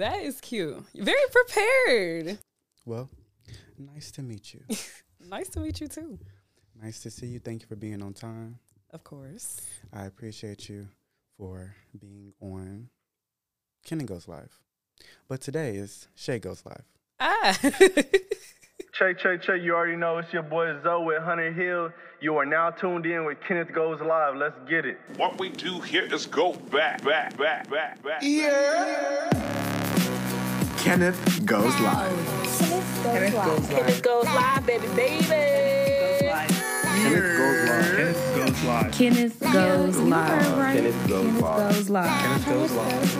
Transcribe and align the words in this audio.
That 0.00 0.22
is 0.22 0.40
cute. 0.40 0.82
Very 0.94 1.18
prepared. 1.30 2.38
Well, 2.86 3.10
nice 3.78 4.10
to 4.12 4.22
meet 4.22 4.54
you. 4.54 4.62
nice 5.28 5.50
to 5.50 5.60
meet 5.60 5.78
you 5.78 5.88
too. 5.88 6.18
Nice 6.82 7.00
to 7.00 7.10
see 7.10 7.26
you. 7.26 7.38
Thank 7.38 7.60
you 7.60 7.68
for 7.68 7.76
being 7.76 8.00
on 8.00 8.14
time. 8.14 8.58
Of 8.94 9.04
course. 9.04 9.60
I 9.92 10.06
appreciate 10.06 10.70
you 10.70 10.88
for 11.36 11.74
being 11.98 12.32
on 12.40 12.88
Kenan 13.84 14.06
Goes 14.06 14.26
Live. 14.26 14.58
But 15.28 15.42
today 15.42 15.76
is 15.76 16.08
Shae 16.16 16.40
Goes 16.40 16.62
Live. 16.64 16.84
Ah. 17.20 17.58
Che, 18.92 19.14
che, 19.14 19.38
che, 19.38 19.56
you 19.56 19.74
already 19.74 19.96
know 19.96 20.18
it's 20.18 20.32
your 20.32 20.42
boy 20.42 20.78
Zoe 20.82 21.04
with 21.04 21.22
Hunter 21.22 21.52
Hill. 21.52 21.90
You 22.20 22.36
are 22.38 22.44
now 22.46 22.70
tuned 22.70 23.06
in 23.06 23.24
with 23.24 23.38
Kenneth 23.46 23.72
Goes 23.74 24.00
Live. 24.00 24.36
Let's 24.36 24.56
get 24.68 24.84
it. 24.84 24.98
What 25.16 25.38
we 25.38 25.50
do 25.50 25.80
here 25.80 26.12
is 26.12 26.26
go 26.26 26.54
back, 26.54 27.04
back, 27.04 27.36
back, 27.36 27.70
back, 27.70 28.02
back. 28.02 29.60
Kenneth 30.90 31.46
Goes 31.46 31.80
Live. 31.82 32.26
Kenneth 33.04 33.32
goes 33.32 33.60
live. 33.60 33.70
Kenneth 33.70 34.02
goes 34.02 34.24
live, 34.24 34.66
baby, 34.66 34.88
baby. 34.96 35.24
Kenneth 36.98 38.34
Goes 38.34 38.64
Live. 38.64 38.92
Kenneth 38.92 39.38
goes 39.40 39.96
live. 39.98 40.42
Kenneth 40.74 41.08
goes 41.08 41.30
live. 41.38 41.54
Kenneth 41.54 41.64
goes 41.68 41.90
live. 41.90 42.10
Kenneth 42.20 42.44
goes 42.44 42.72
live. 42.72 43.12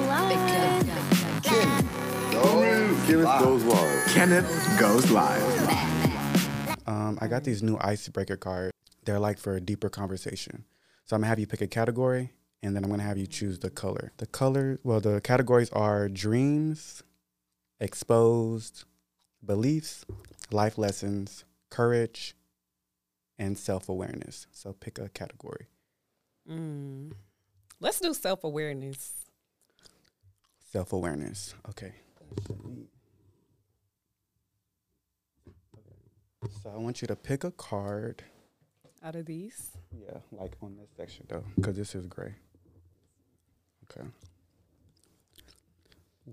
Kenneth 3.07 3.41
Goes 3.41 3.63
Live. 3.63 4.07
Kenneth 4.09 4.81
Goes 4.81 5.11
Live. 5.13 6.89
Um, 6.89 7.19
I 7.21 7.29
got 7.29 7.45
these 7.45 7.63
new 7.63 7.79
icebreaker 7.81 8.37
cards. 8.37 8.73
They're 9.05 9.21
like 9.21 9.39
for 9.39 9.55
a 9.55 9.61
deeper 9.61 9.89
conversation. 9.89 10.65
So 11.05 11.15
I'm 11.15 11.21
gonna 11.21 11.29
have 11.29 11.39
you 11.39 11.47
pick 11.47 11.61
a 11.61 11.69
category, 11.69 12.33
and 12.65 12.75
then 12.75 12.83
I'm 12.83 12.91
gonna 12.91 13.05
have 13.05 13.17
you 13.17 13.29
choose 13.29 13.61
the 13.61 13.71
color. 13.71 14.11
The 14.17 14.27
color, 14.27 14.81
well, 14.83 14.99
the 14.99 15.21
categories 15.21 15.71
are 15.71 16.09
dreams, 16.09 17.05
exposed, 17.81 18.85
beliefs, 19.45 20.05
life 20.51 20.79
lessons, 20.79 21.45
courage, 21.71 22.35
and 23.39 23.59
self 23.59 23.89
awareness. 23.89 24.47
So 24.53 24.73
pick 24.73 24.99
a 24.99 25.09
category. 25.09 25.69
Mm. 26.49 27.13
Let's 27.81 28.01
do 28.01 28.13
self 28.15 28.45
awareness. 28.45 29.25
Self 30.71 30.93
awareness. 30.93 31.55
Okay. 31.71 31.93
So 36.63 36.71
I 36.73 36.77
want 36.77 37.03
you 37.03 37.09
to 37.09 37.17
pick 37.17 37.45
a 37.45 37.51
card. 37.51 38.23
Out 39.03 39.17
of 39.17 39.25
these. 39.27 39.71
Yeah, 39.99 40.19
like 40.31 40.53
on 40.63 40.77
this 40.77 40.91
section 40.97 41.27
though, 41.29 41.45
because 41.57 41.77
this 41.77 41.95
is 41.95 42.07
gray. 42.07 42.35
Okay. 43.91 44.07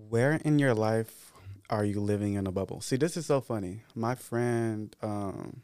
Where 0.09 0.34
in 0.34 0.59
your 0.59 0.73
life 0.73 1.31
are 1.70 1.86
you 1.86 2.00
living 2.00 2.36
in 2.36 2.48
a 2.48 2.52
bubble? 2.52 2.82
See, 2.82 2.96
this 2.96 3.18
is 3.18 3.26
so 3.26 3.42
funny. 3.42 3.82
My 3.96 4.16
friend, 4.16 4.96
um, 5.02 5.62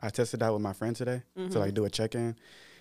I 0.00 0.10
tested 0.10 0.42
out 0.42 0.52
with 0.54 0.62
my 0.62 0.72
friend 0.72 0.94
today 0.96 1.22
to 1.50 1.58
like 1.58 1.74
do 1.74 1.84
a 1.84 1.90
check 1.90 2.14
in, 2.14 2.36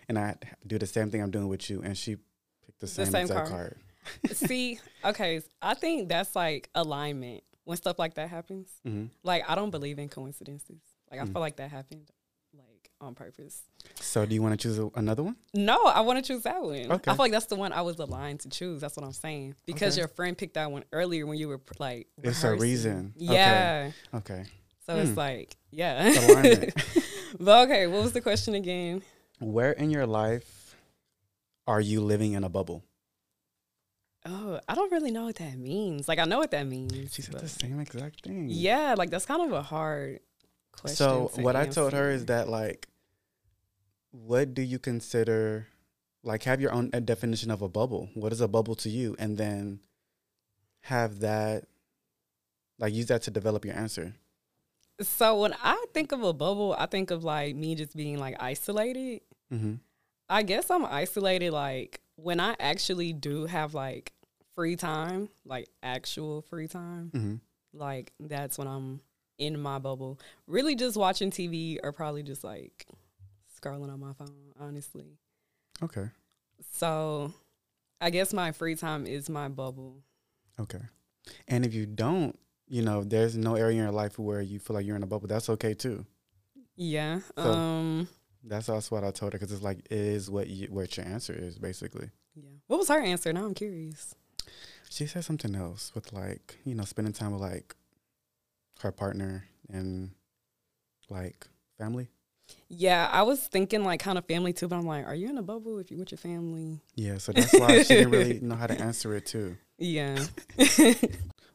and 0.08 0.18
I 0.18 0.36
do 0.66 0.78
the 0.80 0.86
same 0.88 1.10
thing 1.12 1.22
I'm 1.22 1.32
doing 1.32 1.48
with 1.48 1.70
you, 1.70 1.82
and 1.82 1.98
she 1.98 2.18
picked 2.66 2.80
the 2.80 2.88
same, 2.88 3.06
same 3.08 3.22
exact 3.22 3.48
card. 3.48 3.50
card. 3.50 4.32
See, 4.36 4.80
okay, 5.06 5.42
I 5.62 5.74
think 5.74 6.10
that's 6.10 6.36
like 6.36 6.70
alignment 6.76 7.44
when 7.64 7.78
stuff 7.78 8.00
like 8.00 8.16
that 8.16 8.30
happens. 8.30 8.72
hmm 8.84 9.06
Like 9.24 9.44
I 9.50 9.56
don't 9.56 9.72
believe 9.72 10.00
in 10.00 10.10
coincidences. 10.10 10.82
Like 11.10 11.20
I 11.20 11.26
Mm. 11.26 11.34
feel 11.34 11.42
like 11.42 11.58
that 11.58 11.70
happened 11.70 12.10
on 13.02 13.16
purpose. 13.16 13.64
So, 14.00 14.26
do 14.26 14.34
you 14.36 14.42
want 14.42 14.54
to 14.54 14.58
choose 14.68 14.78
a, 14.80 14.90
another 14.96 15.24
one? 15.24 15.36
No, 15.54 15.84
I 15.86 16.02
want 16.02 16.24
to 16.24 16.34
choose 16.34 16.44
that 16.44 16.62
one. 16.62 16.92
Okay. 16.92 17.12
I 17.12 17.16
feel 17.16 17.24
like 17.24 17.32
that's 17.32 17.48
the 17.48 17.56
one 17.56 17.74
I 17.74 17.82
was 17.82 17.98
aligned 18.00 18.42
to 18.42 18.50
choose. 18.50 18.82
That's 18.82 18.96
what 18.96 19.06
I'm 19.06 19.14
saying. 19.14 19.56
Because 19.66 19.94
Okay. 19.96 20.02
your 20.02 20.08
friend 20.08 20.38
picked 20.38 20.54
that 20.54 20.72
one 20.72 20.84
earlier 20.92 21.26
when 21.26 21.38
you 21.38 21.48
were 21.48 21.60
like 21.80 22.08
It's 22.22 22.44
a 22.44 22.54
reason. 22.56 23.14
Yeah. 23.18 23.92
Okay. 24.14 24.46
So 24.86 24.94
Hmm. 24.96 25.00
it's 25.08 25.18
like, 25.18 25.56
yeah. 25.72 26.10
Alignment. 26.28 26.74
but 27.40 27.68
okay, 27.70 27.88
what 27.88 28.04
was 28.04 28.12
the 28.14 28.22
question 28.22 28.56
again? 28.56 29.02
Where 29.40 29.72
in 29.72 29.90
your 29.90 30.06
life 30.06 30.76
are 31.68 31.82
you 31.82 32.02
living 32.02 32.34
in 32.34 32.44
a 32.44 32.50
bubble? 32.50 32.84
Oh, 34.26 34.60
I 34.70 34.76
don't 34.76 34.92
really 34.92 35.10
know 35.12 35.24
what 35.26 35.38
that 35.38 35.58
means. 35.58 36.08
Like 36.08 36.20
I 36.20 36.26
know 36.26 36.38
what 36.38 36.52
that 36.52 36.68
means. 36.68 37.14
She 37.14 37.24
said 37.24 37.40
the 37.40 37.48
same 37.48 37.80
exact 37.80 38.24
thing. 38.24 38.48
Yeah, 38.50 38.94
like 38.98 39.10
that's 39.10 39.26
kind 39.26 39.42
of 39.42 39.52
a 39.52 39.64
hard 39.64 40.20
question. 40.72 40.96
So 40.96 41.32
what 41.38 41.56
I 41.56 41.66
told 41.68 41.94
her 41.94 42.12
is 42.12 42.28
that 42.28 42.48
like, 42.48 42.88
what 44.12 44.54
do 44.54 44.62
you 44.62 44.80
consider? 44.80 45.68
Like, 46.24 46.44
have 46.44 46.62
your 46.62 46.72
own 46.72 46.90
definition 46.90 47.50
of 47.50 47.62
a 47.62 47.70
bubble. 47.70 48.10
What 48.14 48.32
is 48.32 48.42
a 48.42 48.48
bubble 48.48 48.76
to 48.76 48.90
you, 48.90 49.16
and 49.18 49.38
then 49.38 49.80
have 50.82 51.20
that, 51.20 51.66
like, 52.78 52.94
use 52.94 53.08
that 53.08 53.24
to 53.24 53.32
develop 53.32 53.66
your 53.66 53.76
answer. 53.76 54.14
So 55.02 55.42
when 55.42 55.56
I 55.64 55.84
think 55.94 56.12
of 56.12 56.24
a 56.24 56.34
bubble, 56.34 56.76
I 56.78 56.86
think 56.86 57.12
of 57.12 57.24
like 57.24 57.56
me 57.56 57.76
just 57.76 57.96
being 57.96 58.20
like 58.20 58.36
isolated. 58.40 59.22
Mm-hmm. 59.52 59.76
I 60.30 60.44
guess 60.44 60.70
I'm 60.70 60.86
isolated 60.86 61.52
like 61.52 62.02
when 62.16 62.40
I 62.40 62.56
actually 62.60 63.14
do 63.14 63.46
have 63.46 63.74
like 63.74 64.14
free 64.56 64.76
time, 64.76 65.30
like 65.46 65.68
actual 65.82 66.42
free 66.44 66.68
time. 66.68 67.12
Mm-hmm. 67.14 67.36
Like 67.74 68.14
that's 68.20 68.58
when 68.58 68.68
I'm 68.68 69.02
in 69.38 69.60
my 69.60 69.80
bubble. 69.80 70.20
Really 70.46 70.76
just 70.76 70.98
watching 70.98 71.32
TV 71.32 71.78
or 71.82 71.92
probably 71.92 72.24
just 72.24 72.44
like 72.44 72.86
scrolling 73.62 73.92
on 73.92 74.00
my 74.00 74.14
phone, 74.14 74.52
honestly. 74.60 75.18
Okay. 75.84 76.10
So 76.72 77.34
I 78.00 78.10
guess 78.10 78.34
my 78.34 78.52
free 78.52 78.76
time 78.76 79.06
is 79.06 79.30
my 79.30 79.48
bubble. 79.48 80.04
Okay. 80.60 80.82
And 81.48 81.66
if 81.66 81.74
you 81.74 81.86
don't, 81.86 82.38
you 82.68 82.82
know, 82.82 83.04
there's 83.04 83.36
no 83.36 83.56
area 83.56 83.78
in 83.78 83.84
your 83.84 83.92
life 83.92 84.18
where 84.18 84.42
you 84.42 84.60
feel 84.60 84.76
like 84.76 84.86
you're 84.86 84.96
in 84.96 85.04
a 85.04 85.08
bubble. 85.08 85.28
That's 85.28 85.50
okay 85.50 85.74
too. 85.74 86.06
Yeah. 86.76 87.20
So- 87.38 87.52
um 87.52 88.08
That's 88.44 88.70
also 88.70 88.96
what 88.96 89.04
I 89.04 89.12
told 89.12 89.34
her 89.34 89.40
because 89.40 89.52
it's 89.54 89.62
like 89.64 89.80
it 89.80 89.92
is 89.92 90.30
what 90.30 90.48
you, 90.48 90.68
what 90.68 90.96
your 90.98 91.06
answer 91.06 91.34
is 91.34 91.58
basically. 91.60 92.10
yeah. 92.36 92.50
What 92.68 92.78
was 92.80 92.88
her 92.90 93.00
answer? 93.02 93.32
Now 93.34 93.46
I'm 93.46 93.54
curious. 93.54 94.16
She 94.90 95.06
said 95.08 95.24
something 95.24 95.56
else 95.56 95.92
with 95.96 96.12
like 96.12 96.58
you 96.66 96.76
know 96.76 96.84
spending 96.84 97.14
time 97.14 97.32
with 97.34 97.42
like 97.42 97.76
her 98.82 98.92
partner 98.92 99.46
and 99.70 100.12
like 101.10 101.48
family. 101.78 102.08
Yeah, 102.70 103.10
I 103.12 103.24
was 103.24 103.40
thinking 103.40 103.84
like 103.84 104.00
kind 104.00 104.18
of 104.18 104.26
family 104.26 104.54
too, 104.54 104.68
but 104.68 104.76
I'm 104.78 104.86
like, 104.86 105.06
are 105.06 105.16
you 105.16 105.30
in 105.30 105.38
a 105.38 105.42
bubble 105.44 105.78
if 105.80 105.92
you 105.92 105.98
with 105.98 106.12
your 106.12 106.18
family? 106.18 106.80
Yeah, 106.96 107.18
so 107.18 107.32
that's 107.32 107.54
why 107.54 107.84
she 107.84 107.96
didn't 107.96 108.12
really 108.12 108.40
know 108.42 108.56
how 108.56 108.68
to 108.68 108.80
answer 108.80 109.16
it 109.16 109.26
too. 109.26 109.58
Yeah. 109.78 110.24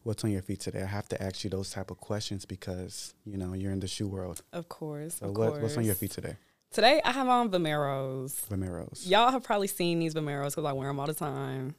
What's 0.02 0.22
on 0.22 0.30
your 0.30 0.42
feet 0.42 0.60
today? 0.60 0.82
I 0.82 0.86
have 0.86 1.08
to 1.08 1.20
ask 1.20 1.42
you 1.42 1.50
those 1.50 1.70
type 1.70 1.90
of 1.90 1.98
questions 1.98 2.44
because 2.44 3.14
you 3.24 3.36
know 3.36 3.54
you're 3.54 3.72
in 3.72 3.80
the 3.80 3.88
shoe 3.88 4.06
world. 4.06 4.42
of 4.52 4.68
course. 4.68 5.16
So 5.16 5.26
of 5.26 5.36
what, 5.36 5.60
what's 5.60 5.76
on 5.76 5.84
your 5.84 5.96
feet 5.96 6.12
today? 6.12 6.36
Today 6.70 7.00
I 7.04 7.10
have 7.12 7.28
on 7.28 7.50
Vomeros. 7.50 8.46
Vomeros. 8.48 9.08
Y'all 9.08 9.30
have 9.32 9.42
probably 9.42 9.66
seen 9.66 9.98
these 9.98 10.14
Vomeros 10.14 10.50
because 10.50 10.64
I 10.64 10.72
wear 10.72 10.88
them 10.88 11.00
all 11.00 11.06
the 11.06 11.14
time. 11.14 11.74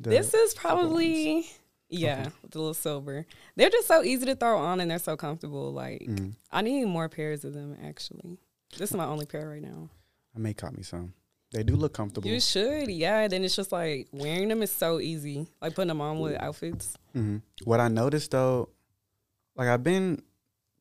The 0.00 0.10
this 0.10 0.34
is 0.34 0.54
probably 0.54 1.46
yeah, 1.92 2.28
with 2.42 2.52
the 2.52 2.58
little 2.58 2.74
silver. 2.74 3.26
They're 3.56 3.70
just 3.70 3.86
so 3.88 4.02
easy 4.02 4.24
to 4.26 4.34
throw 4.36 4.58
on 4.58 4.80
and 4.80 4.90
they're 4.90 4.98
so 4.98 5.16
comfortable. 5.16 5.72
Like 5.72 6.02
Mhm. 6.02 6.32
I 6.50 6.62
need 6.62 6.84
more 6.86 7.08
pairs 7.08 7.44
of 7.44 7.54
them 7.54 7.76
actually. 7.84 8.38
This 8.78 8.90
is 8.90 8.96
my 8.96 9.04
only 9.06 9.26
pair 9.26 9.48
right 9.48 9.62
now. 9.62 9.88
I 10.34 10.38
may 10.38 10.54
cop 10.54 10.72
me 10.72 10.82
some. 10.82 11.12
They 11.52 11.64
do 11.64 11.74
look 11.74 11.92
comfortable. 11.92 12.28
You 12.28 12.40
should, 12.40 12.88
yeah. 12.88 13.26
Then 13.26 13.44
it's 13.44 13.56
just 13.56 13.72
like 13.72 14.08
wearing 14.12 14.48
them 14.48 14.62
is 14.62 14.70
so 14.70 15.00
easy. 15.00 15.48
Like 15.60 15.74
putting 15.74 15.88
them 15.88 16.00
on 16.00 16.20
with 16.20 16.40
outfits. 16.40 16.96
hmm 17.12 17.38
What 17.64 17.80
I 17.80 17.88
noticed 17.88 18.30
though, 18.30 18.68
like 19.56 19.66
I've 19.68 19.82
been 19.82 20.22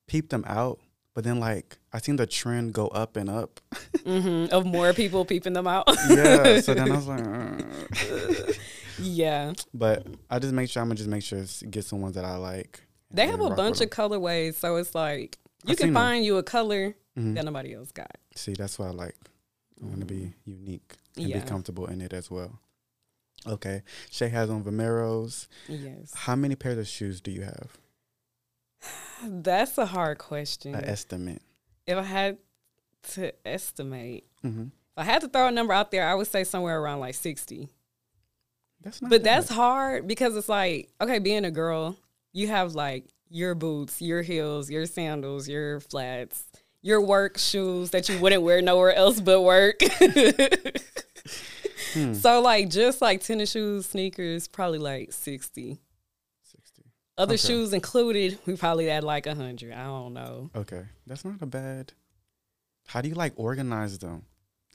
peeped 0.05 0.29
them 0.29 0.44
out, 0.47 0.79
but 1.16 1.23
then 1.23 1.39
like 1.39 1.79
I 1.91 1.97
seen 2.00 2.17
the 2.17 2.27
trend 2.27 2.73
go 2.73 2.88
up 2.89 3.16
and 3.17 3.29
up. 3.29 3.59
hmm 4.06 4.45
Of 4.51 4.66
more 4.67 4.94
people 4.94 5.25
peeping 5.25 5.53
them 5.53 5.66
out. 5.66 5.85
yeah. 6.09 6.61
So 6.61 6.75
then 6.75 6.91
I 6.91 6.95
was 6.95 7.07
like, 7.07 7.27
uh. 7.27 8.53
yeah. 9.00 9.53
but 9.73 10.06
I 10.29 10.38
just 10.38 10.53
make 10.53 10.69
sure 10.69 10.83
I'm 10.83 10.89
gonna 10.89 10.97
just 10.97 11.09
make 11.09 11.23
sure 11.23 11.44
get 11.69 11.85
some 11.85 12.01
ones 12.01 12.13
that 12.13 12.25
I 12.25 12.35
like. 12.35 12.81
They 13.12 13.25
have 13.25 13.42
a 13.42 13.50
bunch 13.50 13.81
of 13.81 13.89
colorways, 13.89 14.53
so 14.53 14.75
it's 14.75 14.94
like 14.94 15.39
you 15.65 15.71
I've 15.71 15.77
can 15.77 15.94
find 15.95 16.24
you 16.24 16.38
a 16.38 16.44
color 16.44 16.95
Mhm. 17.19 17.36
that 17.36 17.45
nobody 17.45 17.74
else 17.74 17.92
got. 17.92 18.18
See, 18.36 18.54
that's 18.54 18.80
why 18.80 18.88
I 18.88 18.92
like. 18.92 19.16
I 19.81 19.86
want 19.86 20.00
to 20.01 20.06
be 20.06 20.33
unique 20.45 20.95
and 21.16 21.27
Yeah. 21.30 21.39
be 21.39 21.45
comfortable 21.48 21.86
in 21.88 22.01
it 22.01 22.13
as 22.13 22.30
well. 22.31 22.60
Okay, 23.48 23.83
Shae 24.12 24.30
has 24.31 24.50
on 24.50 24.63
Vomeros. 24.63 25.48
Yes. 25.68 26.13
How 26.13 26.36
many 26.36 26.56
pairs 26.56 26.77
of 26.77 26.88
shoes 26.88 27.21
do 27.21 27.31
you 27.31 27.44
have? 27.44 27.77
That's 29.24 29.77
a 29.77 29.86
hard 29.86 30.18
question. 30.18 30.75
An 30.75 30.86
estimate. 30.86 31.42
if 31.88 31.98
I 31.98 32.04
had 32.04 32.38
to 33.13 33.33
estimate, 33.48 34.25
hmm 34.42 34.63
if 34.63 34.98
I 34.98 35.04
had 35.04 35.21
to 35.21 35.27
throw 35.30 35.48
a 35.48 35.51
number 35.51 35.74
out 35.74 35.92
there, 35.92 36.06
I 36.07 36.13
would 36.13 36.27
say 36.27 36.44
somewhere 36.44 36.80
around 36.81 37.00
like 37.00 37.16
60. 37.16 37.69
That's 38.81 39.01
not. 39.01 39.10
But 39.10 39.24
bad. 39.24 39.38
that's 39.44 39.50
hard 39.50 40.07
because 40.07 40.36
it's 40.36 40.50
like, 40.50 40.89
okay, 41.01 41.19
being 41.19 41.45
a 41.45 41.51
girl, 41.51 41.98
you 42.33 42.48
have 42.48 42.75
like 42.75 43.06
your 43.30 43.56
boots, 43.56 44.01
your 44.01 44.21
heels, 44.21 44.69
your 44.69 44.86
sandals, 44.86 45.48
your 45.48 45.80
flats, 45.80 46.44
your 46.81 47.02
work 47.02 47.38
shoes 47.38 47.90
that 47.92 48.08
you 48.10 48.18
wouldn't 48.20 48.42
wear 48.44 48.62
nowhere 48.62 48.94
else 48.94 49.20
but 49.22 49.42
work. 49.42 49.80
Hmm. 51.94 52.14
So 52.14 52.40
like 52.42 52.70
just 52.70 53.02
like 53.02 53.24
tennis 53.24 53.52
shoes, 53.52 53.88
sneakers, 53.88 54.48
probably 54.48 54.78
like 54.78 55.12
60. 55.12 55.80
60. 56.44 56.84
Other 57.18 57.34
Okay. 57.34 57.42
shoes 57.48 57.74
included, 57.74 58.38
we 58.46 58.56
probably 58.56 58.92
at 58.92 59.04
like 59.04 59.26
a 59.26 59.34
hundred. 59.34 59.74
I 59.74 59.86
don't 59.86 60.14
know. 60.14 60.52
Okay. 60.56 60.84
That's 61.08 61.26
not 61.26 61.42
a 61.42 61.48
bad. 61.48 61.94
How 62.88 63.02
do 63.02 63.10
you 63.10 63.16
like 63.16 63.34
organize 63.38 63.98
them? 63.98 64.24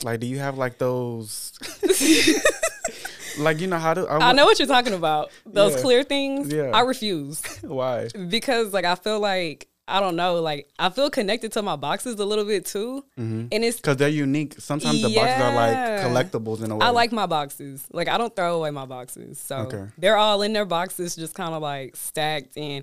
Like, 0.02 0.18
do 0.20 0.26
you 0.26 0.40
have 0.40 0.58
like 0.58 0.78
those? 0.78 1.52
like, 3.38 3.60
you 3.60 3.68
know 3.68 3.78
how 3.78 3.94
to? 3.94 4.08
I 4.10 4.32
know 4.32 4.44
what 4.44 4.58
you're 4.58 4.66
talking 4.66 4.94
about. 4.94 5.30
Those 5.46 5.76
Yeah. 5.76 5.80
clear 5.82 6.02
things. 6.02 6.52
Yeah. 6.52 6.70
I 6.74 6.80
refuse 6.80 7.42
Why? 7.62 8.08
because 8.28 8.72
like 8.72 8.84
I 8.84 8.96
feel 8.96 9.20
like 9.20 9.68
I 9.86 10.00
don't 10.00 10.16
know. 10.16 10.40
Like 10.40 10.68
I 10.78 10.88
feel 10.88 11.10
connected 11.10 11.52
to 11.52 11.62
my 11.62 11.76
boxes 11.76 12.18
a 12.18 12.24
little 12.24 12.44
bit 12.44 12.64
too, 12.64 13.04
Mm-hmm. 13.18 13.46
and 13.52 13.64
it's 13.64 13.76
Because 13.76 13.96
they're 13.98 14.08
unique. 14.08 14.54
Sometimes 14.58 15.02
the 15.02 15.14
boxes 15.14 15.40
are 15.42 15.54
like 15.54 15.76
collectibles 16.04 16.62
in 16.64 16.70
a 16.70 16.76
way. 16.76 16.86
I 16.86 16.90
like 16.90 17.12
my 17.12 17.26
boxes. 17.26 17.86
Like 17.92 18.08
I 18.08 18.16
don't 18.18 18.34
throw 18.34 18.56
away 18.56 18.70
my 18.70 18.86
boxes. 18.86 19.38
So 19.38 19.56
Okay. 19.58 19.86
they're 19.98 20.16
all 20.16 20.42
in 20.42 20.52
their 20.52 20.64
boxes, 20.64 21.14
just 21.16 21.34
kind 21.34 21.54
of 21.54 21.60
like 21.62 21.96
stacked. 21.96 22.56
And 22.56 22.82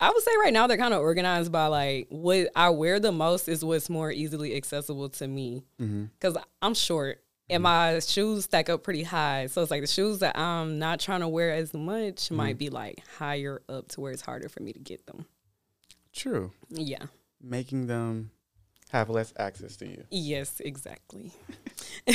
I 0.00 0.10
would 0.10 0.22
say 0.24 0.32
right 0.42 0.52
now 0.52 0.66
they're 0.66 0.76
kind 0.76 0.92
of 0.92 1.00
organized 1.02 1.52
by 1.52 1.66
like 1.68 2.08
what 2.10 2.48
I 2.56 2.70
wear 2.70 2.98
the 2.98 3.12
most 3.12 3.48
is 3.48 3.64
what's 3.64 3.88
more 3.88 4.10
easily 4.10 4.56
accessible 4.56 5.08
to 5.10 5.28
me. 5.28 5.62
Mm-hmm. 5.80 6.06
Because 6.18 6.36
I'm 6.60 6.74
short 6.74 7.20
and 7.48 7.62
my 7.62 8.00
shoes 8.00 8.44
stack 8.44 8.68
up 8.70 8.82
pretty 8.82 9.04
high. 9.04 9.46
So 9.46 9.62
it's 9.62 9.70
like 9.70 9.82
the 9.82 9.86
shoes 9.86 10.18
that 10.18 10.36
I'm 10.36 10.80
not 10.80 10.98
trying 10.98 11.20
to 11.20 11.28
wear 11.28 11.52
as 11.52 11.72
much 11.72 12.16
Mm-hmm. 12.24 12.34
might 12.36 12.58
be 12.58 12.70
like 12.70 13.02
higher 13.18 13.62
up 13.68 13.86
to 13.90 14.00
where 14.00 14.10
it's 14.12 14.22
harder 14.22 14.48
for 14.48 14.60
me 14.62 14.72
to 14.72 14.80
get 14.80 15.06
them. 15.06 15.26
True. 16.14 16.52
Yeah. 16.70 17.06
Making 17.42 17.86
them 17.86 18.30
have 18.90 19.10
less 19.10 19.32
access 19.38 19.76
to 19.76 19.86
you. 19.86 20.04
Yes, 20.10 20.60
exactly. 20.60 21.32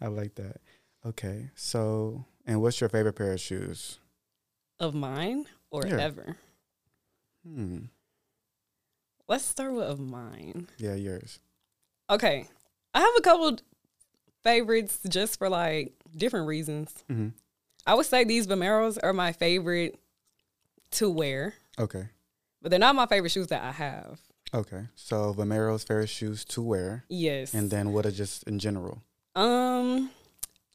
I 0.00 0.06
like 0.06 0.34
that. 0.36 0.56
Okay. 1.04 1.50
So, 1.54 2.24
and 2.46 2.60
what's 2.62 2.80
your 2.80 2.88
favorite 2.88 3.14
pair 3.14 3.32
of 3.32 3.40
shoes? 3.40 3.98
of 4.80 4.92
mine 4.92 5.46
or 5.70 5.86
Yeah. 5.86 6.00
ever. 6.00 6.36
Hmm. 7.46 7.78
Let's 9.28 9.44
start 9.44 9.72
with 9.72 9.84
of 9.84 10.00
mine. 10.00 10.68
Yeah, 10.78 10.94
yours. 10.94 11.38
Okay. 12.10 12.48
I 12.92 13.00
have 13.00 13.14
a 13.16 13.20
couple 13.22 13.56
favorites 14.42 14.98
just 15.08 15.38
for 15.38 15.48
like 15.48 15.94
different 16.16 16.48
reasons. 16.48 16.92
Mm-hmm. 17.10 17.28
I 17.86 17.94
would 17.94 18.06
say 18.06 18.24
these 18.24 18.46
Vomeros 18.48 18.98
are 19.02 19.12
my 19.12 19.32
favorite 19.32 19.96
to 20.92 21.08
wear, 21.08 21.54
Okay. 21.78 22.08
But 22.64 22.70
they're 22.70 22.80
not 22.80 22.94
my 22.96 23.04
favorite 23.06 23.28
shoes 23.30 23.48
that 23.48 23.62
I 23.62 23.72
have. 23.72 24.18
Okay. 24.54 24.84
So, 24.94 25.34
Vomero's 25.34 25.84
favorite 25.84 26.08
shoes 26.08 26.44
to 26.46 26.62
wear, 26.62 27.04
Yes. 27.10 27.52
and 27.52 27.70
then 27.70 27.92
what 27.92 28.06
are 28.06 28.10
just 28.10 28.42
in 28.44 28.58
general? 28.58 29.02
um 29.36 30.10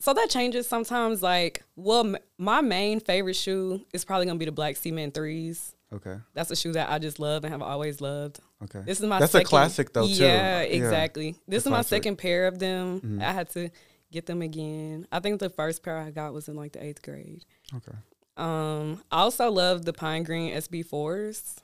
so 0.01 0.13
that 0.13 0.29
changes 0.29 0.67
sometimes 0.67 1.21
like 1.23 1.63
well 1.77 2.01
m- 2.05 2.17
my 2.37 2.59
main 2.61 2.99
favorite 2.99 3.35
shoe 3.35 3.81
is 3.93 4.03
probably 4.05 4.25
going 4.25 4.35
to 4.37 4.39
be 4.39 4.45
the 4.45 4.51
Black 4.51 4.75
Cement 4.77 5.13
3s. 5.13 5.73
Okay. 5.93 6.17
That's 6.33 6.51
a 6.51 6.55
shoe 6.57 6.73
that 6.73 6.89
I 6.91 6.99
just 6.99 7.19
love 7.19 7.43
and 7.45 7.51
have 7.51 7.61
always 7.61 7.99
loved. 8.01 8.39
Okay. 8.63 8.81
This 8.85 8.99
is 8.99 9.05
my 9.05 9.19
That's 9.19 9.31
second, 9.31 9.47
a 9.47 9.49
classic 9.49 9.93
though 9.93 10.05
too. 10.07 10.13
Yeah, 10.13 10.59
exactly. 10.61 11.35
This 11.47 11.65
a 11.65 11.69
is 11.69 11.71
my 11.71 11.81
second 11.81 12.17
pair 12.17 12.47
of 12.47 12.59
them. 12.59 12.99
Mhm. 13.01 13.23
I 13.23 13.31
had 13.33 13.49
to 13.51 13.69
get 14.11 14.25
them 14.25 14.41
again. 14.41 15.07
I 15.11 15.19
think 15.21 15.39
the 15.39 15.49
first 15.49 15.81
pair 15.83 15.97
I 15.97 16.11
got 16.11 16.33
was 16.33 16.47
in 16.49 16.55
like 16.55 16.73
the 16.73 16.83
eighth 16.83 17.01
grade. 17.01 17.43
Okay. 17.75 17.97
Um, 18.37 19.01
I 19.11 19.19
also 19.21 19.49
love 19.51 19.83
the 19.85 19.93
pine 19.93 20.23
green 20.23 20.53
SB4s. 20.53 21.55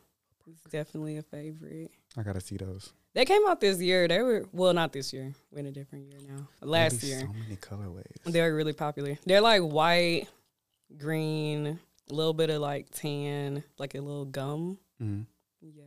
It's 0.47 0.63
definitely 0.71 1.17
a 1.17 1.23
favorite. 1.23 1.91
I 2.17 2.23
gotta 2.23 2.39
see 2.41 2.57
those. 2.57 2.93
They 3.13 3.25
came 3.25 3.41
out 3.47 3.59
this 3.61 3.79
year. 3.81 4.07
They 4.07 4.21
were 4.21 4.45
well, 4.51 4.73
not 4.73 4.91
this 4.93 5.11
year. 5.13 5.33
We're 5.51 5.59
in 5.59 5.65
a 5.67 5.71
different 5.71 6.05
year 6.05 6.19
now. 6.27 6.47
Last 6.61 7.01
year, 7.03 7.21
So 7.21 7.27
many 7.27 7.55
colorways. 7.55 8.03
they're 8.25 8.53
really 8.53 8.73
popular. 8.73 9.17
They're 9.25 9.41
like 9.41 9.61
white, 9.61 10.27
green, 10.97 11.79
a 12.09 12.13
little 12.13 12.33
bit 12.33 12.49
of 12.49 12.61
like 12.61 12.89
tan, 12.91 13.63
like 13.79 13.95
a 13.95 14.01
little 14.01 14.25
gum. 14.25 14.77
hmm 14.99 15.21
Yeah. 15.61 15.83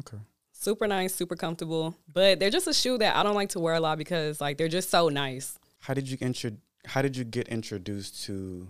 Okay. 0.00 0.18
Super 0.52 0.86
nice, 0.88 1.14
super 1.14 1.36
comfortable. 1.36 1.94
But 2.12 2.40
they're 2.40 2.50
just 2.50 2.66
a 2.66 2.74
shoe 2.74 2.98
that 2.98 3.14
I 3.16 3.22
don't 3.22 3.34
like 3.34 3.50
to 3.50 3.60
wear 3.60 3.74
a 3.74 3.80
lot 3.80 3.98
because 3.98 4.40
like 4.40 4.56
they're 4.56 4.68
just 4.68 4.90
so 4.90 5.08
nice. 5.10 5.58
How 5.80 5.94
did 5.94 6.08
you 6.08 6.16
intro- 6.20 6.56
How 6.86 7.02
did 7.02 7.16
you 7.16 7.24
get 7.24 7.48
introduced 7.48 8.24
to 8.24 8.66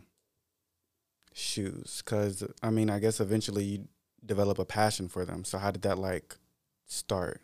shoes? 1.32 2.02
Because 2.04 2.44
I 2.62 2.70
mean, 2.70 2.90
I 2.90 2.98
guess 2.98 3.20
eventually 3.20 3.64
you 3.64 3.88
develop 4.26 4.58
a 4.58 4.64
passion 4.64 5.08
for 5.08 5.24
them. 5.24 5.44
So 5.44 5.58
how 5.58 5.70
did 5.70 5.82
that 5.82 5.98
like 5.98 6.36
start? 6.86 7.40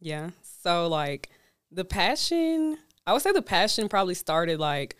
Yeah. 0.00 0.30
So 0.62 0.88
like 0.88 1.30
the 1.70 1.84
passion, 1.84 2.78
I 3.06 3.12
would 3.12 3.22
say 3.22 3.32
the 3.32 3.42
passion 3.42 3.88
probably 3.88 4.14
started 4.14 4.60
like 4.60 4.96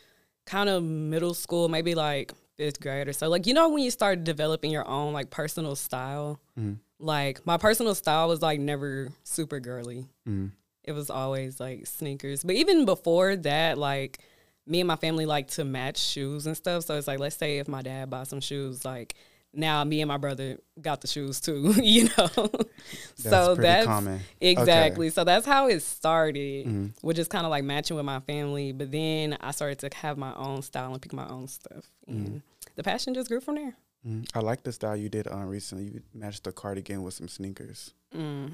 kind 0.46 0.68
of 0.68 0.82
middle 0.82 1.34
school, 1.34 1.68
maybe 1.68 1.94
like 1.94 2.32
fifth 2.56 2.80
grade 2.80 3.08
or 3.08 3.12
so. 3.12 3.28
Like 3.28 3.46
you 3.46 3.54
know 3.54 3.68
when 3.68 3.82
you 3.82 3.90
start 3.90 4.24
developing 4.24 4.70
your 4.70 4.86
own 4.86 5.12
like 5.12 5.30
personal 5.30 5.76
style. 5.76 6.40
Mhm. 6.58 6.78
Like 6.98 7.44
my 7.46 7.58
personal 7.58 7.94
style 7.94 8.28
was 8.28 8.40
like 8.40 8.58
never 8.58 9.10
super 9.22 9.60
girly. 9.60 10.06
Mm. 10.26 10.52
It 10.82 10.92
was 10.92 11.10
always 11.10 11.60
like 11.60 11.86
sneakers. 11.86 12.42
But 12.42 12.54
even 12.54 12.86
before 12.86 13.36
that, 13.36 13.76
like 13.76 14.18
me 14.66 14.80
and 14.80 14.88
my 14.88 14.96
family 14.96 15.26
like 15.26 15.48
to 15.48 15.64
match 15.64 15.98
shoes 15.98 16.46
and 16.46 16.56
stuff. 16.56 16.84
So 16.84 16.96
it's 16.96 17.06
like 17.06 17.18
let's 17.18 17.36
say 17.36 17.58
if 17.58 17.68
my 17.68 17.82
dad 17.82 18.08
bought 18.08 18.28
some 18.28 18.40
shoes, 18.40 18.84
like 18.84 19.14
now 19.54 19.82
me 19.84 20.00
and 20.02 20.08
my 20.08 20.16
brother 20.18 20.58
got 20.80 21.00
the 21.00 21.06
shoes 21.08 21.40
too, 21.40 21.72
you 21.82 22.08
know. 22.18 22.26
so 23.16 23.54
pretty 23.54 23.62
that's 23.62 23.86
common. 23.86 24.20
exactly. 24.40 25.10
So 25.10 25.24
that's 25.24 25.46
how 25.46 25.68
it 25.68 25.80
started, 25.82 26.66
Mhm. 26.66 26.92
with 27.02 27.16
just 27.16 27.30
kind 27.30 27.44
of 27.46 27.50
like 27.50 27.64
matching 27.64 27.96
with 27.96 28.04
my 28.06 28.20
family. 28.20 28.72
But 28.72 28.90
then 28.92 29.36
I 29.40 29.50
started 29.52 29.78
to 29.80 29.96
have 29.98 30.18
my 30.18 30.34
own 30.34 30.62
style 30.62 30.92
and 30.92 31.00
pick 31.00 31.12
my 31.12 31.26
own 31.28 31.48
stuff, 31.48 31.84
and 32.06 32.42
the 32.74 32.82
passion 32.82 33.14
just 33.14 33.28
grew 33.28 33.40
from 33.40 33.54
there. 33.56 33.76
Mm. 34.06 34.28
I 34.34 34.38
like 34.40 34.62
the 34.62 34.70
style 34.72 34.94
you 34.96 35.08
did 35.08 35.26
um, 35.26 35.48
recently. 35.48 35.84
You 35.84 36.02
matched 36.14 36.44
the 36.44 36.52
cardigan 36.52 37.02
with 37.02 37.14
some 37.14 37.26
sneakers. 37.26 37.92
Mm. 38.14 38.52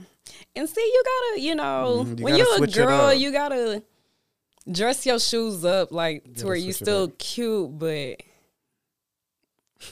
And 0.57 0.69
see, 0.69 0.81
you 0.81 1.03
gotta, 1.05 1.41
you 1.43 1.55
know, 1.55 2.05
Mhm, 2.07 2.19
you 2.19 2.25
when 2.25 2.37
you're 2.37 2.65
a 2.65 2.67
girl, 2.69 3.13
you 3.13 3.33
gotta 3.33 3.83
dress 4.71 5.05
your 5.05 5.19
shoes 5.19 5.65
up 5.65 5.91
like 5.93 6.25
to 6.25 6.31
gotta 6.31 6.47
where 6.47 6.57
you 6.57 6.73
still 6.73 7.09
cute, 7.19 7.79
but 7.79 8.23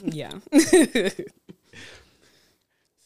yeah. 0.03 0.31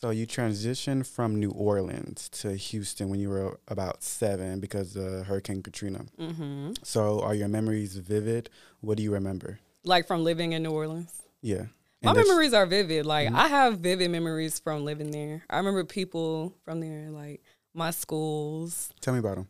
So 0.01 0.09
you 0.11 0.27
transitioned 0.27 1.07
from 1.07 1.39
New 1.39 1.49
Orleans 1.51 2.29
to 2.41 2.55
Houston 2.55 3.09
when 3.09 3.19
you 3.19 3.29
were 3.29 3.59
about 3.67 4.03
seven 4.03 4.59
because 4.59 4.95
of 4.95 5.25
Hurricane 5.25 5.63
Katrina. 5.63 6.05
hmm 6.19 6.73
So 6.83 7.21
are 7.21 7.33
your 7.33 7.47
memories 7.47 7.95
vivid? 7.95 8.49
What 8.81 8.97
do 8.97 9.03
you 9.03 9.11
remember? 9.13 9.57
Like 9.83 10.05
from 10.05 10.23
living 10.23 10.51
in 10.51 10.63
New 10.63 10.71
Orleans. 10.71 11.11
Yeah. 11.41 11.67
My 12.03 12.11
And 12.11 12.27
memories 12.27 12.53
are 12.53 12.65
vivid. 12.67 13.05
Like 13.05 13.29
Mhm. 13.29 13.35
I 13.35 13.47
have 13.47 13.79
vivid 13.79 14.11
memories 14.11 14.59
from 14.59 14.85
living 14.85 15.09
there. 15.11 15.43
I 15.49 15.57
remember 15.57 15.83
people 15.85 16.53
from 16.65 16.81
there, 16.81 17.09
like 17.09 17.41
my 17.73 17.89
schools. 17.91 18.93
Tell 19.01 19.13
me 19.13 19.19
about 19.21 19.35
them. 19.37 19.47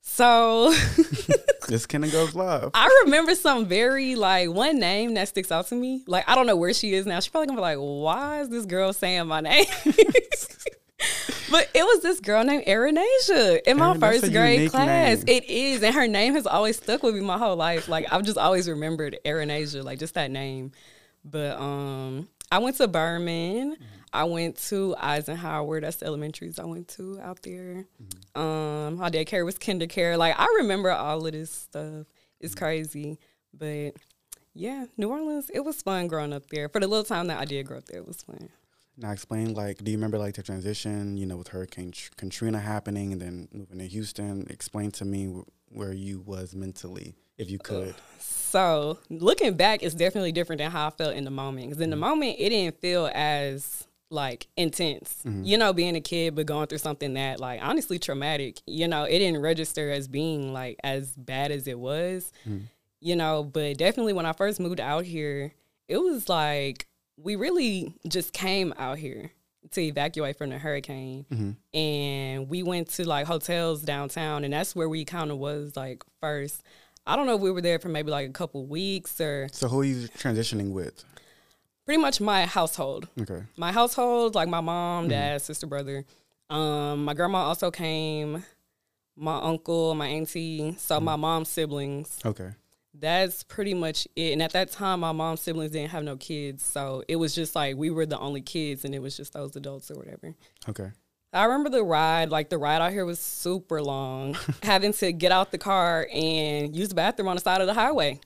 So 0.00 0.74
This 1.68 1.86
Kenna 1.86 2.08
goes 2.08 2.34
live. 2.34 2.70
I 2.74 3.02
remember 3.04 3.34
some 3.34 3.66
very 3.66 4.14
like 4.14 4.50
one 4.50 4.78
name 4.78 5.14
that 5.14 5.28
sticks 5.28 5.52
out 5.52 5.66
to 5.68 5.74
me. 5.74 6.02
Like 6.06 6.28
I 6.28 6.34
don't 6.34 6.46
know 6.46 6.56
where 6.56 6.74
she 6.74 6.94
is 6.94 7.06
now. 7.06 7.20
She's 7.20 7.28
probably 7.28 7.48
gonna 7.48 7.58
be 7.58 7.62
like, 7.62 7.78
"Why 7.78 8.40
is 8.40 8.48
this 8.48 8.66
girl 8.66 8.92
saying 8.92 9.26
my 9.26 9.40
name?" 9.40 9.66
but 11.50 11.68
it 11.74 11.82
was 11.82 12.02
this 12.02 12.20
girl 12.20 12.44
named 12.44 12.64
Arinasia 12.66 13.60
in 13.66 13.78
my 13.78 13.96
that's 13.96 14.20
first 14.20 14.32
grade 14.32 14.70
class. 14.70 15.18
name. 15.18 15.36
It 15.36 15.44
is, 15.48 15.82
and 15.82 15.94
her 15.94 16.06
name 16.06 16.34
has 16.34 16.46
always 16.46 16.76
stuck 16.76 17.02
with 17.02 17.14
me 17.14 17.20
my 17.20 17.38
whole 17.38 17.56
life. 17.56 17.88
Like 17.88 18.06
I've 18.12 18.24
just 18.24 18.38
always 18.38 18.68
remembered 18.68 19.18
Arinasia, 19.24 19.84
like 19.84 19.98
just 19.98 20.14
that 20.14 20.30
name. 20.30 20.72
But 21.24 21.58
um, 21.60 22.28
I 22.50 22.58
went 22.58 22.76
to 22.78 22.88
Berman. 22.88 23.76
I 24.12 24.24
went 24.24 24.56
to 24.68 24.94
Eisenhower. 24.98 25.80
That's 25.80 25.96
the 25.96 26.06
elementaries 26.06 26.58
I 26.58 26.64
went 26.64 26.88
to 26.88 27.18
out 27.20 27.42
there. 27.42 27.86
Mm-hmm. 28.02 28.40
Um, 28.40 28.96
my 28.96 29.10
daycare 29.10 29.44
was 29.44 29.58
KinderCare. 29.58 30.18
Like 30.18 30.38
I 30.38 30.46
remember 30.58 30.90
all 30.90 31.24
of 31.26 31.32
this 31.32 31.50
stuff. 31.50 32.06
It's 32.40 32.54
mm-hmm. 32.54 32.64
crazy, 32.64 33.18
but 33.54 33.92
yeah, 34.54 34.86
New 34.96 35.08
Orleans. 35.08 35.50
It 35.52 35.60
was 35.60 35.80
fun 35.82 36.08
growing 36.08 36.32
up 36.32 36.46
there. 36.50 36.68
For 36.68 36.80
the 36.80 36.86
little 36.86 37.04
time 37.04 37.28
that 37.28 37.40
I 37.40 37.44
did 37.44 37.66
grow 37.66 37.78
up 37.78 37.86
there, 37.86 38.00
it 38.00 38.06
was 38.06 38.22
fun. 38.22 38.50
Now 38.98 39.10
explain 39.10 39.54
like, 39.54 39.78
do 39.82 39.90
you 39.90 39.96
remember 39.96 40.18
like 40.18 40.34
the 40.34 40.42
transition? 40.42 41.16
You 41.16 41.26
know, 41.26 41.36
with 41.36 41.48
Hurricane 41.48 41.92
Tr- 41.92 42.10
Katrina 42.16 42.60
happening 42.60 43.12
and 43.12 43.22
then 43.22 43.48
moving 43.52 43.78
to 43.78 43.86
Houston. 43.86 44.46
Explain 44.50 44.90
to 44.92 45.04
me 45.04 45.26
wh- 45.26 45.74
where 45.74 45.92
you 45.94 46.20
was 46.20 46.54
mentally, 46.54 47.14
if 47.38 47.50
you 47.50 47.58
could. 47.58 47.94
So 48.18 48.98
looking 49.08 49.54
back, 49.54 49.82
it's 49.82 49.94
definitely 49.94 50.32
different 50.32 50.58
than 50.58 50.70
how 50.70 50.88
I 50.88 50.90
felt 50.90 51.14
in 51.14 51.24
the 51.24 51.30
moment. 51.30 51.68
Because 51.68 51.80
in 51.80 51.88
the 51.88 51.96
mm-hmm. 51.96 52.00
moment, 52.00 52.36
it 52.38 52.50
didn't 52.50 52.78
feel 52.80 53.10
as 53.14 53.88
like 54.12 54.46
intense. 54.56 55.22
Mm-hmm. 55.24 55.44
You 55.44 55.58
know, 55.58 55.72
being 55.72 55.96
a 55.96 56.00
kid 56.00 56.34
but 56.34 56.46
going 56.46 56.66
through 56.66 56.78
something 56.78 57.14
that 57.14 57.40
like 57.40 57.60
honestly 57.62 57.98
traumatic. 57.98 58.60
You 58.66 58.88
know, 58.88 59.04
it 59.04 59.18
didn't 59.18 59.40
register 59.40 59.90
as 59.90 60.08
being 60.08 60.52
like 60.52 60.78
as 60.84 61.12
bad 61.16 61.50
as 61.50 61.66
it 61.66 61.78
was. 61.78 62.32
Mm-hmm. 62.46 62.64
You 63.00 63.16
know, 63.16 63.42
but 63.42 63.78
definitely 63.78 64.12
when 64.12 64.26
I 64.26 64.32
first 64.32 64.60
moved 64.60 64.78
out 64.78 65.04
here, 65.04 65.52
it 65.88 65.98
was 65.98 66.28
like 66.28 66.86
we 67.16 67.36
really 67.36 67.94
just 68.06 68.32
came 68.32 68.72
out 68.78 68.98
here 68.98 69.32
to 69.70 69.80
evacuate 69.80 70.36
from 70.36 70.50
the 70.50 70.58
hurricane 70.58 71.24
mm-hmm. 71.32 71.78
and 71.78 72.48
we 72.48 72.62
went 72.62 72.88
to 72.88 73.06
like 73.06 73.26
hotels 73.26 73.82
downtown 73.82 74.44
and 74.44 74.52
that's 74.52 74.74
where 74.74 74.88
we 74.88 75.04
kind 75.04 75.30
of 75.30 75.38
was 75.38 75.76
like 75.76 76.02
first 76.20 76.62
i 77.06 77.14
don't 77.14 77.26
know 77.26 77.36
if 77.36 77.40
we 77.40 77.50
were 77.50 77.60
there 77.60 77.78
for 77.78 77.88
maybe 77.88 78.10
like 78.10 78.28
a 78.28 78.32
couple 78.32 78.66
weeks 78.66 79.20
or 79.20 79.48
So 79.52 79.68
who 79.68 79.80
are 79.80 79.84
you 79.84 80.08
transitioning 80.08 80.72
with? 80.72 81.04
Pretty 81.84 82.00
much 82.00 82.20
my 82.20 82.46
household. 82.46 83.08
Okay. 83.20 83.42
My 83.56 83.72
household, 83.72 84.34
like 84.34 84.48
my 84.48 84.60
mom, 84.60 85.04
Mm-hmm. 85.04 85.10
dad, 85.10 85.42
sister, 85.42 85.66
brother. 85.66 86.04
Um, 86.50 87.04
my 87.04 87.14
grandma 87.14 87.38
also 87.44 87.70
came. 87.70 88.44
My 89.16 89.38
uncle, 89.40 89.94
my 89.94 90.06
auntie, 90.08 90.74
so 90.78 90.96
Mm-hmm. 90.96 91.04
my 91.04 91.16
mom's 91.16 91.48
siblings. 91.48 92.18
Okay. 92.24 92.50
That's 92.94 93.42
pretty 93.42 93.72
much 93.74 94.06
it. 94.16 94.32
And 94.32 94.42
at 94.42 94.52
that 94.52 94.70
time, 94.70 95.00
my 95.00 95.12
mom's 95.12 95.40
siblings 95.40 95.70
didn't 95.70 95.90
have 95.92 96.04
no 96.04 96.16
kids, 96.16 96.62
so 96.64 97.02
it 97.08 97.16
was 97.16 97.34
just 97.34 97.54
like 97.54 97.76
we 97.76 97.88
were 97.90 98.04
the 98.06 98.18
only 98.18 98.42
kids, 98.42 98.84
and 98.84 98.94
it 98.94 99.00
was 99.00 99.16
just 99.16 99.32
those 99.32 99.56
adults 99.56 99.90
or 99.90 99.94
whatever. 99.94 100.34
Okay. 100.68 100.90
I 101.34 101.44
remember 101.44 101.70
the 101.70 101.82
ride, 101.82 102.28
like 102.28 102.50
the 102.50 102.58
ride 102.58 102.82
out 102.82 102.92
here 102.92 103.06
was 103.06 103.18
super 103.18 103.80
long, 103.82 104.36
having 104.62 104.92
to 104.94 105.10
get 105.12 105.32
out 105.32 105.50
the 105.50 105.56
car 105.58 106.06
and 106.12 106.76
use 106.76 106.90
the 106.90 106.94
bathroom 106.94 107.28
on 107.28 107.36
the 107.36 107.40
side 107.40 107.62
of 107.62 107.66
the 107.66 107.72
highway 107.74 108.20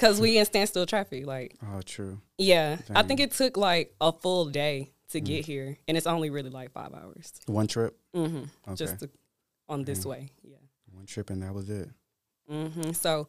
because 0.00 0.20
we 0.20 0.38
in 0.38 0.44
standstill 0.46 0.86
traffic. 0.86 1.26
Like, 1.26 1.56
Oh, 1.62 1.80
true. 1.82 2.20
yeah, 2.38 2.78
I 2.94 3.02
think 3.02 3.20
it 3.20 3.32
took 3.32 3.56
like 3.56 3.94
a 4.00 4.12
full 4.12 4.46
day 4.46 4.92
to 5.10 5.20
get 5.20 5.44
here, 5.44 5.76
and 5.88 5.96
it's 5.96 6.06
only 6.06 6.30
really 6.30 6.50
like 6.50 6.72
five 6.72 6.94
hours 6.94 7.32
One 7.46 7.66
trip. 7.66 7.96
mm-hmm. 8.14 8.44
Okay. 8.68 8.74
just 8.76 9.00
to, 9.00 9.10
on 9.68 9.84
this 9.84 10.06
way. 10.06 10.30
Yeah. 10.42 10.56
One 10.92 11.06
trip, 11.06 11.30
and 11.30 11.42
that 11.42 11.52
was 11.52 11.68
it. 11.68 11.88
Mm-hmm. 12.50 12.92
So, 12.92 13.28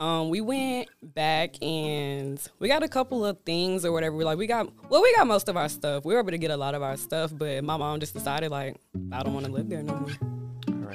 um, 0.00 0.30
we 0.30 0.40
went 0.40 0.88
back 1.02 1.62
and 1.62 2.40
we 2.58 2.66
got 2.68 2.82
a 2.82 2.88
couple 2.88 3.24
of 3.24 3.38
things 3.46 3.84
or 3.84 3.92
whatever. 3.92 4.16
We 4.16 4.24
Like 4.24 4.38
we 4.38 4.46
got, 4.48 4.68
well, 4.90 5.00
we 5.02 5.14
got 5.14 5.26
most 5.26 5.48
of 5.48 5.56
our 5.56 5.68
stuff. 5.68 6.04
We 6.04 6.14
were 6.14 6.20
able 6.20 6.30
to 6.32 6.38
get 6.38 6.50
a 6.50 6.56
lot 6.56 6.74
of 6.74 6.82
our 6.82 6.96
stuff, 6.96 7.32
but 7.36 7.62
my 7.62 7.76
mom 7.76 8.00
just 8.00 8.12
decided 8.14 8.50
like 8.50 8.76
I 9.12 9.22
don't 9.22 9.32
want 9.34 9.46
to 9.46 9.52
live 9.52 9.68
there 9.68 9.82
no 9.82 9.94
more. 9.94 10.10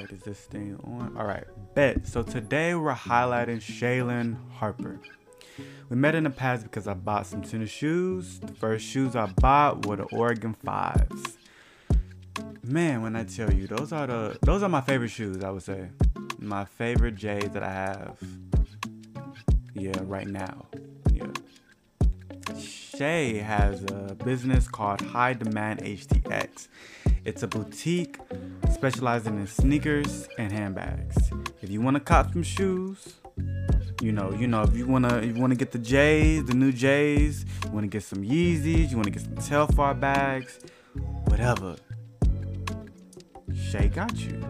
Right, 0.08 0.16
is 0.16 0.24
this 0.24 0.40
thing 0.40 0.78
on? 0.84 1.16
All 1.18 1.26
right, 1.26 1.44
bet. 1.74 2.06
So 2.06 2.22
today 2.22 2.74
we're 2.74 2.94
highlighting 2.94 3.60
Shaelin 3.60 4.36
Harper. 4.52 5.00
We 5.90 5.96
met 5.96 6.14
in 6.14 6.24
the 6.24 6.30
past 6.30 6.62
because 6.64 6.86
I 6.86 6.94
bought 6.94 7.26
some 7.26 7.42
tennis 7.42 7.70
shoes. 7.70 8.38
The 8.38 8.54
first 8.54 8.86
shoes 8.86 9.16
I 9.16 9.26
bought 9.26 9.86
were 9.86 9.96
the 9.96 10.04
Oregon 10.04 10.54
Fives. 10.64 11.36
Man, 12.62 13.02
when 13.02 13.16
I 13.16 13.24
tell 13.24 13.52
you, 13.52 13.66
those 13.66 13.92
are 13.92 14.06
the 14.06 14.38
those 14.42 14.62
are 14.62 14.68
my 14.68 14.80
favorite 14.80 15.10
shoes. 15.10 15.42
I 15.44 15.50
would 15.50 15.62
say 15.62 15.88
my 16.38 16.64
favorite 16.64 17.16
J's 17.16 17.50
that 17.50 17.62
I 17.62 17.72
have. 17.72 18.18
Yeah, 19.74 19.98
right 20.04 20.28
now. 20.28 20.66
Yeah. 21.12 21.26
Shae 22.52 23.42
has 23.42 23.84
a 23.84 24.16
business 24.24 24.68
called 24.68 25.02
High 25.02 25.34
Demand 25.34 25.82
HTX. 25.82 26.68
It's 27.24 27.42
a 27.42 27.46
boutique 27.46 28.18
specializing 28.72 29.38
in 29.38 29.46
sneakers 29.46 30.28
and 30.38 30.52
handbags. 30.52 31.16
If 31.60 31.70
you 31.70 31.80
want 31.80 31.96
to 31.96 32.00
cop 32.00 32.32
some 32.32 32.42
shoes, 32.42 33.14
you 34.00 34.12
know, 34.12 34.32
you 34.32 34.46
know, 34.46 34.62
if 34.62 34.76
you 34.76 34.86
wanna, 34.86 35.18
if 35.18 35.36
you 35.36 35.40
wanna 35.42 35.56
get 35.56 35.72
the 35.72 35.78
J's, 35.78 36.44
the 36.44 36.54
new 36.54 36.72
J's, 36.72 37.44
you 37.64 37.70
wanna 37.70 37.88
get 37.88 38.02
some 38.02 38.22
Yeezys, 38.22 38.90
you 38.90 38.96
wanna 38.96 39.10
get 39.10 39.22
some 39.22 39.34
Telfar 39.34 39.98
bags, 39.98 40.60
whatever. 41.24 41.76
Shae 43.50 43.92
got 43.92 44.16
you. 44.16 44.40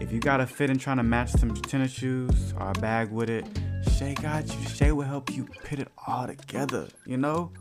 If 0.00 0.12
you 0.12 0.20
got 0.20 0.40
a 0.40 0.46
fit 0.46 0.70
and 0.70 0.80
trying 0.80 0.98
to 0.98 1.02
match 1.02 1.30
some 1.30 1.54
tennis 1.54 1.92
shoes 1.92 2.54
or 2.58 2.70
a 2.70 2.72
bag 2.74 3.10
with 3.10 3.30
it, 3.30 3.44
Shae 3.84 4.20
got 4.20 4.46
you. 4.46 4.60
Shae 4.68 4.92
will 4.92 5.04
help 5.04 5.34
you 5.34 5.46
put 5.64 5.78
it 5.78 5.88
all 6.06 6.26
together, 6.26 6.88
you 7.06 7.16
know? 7.16 7.52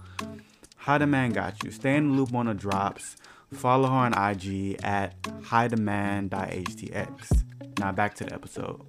High 0.77 1.03
man 1.05 1.31
got 1.31 1.63
you. 1.63 1.71
Stay 1.71 1.95
in 1.95 2.09
the 2.09 2.15
loop 2.15 2.33
on 2.33 2.47
the 2.47 2.53
drops. 2.53 3.17
Follow 3.53 3.87
her 3.87 3.95
on 3.95 4.13
IG 4.13 4.77
at 4.83 5.21
highdemand.htx. 5.21 7.43
Now 7.79 7.91
back 7.91 8.13
to 8.15 8.25
the 8.25 8.33
episode. 8.33 8.81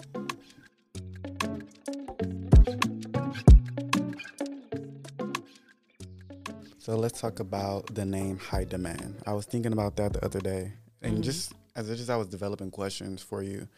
So 6.79 6.97
let's 6.97 7.21
talk 7.21 7.41
about 7.41 7.95
the 7.95 8.05
name 8.05 8.39
High 8.39 8.65
Demand. 8.65 9.23
I 9.27 9.33
was 9.33 9.45
thinking 9.45 9.73
about 9.73 9.97
that 9.97 10.13
the 10.13 10.25
other 10.25 10.41
day, 10.41 10.73
and 11.03 11.23
just 11.23 11.53
as 11.77 11.89
just 11.89 12.11
I 12.11 12.17
was 12.17 12.27
developing 12.27 12.71
questions 12.71 13.23
for 13.23 13.43
you, 13.43 13.69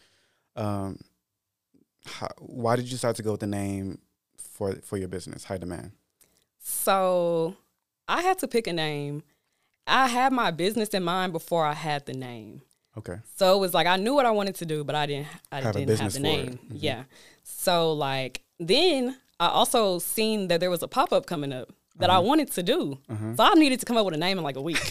um, 0.57 0.99
how, 2.07 2.29
why 2.39 2.77
did 2.77 2.87
you 2.87 2.93
decide 2.93 3.17
to 3.17 3.23
go 3.23 3.33
with 3.33 3.41
the 3.41 3.47
name 3.47 3.99
for 4.39 4.77
for 4.77 4.97
your 4.97 5.09
business, 5.09 5.45
High 5.45 5.59
Demand? 5.59 5.93
So 6.59 7.57
I 8.09 8.23
had 8.23 8.39
to 8.39 8.49
pick 8.49 8.67
a 8.67 8.73
name. 8.73 9.23
I 9.87 10.09
had 10.09 10.33
my 10.33 10.51
business 10.51 10.91
in 10.91 11.03
mind 11.03 11.33
before 11.33 11.65
I 11.67 11.75
had 11.75 12.07
the 12.07 12.13
name. 12.13 12.63
Okay. 12.97 13.17
So 13.37 13.57
it 13.57 13.61
was 13.61 13.73
like 13.75 13.87
I 13.87 13.97
knew 13.97 14.15
what 14.15 14.27
I 14.27 14.31
wanted 14.31 14.55
to 14.57 14.67
do, 14.67 14.85
but 14.85 14.95
I 14.95 15.07
didn't 15.07 15.27
I 15.51 15.61
Have 15.61 15.75
didn't 15.75 15.99
have 15.99 16.13
the 16.13 16.21
name. 16.21 16.59
Mhm. 16.71 16.77
Yeah. 16.77 17.05
So 17.43 17.93
like 17.93 18.43
then 18.61 19.17
I 19.41 19.49
also 19.49 19.99
seen 19.99 20.49
that 20.49 20.61
there 20.61 20.71
was 20.71 20.83
a 20.83 20.89
pop 20.89 21.13
up 21.13 21.27
coming 21.27 21.53
up 21.53 21.73
that 21.97 22.11
Uh-huh. 22.11 22.19
I 22.19 22.23
wanted 22.23 22.51
to 22.53 22.63
do. 22.63 22.99
So 23.37 23.43
I 23.43 23.55
needed 23.55 23.81
to 23.81 23.87
come 23.87 23.97
up 23.97 24.05
with 24.05 24.15
a 24.15 24.19
name 24.19 24.39
in 24.39 24.45
like 24.45 24.57
a 24.57 24.63
week. 24.63 24.79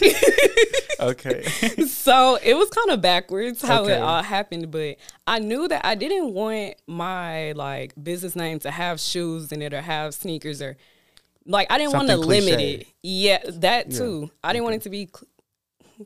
Okay. 1.00 1.42
so 1.88 2.38
it 2.44 2.54
was 2.54 2.68
kind 2.70 2.90
of 2.90 3.00
backwards 3.00 3.60
how 3.60 3.82
Okay. 3.82 3.94
it 3.94 4.00
all 4.00 4.22
happened, 4.22 4.70
but 4.70 4.98
I 5.26 5.40
knew 5.40 5.66
that 5.66 5.84
I 5.84 5.96
didn't 5.96 6.32
want 6.32 6.74
my 6.86 7.52
like 7.52 7.92
business 8.00 8.36
name 8.36 8.60
to 8.60 8.70
have 8.70 9.00
shoes 9.00 9.50
in 9.50 9.62
it 9.62 9.74
or 9.74 9.80
have 9.80 10.14
sneakers 10.14 10.62
or 10.62 10.76
like 11.46 11.70
I 11.70 11.78
didn't 11.78 11.92
want 11.94 12.08
to 12.08 12.16
limit 12.16 12.60
it. 12.60 12.86
Yeah, 13.02 13.38
that 13.46 13.90
Yeah. 13.90 13.98
too. 13.98 14.30
I 14.42 14.52
didn't 14.52 14.64
want 14.64 14.76
it 14.76 14.82
to 14.82 14.90
be 14.90 15.08
cl- 15.12 15.28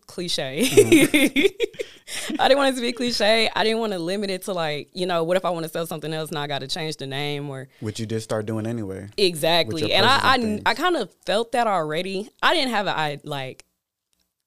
cliche. 0.06 0.68
Mm-hmm. 0.70 2.36
I 2.40 2.48
didn't 2.48 2.58
want 2.58 2.72
it 2.72 2.76
to 2.76 2.80
be 2.82 2.92
cliche. 2.92 3.50
I 3.54 3.64
didn't 3.64 3.78
want 3.80 3.92
to 3.92 3.98
limit 3.98 4.30
it 4.30 4.42
to 4.44 4.52
like, 4.52 4.88
you 4.92 5.06
know, 5.06 5.24
what 5.24 5.36
if 5.36 5.44
I 5.44 5.50
want 5.50 5.64
to 5.64 5.68
sell 5.68 5.86
something 5.86 6.12
else 6.12 6.30
and 6.30 6.38
I 6.38 6.46
got 6.46 6.60
to 6.60 6.68
change 6.68 6.96
the 6.96 7.06
name 7.06 7.50
or 7.50 7.68
Which 7.80 7.98
you 8.00 8.06
did 8.06 8.20
start 8.20 8.46
doing 8.46 8.66
anyway. 8.66 9.08
Exactly. 9.16 9.92
And 9.92 10.06
I 10.06 10.34
and. 10.36 10.62
I, 10.66 10.70
I 10.70 10.74
kind 10.74 10.96
of 10.96 11.12
felt 11.24 11.52
that 11.52 11.66
already. 11.66 12.28
I 12.42 12.54
didn't 12.54 12.70
have 12.70 12.86
a 12.86 12.96
I 12.96 13.18
like 13.24 13.64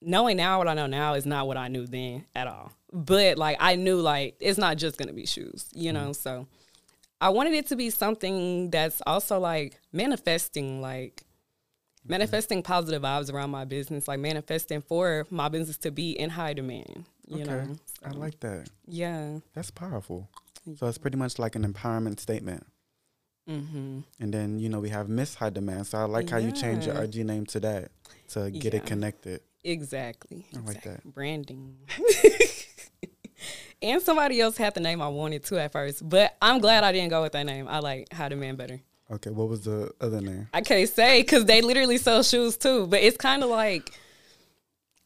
knowing 0.01 0.38
now 0.38 0.58
what 0.60 0.67
I 0.67 0.74
know 0.74 0.88
now 0.88 1.15
is 1.15 1.25
not 1.25 1.48
what 1.48 1.58
I 1.58 1.67
knew 1.67 1.86
then 1.86 2.25
at 2.36 2.48
all. 2.48 2.72
But 2.91 3.38
like 3.38 3.58
I 3.60 3.75
knew 3.75 3.98
like 3.98 4.36
it's 4.39 4.58
not 4.58 4.77
just 4.77 4.98
gonna 4.98 5.13
be 5.13 5.25
shoes, 5.25 5.67
you 5.74 5.93
know. 5.93 6.13
So 6.13 6.48
I 7.22 7.30
wanted 7.30 7.54
it 7.54 7.68
to 7.68 7.76
be 7.76 7.90
something 7.90 8.70
that's 8.70 9.02
also 9.06 9.40
like 9.40 9.80
manifesting, 9.92 10.82
like 10.82 11.24
manifesting 12.06 12.64
positive 12.64 13.02
vibes 13.02 13.32
around 13.32 13.50
my 13.50 13.66
business, 13.66 14.08
like 14.08 14.20
manifesting 14.20 14.82
for 14.82 15.28
my 15.30 15.50
business 15.50 15.78
to 15.80 15.92
be 15.92 16.12
in 16.12 16.30
high 16.30 16.54
demand. 16.54 17.06
You 17.28 17.42
okay. 17.42 17.46
know. 17.46 17.76
I 18.04 18.10
like 18.12 18.40
that. 18.40 18.70
Yeah. 18.88 19.40
That's 19.54 19.70
powerful. 19.72 20.30
So 20.78 20.88
it's 20.88 20.98
pretty 20.98 21.18
much 21.18 21.40
like 21.40 21.56
an 21.56 21.72
empowerment 21.72 22.20
statement. 22.20 22.66
Mm-hmm. 23.50 24.00
And 24.20 24.34
then, 24.34 24.60
you 24.60 24.70
know, 24.70 24.80
we 24.80 24.90
have 24.90 25.10
Miss 25.10 25.36
High 25.36 25.50
Demand. 25.50 25.88
So 25.88 25.98
I 25.98 26.04
like 26.04 26.30
how 26.30 26.38
you 26.38 26.52
changed 26.52 26.86
your 26.86 26.96
Yeah. 26.96 27.02
IG 27.04 27.26
name 27.26 27.46
to 27.48 27.60
that 27.62 27.92
to 28.30 28.52
get 28.52 28.74
Yeah. 28.74 28.80
it 28.80 28.86
connected. 28.86 29.42
Exactly. 29.64 30.46
I 30.54 30.60
like 30.60 30.78
exactly. 30.78 30.92
that. 30.94 31.14
Branding. 31.14 31.78
and 33.81 34.01
somebody 34.01 34.39
else 34.41 34.58
had 34.58 34.74
the 34.74 34.79
name 34.79 35.01
I 35.01 35.08
wanted 35.08 35.43
too 35.43 35.58
at 35.58 35.72
first, 35.72 36.08
but 36.08 36.36
I'm 36.41 36.60
glad 36.60 36.84
I 36.84 36.91
didn't 36.91 37.10
go 37.10 37.22
with 37.22 37.31
that 37.34 37.46
name. 37.46 37.67
I 37.67 37.79
like 37.79 38.12
High 38.13 38.29
Demand 38.29 38.58
better. 38.58 38.79
Okay. 39.12 39.31
What 39.31 39.48
was 39.50 39.62
the 39.62 39.91
other 40.00 40.22
name? 40.22 40.48
I 40.53 40.62
can't 40.62 40.88
say 40.89 41.22
because 41.22 41.46
they 41.46 41.62
literally 41.62 41.98
sell 41.98 42.22
shoes 42.24 42.58
too, 42.58 42.86
but 42.88 43.01
it's 43.01 43.17
kind 43.17 43.43
of 43.43 43.50
like 43.50 43.91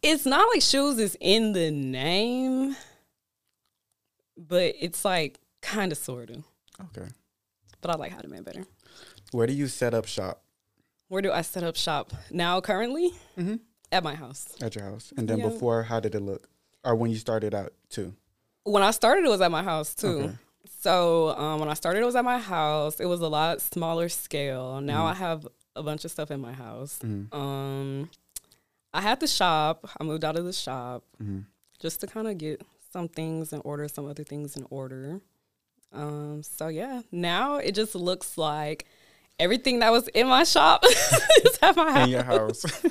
it's 0.02 0.26
not 0.26 0.48
like 0.54 0.62
shoes 0.62 0.98
is 1.00 1.16
in 1.22 1.54
the 1.54 1.72
name, 1.72 2.76
but 4.38 4.76
it's 4.80 5.06
like 5.06 5.40
kind 5.62 5.92
of 5.92 5.98
sort 5.98 6.30
of. 6.30 6.44
Okay. 6.98 7.08
But 7.82 7.92
I 7.92 7.96
like 7.96 8.12
High 8.12 8.22
Demand 8.22 8.46
better. 8.46 8.66
Where 9.32 9.48
do 9.48 9.54
you 9.54 9.68
set 9.68 9.94
up 9.94 10.06
shop? 10.06 10.44
Where 11.08 11.22
do 11.22 11.32
I 11.32 11.42
set 11.42 11.64
up 11.64 11.76
shop 11.76 12.12
now? 12.32 12.60
Currently, 12.62 13.12
Mhm. 13.38 13.60
at 13.92 14.04
my 14.04 14.16
house. 14.16 14.48
At 14.62 14.76
your 14.76 14.86
house. 14.86 15.14
And 15.18 15.28
then 15.28 15.40
Yeah. 15.40 15.50
before, 15.50 15.84
how 15.84 16.00
did 16.00 16.16
it 16.16 16.22
look? 16.22 16.50
Or 16.84 16.96
when 16.96 17.12
you 17.12 17.18
started 17.18 17.54
out 17.54 17.74
too? 17.90 18.16
When 18.64 18.84
I 18.84 18.92
started, 18.92 19.26
it 19.26 19.30
was 19.30 19.42
at 19.42 19.52
my 19.52 19.64
house 19.64 19.94
too. 19.96 20.08
Okay. 20.08 20.34
So 20.82 21.30
um, 21.38 21.60
when 21.60 21.70
I 21.70 21.74
started, 21.74 22.02
it 22.02 22.06
was 22.06 22.16
at 22.16 22.26
my 22.26 22.40
house. 22.40 23.00
It 23.00 23.06
was 23.06 23.22
a 23.22 23.28
lot 23.28 23.62
smaller 23.62 24.10
scale. 24.10 24.82
Now 24.82 25.06
Mm-hmm. 25.06 25.12
I 25.12 25.14
have 25.16 25.48
a 25.76 25.84
bunch 25.84 26.06
of 26.06 26.12
stuff 26.12 26.30
in 26.32 26.40
my 26.42 26.54
house. 26.54 27.00
Um, 27.32 28.10
I 28.94 29.02
had 29.02 29.20
the 29.20 29.28
shop. 29.28 29.90
I 30.00 30.04
moved 30.04 30.24
out 30.26 30.36
of 30.38 30.46
the 30.46 30.54
shop 30.54 31.04
Mm-hmm. 31.22 31.40
just 31.80 32.00
to 32.02 32.08
kind 32.08 32.28
of 32.28 32.38
get 32.38 32.62
some 32.92 33.08
things 33.08 33.54
in 33.54 33.62
order, 33.62 33.88
some 33.88 34.06
other 34.08 34.24
things 34.24 34.56
in 34.56 34.66
order. 34.70 35.20
Um, 35.92 36.42
so 36.44 36.68
yeah, 36.68 37.02
now 37.12 37.56
it 37.58 37.74
just 37.76 37.96
looks 37.96 38.38
like 38.38 38.86
everything 39.40 39.80
that 39.80 39.92
was 39.92 40.08
in 40.10 40.28
my 40.28 40.44
shop 40.44 40.84
is 41.46 41.60
at 41.62 41.76
my 41.76 41.92
house. 41.92 42.04
In 42.06 42.10
your 42.10 42.24
house. 42.24 42.66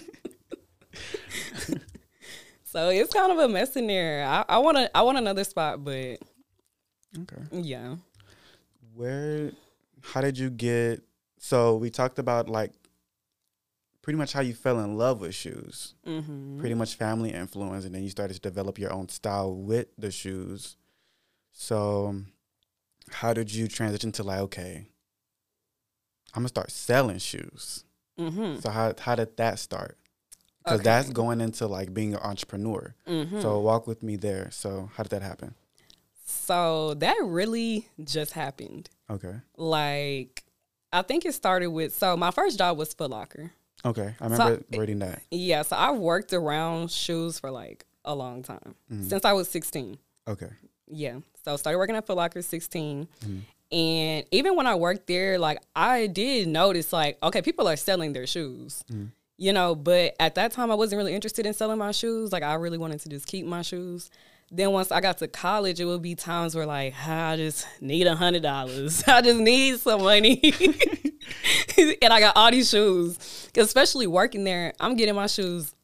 So 2.72 2.88
it's 2.88 3.12
kind 3.12 3.30
of 3.30 3.38
a 3.38 3.48
mess 3.48 3.76
in 3.76 3.86
there. 3.86 4.24
I, 4.24 4.44
I 4.48 4.58
want 4.58 4.78
to. 4.78 4.96
I 4.96 5.02
want 5.02 5.18
another 5.18 5.44
spot, 5.44 5.84
but 5.84 5.92
okay. 5.92 7.42
yeah. 7.52 7.96
Where, 8.94 9.52
how 10.00 10.22
did 10.22 10.38
you 10.38 10.48
get? 10.48 11.02
So 11.38 11.76
we 11.76 11.90
talked 11.90 12.18
about 12.18 12.48
like 12.48 12.72
pretty 14.00 14.16
much 14.16 14.32
how 14.32 14.40
you 14.40 14.54
fell 14.54 14.80
in 14.80 14.96
love 14.96 15.20
with 15.20 15.34
shoes. 15.34 15.94
Mm-hmm. 16.06 16.60
Pretty 16.60 16.74
much 16.74 16.94
family 16.94 17.34
influence, 17.34 17.84
and 17.84 17.94
then 17.94 18.04
you 18.04 18.08
started 18.08 18.32
to 18.32 18.40
develop 18.40 18.78
your 18.78 18.90
own 18.90 19.10
style 19.10 19.54
with 19.54 19.88
the 19.98 20.10
shoes. 20.10 20.78
So, 21.52 22.22
how 23.10 23.34
did 23.34 23.52
you 23.52 23.68
transition 23.68 24.12
to 24.12 24.22
like, 24.22 24.40
okay, 24.40 24.86
I'm 26.34 26.40
gonna 26.40 26.48
start 26.48 26.70
selling 26.70 27.18
shoes? 27.18 27.84
Mm-hmm. 28.18 28.60
So 28.60 28.70
how 28.70 28.94
how 28.98 29.14
did 29.14 29.36
that 29.36 29.58
start? 29.58 29.98
Because 30.64 30.80
Okay. 30.80 30.84
that's 30.84 31.10
going 31.10 31.40
into 31.40 31.66
like 31.66 31.92
being 31.92 32.14
an 32.14 32.20
entrepreneur. 32.22 32.94
Mm-hmm. 33.08 33.40
So 33.40 33.58
walk 33.60 33.86
with 33.86 34.02
me 34.02 34.16
there. 34.16 34.50
So 34.52 34.90
how 34.96 35.02
did 35.02 35.10
that 35.10 35.22
happen? 35.22 35.54
So 36.24 36.94
that 36.94 37.16
really 37.24 37.88
just 38.02 38.32
happened. 38.32 38.88
Okay. 39.10 39.34
Like, 39.56 40.44
I 40.92 41.02
think 41.02 41.24
it 41.24 41.34
started 41.34 41.68
with 41.68 41.94
so 41.94 42.16
my 42.16 42.30
first 42.30 42.58
job 42.58 42.78
was 42.78 42.92
Foot 42.94 43.10
Locker. 43.10 43.50
Okay. 43.84 44.14
I 44.20 44.24
remember 44.24 44.62
reading 44.76 45.00
that. 45.00 45.22
Yeah, 45.30 45.62
so 45.62 45.76
I've 45.76 45.96
worked 45.98 46.32
around 46.32 46.90
shoes 46.90 47.38
for 47.40 47.50
like 47.50 47.84
a 48.04 48.14
long 48.14 48.42
time 48.42 48.74
Mm-hmm. 48.92 49.08
since 49.08 49.24
I 49.24 49.32
was 49.32 49.48
16. 49.48 49.98
Okay. 50.28 50.50
Yeah. 50.86 51.18
So 51.44 51.56
started 51.56 51.78
working 51.78 51.96
at 51.96 52.06
Foot 52.06 52.16
Locker 52.16 52.42
16. 52.42 53.08
Mm-hmm. 53.24 53.38
And 53.74 54.26
even 54.30 54.54
when 54.54 54.66
I 54.66 54.74
worked 54.74 55.06
there, 55.06 55.38
like 55.38 55.58
I 55.74 56.06
did 56.06 56.46
notice 56.46 56.92
like, 56.92 57.18
okay, 57.22 57.42
people 57.42 57.66
are 57.68 57.76
selling 57.76 58.12
their 58.12 58.26
shoes. 58.26 58.84
Mm-hmm. 58.92 59.06
You 59.42 59.52
know, 59.52 59.74
but 59.74 60.14
at 60.20 60.36
that 60.36 60.52
time 60.52 60.70
I 60.70 60.76
wasn't 60.76 60.98
really 60.98 61.16
interested 61.16 61.46
in 61.46 61.52
selling 61.52 61.76
my 61.78 61.90
shoes. 61.90 62.30
Like 62.30 62.44
I 62.44 62.54
really 62.54 62.78
wanted 62.78 63.00
to 63.00 63.08
just 63.08 63.26
keep 63.26 63.44
my 63.44 63.62
shoes. 63.62 64.08
Then 64.52 64.70
once 64.70 64.92
I 64.92 65.00
got 65.00 65.18
to 65.18 65.26
college, 65.26 65.80
it 65.80 65.84
would 65.84 66.00
be 66.00 66.14
times 66.14 66.54
where 66.54 66.64
like 66.64 66.94
I 67.04 67.34
just 67.34 67.66
need 67.80 68.06
a 68.06 68.14
hundred 68.14 68.44
dollars. 68.44 69.02
I 69.08 69.20
just 69.20 69.40
need 69.40 69.80
some 69.80 70.04
money. 70.04 70.40
and 71.76 72.12
I 72.12 72.20
got 72.20 72.36
all 72.36 72.52
these 72.52 72.70
shoes. 72.70 73.50
especially 73.56 74.06
working 74.06 74.44
there, 74.44 74.74
I'm 74.78 74.94
getting 74.94 75.16
my 75.16 75.26
shoes 75.26 75.74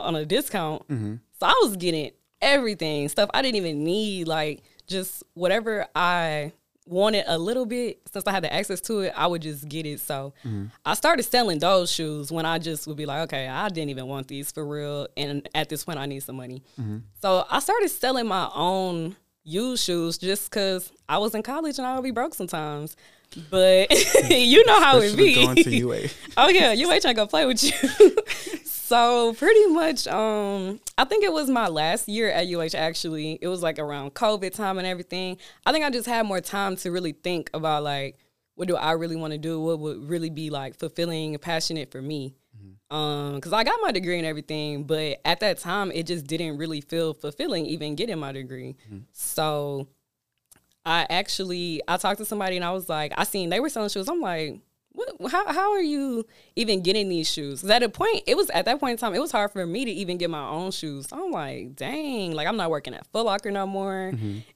on 0.00 0.16
a 0.16 0.24
discount. 0.26 0.82
Mm-hmm. 0.88 1.14
So 1.38 1.46
I 1.46 1.60
was 1.62 1.76
getting 1.76 2.10
everything, 2.42 3.08
stuff 3.08 3.30
I 3.32 3.42
didn't 3.42 3.58
even 3.58 3.84
need, 3.84 4.26
like 4.26 4.64
just 4.88 5.22
whatever 5.34 5.86
I 5.94 6.50
wanted 6.86 7.24
a 7.26 7.38
little 7.38 7.66
bit. 7.66 8.00
Since 8.12 8.26
I 8.26 8.32
had 8.32 8.44
the 8.44 8.52
access 8.52 8.80
to 8.82 9.00
it, 9.00 9.12
I 9.16 9.26
would 9.26 9.42
just 9.42 9.68
get 9.68 9.86
it. 9.86 10.00
So 10.00 10.34
mm-hmm. 10.44 10.66
I 10.84 10.94
started 10.94 11.22
selling 11.24 11.58
those 11.58 11.90
shoes 11.90 12.30
when 12.30 12.46
I 12.46 12.58
just 12.58 12.86
would 12.86 12.96
be 12.96 13.06
like, 13.06 13.22
okay, 13.22 13.48
I 13.48 13.68
didn't 13.68 13.90
even 13.90 14.06
want 14.06 14.28
these 14.28 14.52
for 14.52 14.66
real. 14.66 15.08
And 15.16 15.48
at 15.54 15.68
this 15.68 15.84
point, 15.84 15.98
I 15.98 16.06
need 16.06 16.22
some 16.22 16.36
money. 16.36 16.62
Mm-hmm. 16.80 16.98
So 17.20 17.46
I 17.50 17.60
started 17.60 17.88
selling 17.88 18.26
my 18.26 18.50
own 18.54 19.16
used 19.44 19.84
shoes 19.84 20.18
just 20.18 20.50
because 20.50 20.90
I 21.08 21.18
was 21.18 21.34
in 21.34 21.42
college 21.42 21.78
and 21.78 21.86
I 21.86 21.94
would 21.94 22.04
be 22.04 22.10
broke 22.10 22.34
sometimes. 22.34 22.96
But 23.50 23.90
you 24.30 24.64
know 24.66 24.80
how 24.80 24.98
it 24.98 25.06
Especially 25.06 25.34
be. 25.34 25.44
going 25.44 25.56
to 25.56 25.76
UA. 25.76 26.00
Oh 26.36 26.48
yeah, 26.48 26.72
ain't 26.72 26.88
trying 27.02 27.14
to 27.14 27.14
go 27.14 27.26
play 27.26 27.46
with 27.46 27.62
you. 27.62 28.16
so 28.64 29.34
pretty 29.34 29.66
much, 29.66 30.08
um, 30.08 30.80
I 30.98 31.04
think 31.04 31.22
it 31.22 31.32
was 31.32 31.48
my 31.48 31.68
last 31.68 32.08
year 32.08 32.28
at 32.28 32.48
UH. 32.48 32.76
Actually, 32.76 33.38
it 33.40 33.46
was 33.46 33.62
like 33.62 33.78
around 33.78 34.14
COVID 34.14 34.52
time 34.52 34.78
and 34.78 34.86
everything. 34.86 35.36
I 35.64 35.70
think 35.70 35.84
I 35.84 35.90
just 35.90 36.08
had 36.08 36.26
more 36.26 36.40
time 36.40 36.74
to 36.76 36.90
really 36.90 37.12
think 37.12 37.50
about 37.54 37.84
like, 37.84 38.18
what 38.56 38.66
do 38.66 38.74
I 38.74 38.92
really 38.92 39.14
want 39.14 39.32
to 39.32 39.38
do? 39.38 39.60
What 39.60 39.78
would 39.78 40.08
really 40.08 40.30
be 40.30 40.50
like 40.50 40.76
fulfilling 40.76 41.34
and 41.34 41.42
passionate 41.42 41.92
for 41.92 42.02
me? 42.02 42.34
Um, 42.90 43.40
cause 43.40 43.52
I 43.52 43.64
got 43.64 43.80
my 43.82 43.90
degree 43.90 44.18
and 44.18 44.26
everything, 44.26 44.84
but 44.84 45.20
at 45.24 45.40
that 45.40 45.58
time, 45.58 45.90
it 45.90 46.06
just 46.06 46.26
didn't 46.26 46.58
really 46.58 46.80
feel 46.80 47.14
fulfilling 47.14 47.66
even 47.66 47.96
getting 47.96 48.18
my 48.18 48.30
degree. 48.30 48.76
So 49.12 49.88
I 50.86 51.06
actually 51.08 51.80
I 51.88 51.96
talked 51.96 52.18
to 52.18 52.24
somebody 52.24 52.56
and 52.56 52.64
I 52.64 52.72
was 52.72 52.88
like, 52.88 53.12
I 53.16 53.24
seen 53.24 53.50
they 53.50 53.60
were 53.60 53.68
selling 53.68 53.88
shoes. 53.88 54.08
I'm 54.08 54.20
like, 54.20 54.60
what? 54.92 55.08
How 55.32 55.52
how 55.52 55.72
are 55.72 55.82
you 55.82 56.24
even 56.56 56.82
getting 56.82 57.08
these 57.08 57.28
shoes? 57.30 57.62
'Cause 57.62 57.70
at 57.70 57.82
a 57.82 57.88
point, 57.88 58.22
it 58.26 58.36
was 58.36 58.50
at 58.50 58.64
that 58.66 58.78
point 58.80 58.92
in 58.92 58.98
time, 58.98 59.14
it 59.14 59.18
was 59.20 59.32
hard 59.32 59.50
for 59.52 59.66
me 59.66 59.84
to 59.84 59.90
even 59.90 60.18
get 60.18 60.30
my 60.30 60.46
own 60.46 60.70
shoes. 60.70 61.06
I'm 61.10 61.30
like, 61.30 61.74
dang, 61.74 62.32
like 62.32 62.46
I'm 62.46 62.56
not 62.56 62.70
working 62.70 62.94
at 62.94 63.06
Foot 63.08 63.24
Locker 63.24 63.50
no 63.50 63.66
more. 63.66 64.12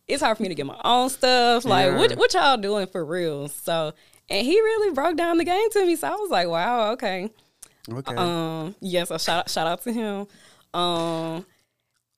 It's 0.07 0.23
hard 0.23 0.37
for 0.37 0.43
me 0.43 0.49
to 0.51 0.55
get 0.55 0.67
my 0.67 0.81
own 0.85 1.09
stuff. 1.09 1.65
Like, 1.65 1.89
what 1.99 2.11
what 2.19 2.35
y'all 2.35 2.57
doing 2.57 2.87
for 2.87 3.05
real? 3.05 3.49
So, 3.49 3.95
and 4.31 4.47
he 4.47 4.55
really 4.61 4.93
broke 4.95 5.17
down 5.17 5.39
the 5.39 5.45
game 5.45 5.71
to 5.71 5.87
me. 5.87 5.97
So 5.97 6.07
I 6.09 6.15
was 6.15 6.31
like, 6.31 6.47
wow, 6.49 6.93
okay. 6.93 7.31
Okay. 7.91 8.15
Um, 8.15 8.75
yes, 8.81 9.11
a 9.11 9.19
shout 9.19 9.49
shout 9.49 9.67
out 9.67 9.83
to 9.85 9.93
him. 9.93 10.27
Um, 10.79 11.47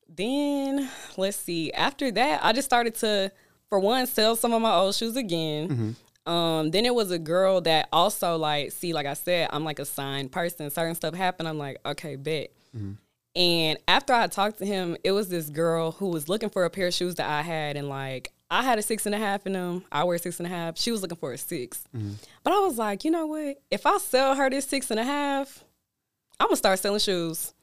then 0.09 0.91
let's 1.17 1.37
see. 1.37 1.73
After 1.73 2.11
that, 2.11 2.41
I 2.45 2.53
just 2.53 2.67
started 2.67 2.97
to, 2.97 3.31
for 3.71 3.79
one, 3.79 4.07
sell 4.07 4.37
some 4.37 4.53
of 4.53 4.61
my 4.61 4.75
old 4.75 4.95
shoes 4.95 5.17
again. 5.17 5.69
Mm-hmm. 5.69 6.31
Um, 6.31 6.71
then 6.71 6.85
it 6.85 6.95
was 6.95 7.11
a 7.11 7.19
girl 7.19 7.63
that 7.63 7.89
also 7.93 8.37
like, 8.37 8.73
see, 8.73 8.93
like 8.93 9.07
I 9.07 9.15
said, 9.15 9.49
I'm 9.53 9.65
like 9.65 9.79
a 9.79 9.87
signed 9.87 10.31
person. 10.31 10.71
Certain 10.71 10.95
stuff 10.95 11.15
happened. 11.15 11.49
I'm 11.49 11.57
like, 11.57 11.79
okay, 11.87 12.17
bet. 12.17 12.51
Mm-hmm. 12.77 12.93
And 13.37 13.79
after 13.89 14.13
I 14.13 14.27
talked 14.27 14.59
to 14.59 14.67
him, 14.67 14.97
it 15.05 15.13
was 15.13 15.29
this 15.29 15.49
girl 15.49 15.93
who 15.93 16.09
was 16.09 16.29
looking 16.29 16.51
for 16.51 16.65
a 16.65 16.71
pair 16.71 16.89
of 16.89 16.95
shoes 16.95 17.15
that 17.15 17.31
I 17.31 17.43
had, 17.43 17.77
and 17.77 17.89
like 17.89 18.33
I 18.51 18.65
had 18.65 18.79
a 18.79 18.83
six 18.83 19.07
and 19.07 19.15
a 19.15 19.19
half 19.19 19.47
in 19.47 19.53
them. 19.53 19.85
I 19.93 20.03
wear 20.05 20.19
six 20.19 20.41
and 20.41 20.47
a 20.47 20.51
half. 20.51 20.77
She 20.77 20.91
was 20.91 21.01
looking 21.01 21.17
for 21.17 21.33
a 21.33 21.39
6 21.39 21.85
mm-hmm. 21.97 22.13
But 22.43 22.53
I 22.53 22.59
was 22.59 22.77
like, 22.77 23.05
you 23.05 23.13
know 23.13 23.27
what? 23.27 23.63
If 23.71 23.87
I 23.87 23.99
sell 23.99 24.35
her 24.35 24.51
this 24.51 24.67
six 24.67 24.91
and 24.91 24.99
a 24.99 25.05
half, 25.05 25.65
I'm 26.41 26.49
gonna 26.49 26.57
start 26.57 26.81
selling 26.81 26.99
shoes. 26.99 27.55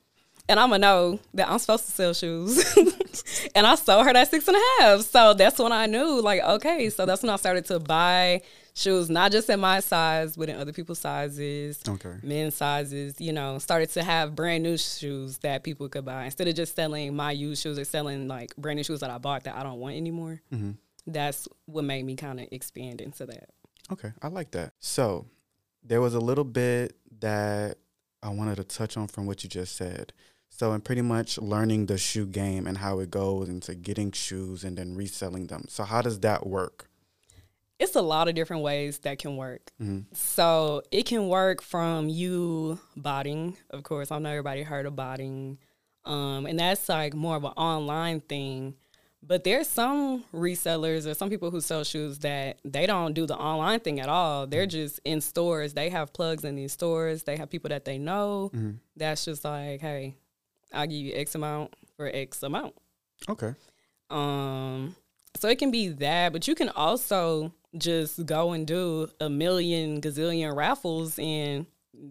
And 0.50 0.60
I'm 0.60 0.70
gonna 0.70 0.80
know 0.80 1.20
that 1.34 1.50
I'm 1.50 1.60
supposed 1.60 1.86
to 1.88 1.92
sell 1.92 2.14
shoes. 2.14 2.76
and 3.56 3.68
I 3.68 3.76
sold 3.76 4.06
her 4.06 4.14
that 4.14 4.30
six 4.30 4.48
and 4.48 4.56
a 4.56 4.62
half. 4.82 5.02
So 5.02 5.34
that's 5.34 5.60
when 5.60 5.72
I 5.72 5.86
knew, 5.88 6.22
like, 6.22 6.42
okay, 6.42 6.90
so 6.90 7.06
that's 7.06 7.22
when 7.22 7.30
I 7.30 7.36
started 7.36 7.66
to 7.66 7.80
buy 7.80 8.42
shoes, 8.74 9.10
not 9.10 9.32
just 9.32 9.50
in 9.50 9.60
my 9.60 9.80
size, 9.82 10.36
but 10.38 10.48
in 10.50 10.56
other 10.56 10.72
people's 10.72 11.00
sizes, 11.00 11.82
Okay. 11.88 12.14
men's 12.24 12.54
sizes, 12.56 13.20
you 13.20 13.34
know, 13.34 13.58
started 13.60 13.90
to 13.90 14.04
have 14.04 14.36
brand 14.36 14.64
new 14.64 14.78
shoes 14.78 15.40
that 15.40 15.64
people 15.64 15.90
could 15.90 16.06
buy. 16.06 16.26
Instead 16.26 16.48
of 16.48 16.56
just 16.56 16.76
selling 16.76 17.16
my 17.16 17.32
used 17.32 17.62
shoes 17.64 17.78
or 17.80 17.84
selling 17.86 18.28
like 18.28 18.56
brand 18.56 18.78
new 18.78 18.84
shoes 18.84 19.00
that 19.02 19.10
I 19.10 19.18
bought 19.18 19.44
that 19.46 19.56
I 19.56 19.64
don't 19.64 19.80
want 19.80 19.96
anymore. 19.96 20.42
Mm-hmm. 20.54 20.72
That's 21.08 21.48
what 21.66 21.84
made 21.84 22.06
me 22.06 22.16
kind 22.16 22.40
of 22.40 22.48
expand 22.52 23.02
into 23.02 23.26
that. 23.26 23.50
Okay, 23.92 24.12
I 24.22 24.28
like 24.28 24.52
that. 24.52 24.74
So, 24.80 25.26
there 25.84 26.02
was 26.02 26.14
a 26.14 26.20
little 26.20 26.44
bit 26.44 26.96
that 27.20 27.78
I 28.22 28.30
wanted 28.30 28.58
to 28.58 28.64
touch 28.66 28.96
on 28.98 29.08
from 29.08 29.26
what 29.26 29.44
you 29.44 29.50
just 29.50 29.76
said. 29.78 30.12
So, 30.58 30.74
in 30.74 30.82
pretty 30.82 31.04
much 31.04 31.38
learning 31.38 31.86
the 31.86 32.00
shoe 32.00 32.26
game 32.26 32.66
and 32.66 32.80
how 32.80 33.00
it 33.00 33.12
goes 33.12 33.48
into 33.48 33.76
getting 33.76 34.12
shoes 34.12 34.64
and 34.64 34.78
then 34.78 34.96
reselling 34.96 35.48
them. 35.48 35.66
So, 35.70 35.84
how 35.84 36.02
does 36.02 36.20
that 36.22 36.48
work? 36.48 36.90
it's 37.80 37.96
a 37.96 38.02
lot 38.02 38.28
of 38.28 38.36
different 38.36 38.64
ways 38.64 39.00
that 39.00 39.20
can 39.20 39.38
work. 39.38 39.72
Mm-hmm. 39.82 40.14
So 40.14 40.82
it 40.92 41.06
can 41.06 41.28
work 41.28 41.62
from 41.62 42.10
you 42.10 42.80
botting, 42.96 43.58
of 43.70 43.84
course. 43.84 44.12
I 44.12 44.20
know 44.20 44.30
everybody 44.30 44.64
heard 44.64 44.86
of 44.86 44.96
botting, 44.96 45.60
um, 46.06 46.46
and 46.46 46.60
that's 46.60 46.90
like 46.90 47.14
more 47.14 47.36
of 47.36 47.44
an 47.44 47.52
online 47.52 48.22
thing. 48.22 48.76
But 49.22 49.44
there's 49.44 49.68
some 49.68 50.24
resellers 50.34 51.10
or 51.10 51.14
some 51.14 51.30
people 51.30 51.52
who 51.52 51.60
sell 51.60 51.84
shoes 51.84 52.20
that 52.20 52.60
they 52.64 52.86
don't 52.86 53.14
do 53.14 53.26
the 53.26 53.36
online 53.36 53.80
thing 53.80 54.00
at 54.00 54.10
all. 54.10 54.48
They're 54.48 54.64
mm-hmm. 54.64 54.70
just 54.70 55.00
in 55.04 55.22
stores. 55.22 55.74
They 55.74 55.90
have 55.90 56.14
plugs 56.14 56.46
in 56.46 56.56
these 56.56 56.72
stores. 56.72 57.24
They 57.24 57.36
have 57.36 57.50
people 57.50 57.70
that 57.70 57.84
they 57.84 57.98
know. 57.98 58.52
Mm-hmm. 58.56 58.72
That's 58.96 59.26
just 59.26 59.44
like, 59.44 59.82
hey, 59.82 60.16
I'll 60.74 60.88
give 60.88 60.98
you 60.98 61.14
X 61.16 61.36
amount 61.36 61.74
for 61.96 62.10
X 62.14 62.44
amount. 62.44 62.74
Okay. 63.30 63.54
Um, 64.10 64.96
so 65.36 65.50
it 65.50 65.60
can 65.60 65.72
be 65.72 65.90
that, 65.90 66.34
but 66.34 66.48
you 66.48 66.56
can 66.56 66.70
also 66.70 67.54
just 67.78 68.26
go 68.26 68.54
and 68.54 68.66
do 68.66 69.10
a 69.20 69.30
million 69.30 70.02
gazillion 70.02 70.56
raffles 70.56 71.20
and 71.20 71.66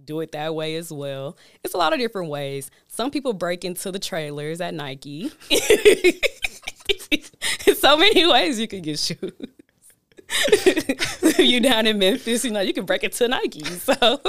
do 0.04 0.20
it 0.20 0.32
that 0.32 0.54
way 0.54 0.76
as 0.76 0.92
well. 0.92 1.36
It's 1.64 1.74
a 1.74 1.78
lot 1.78 1.92
of 1.92 1.98
different 1.98 2.30
ways. 2.30 2.70
Some 2.88 3.10
people 3.10 3.32
break 3.32 3.64
into 3.64 3.90
the 3.90 3.98
trailers 3.98 4.60
at 4.60 4.74
Nike. 4.74 5.30
so 7.74 7.96
many 7.96 8.26
ways 8.26 8.60
you 8.60 8.68
can 8.68 8.82
get 8.82 8.98
shoes. 8.98 9.32
if 10.28 11.38
you 11.38 11.60
down 11.60 11.86
in 11.86 11.98
Memphis, 11.98 12.44
you 12.44 12.50
know, 12.50 12.60
you 12.60 12.74
can 12.74 12.84
break 12.84 13.04
into 13.04 13.28
Nike. 13.28 13.64
So 13.64 13.94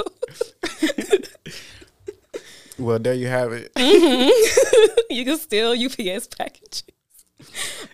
Well, 2.78 2.98
there 2.98 3.14
you 3.14 3.26
have 3.26 3.52
it. 3.52 3.72
Mm-hmm. 3.74 4.98
you 5.10 5.24
can 5.24 5.38
steal 5.38 5.72
UPS 5.72 6.28
packages. 6.28 6.84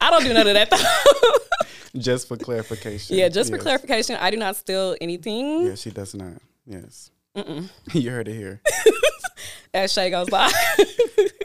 I 0.01 0.11
don't 0.11 0.25
do 0.25 0.35
none 0.35 0.47
of 0.47 0.55
that 0.55 0.71
though. 0.71 1.99
just 2.01 2.29
for 2.29 2.37
clarification. 2.37 3.17
Yeah, 3.17 3.29
just 3.29 3.51
for 3.51 3.59
clarification, 3.59 4.17
I 4.17 4.31
do 4.31 4.37
not 4.37 4.57
steal 4.57 4.97
anything 5.01 5.67
Yeah, 5.67 5.75
she 5.75 5.91
does 5.91 6.15
not. 6.15 6.41
Yes. 6.67 7.11
you 7.93 8.11
heard 8.11 8.29
it 8.29 8.35
here. 8.35 8.61
as 9.73 9.93
Shae 9.93 10.11
goes 10.11 10.31
by. 10.31 10.51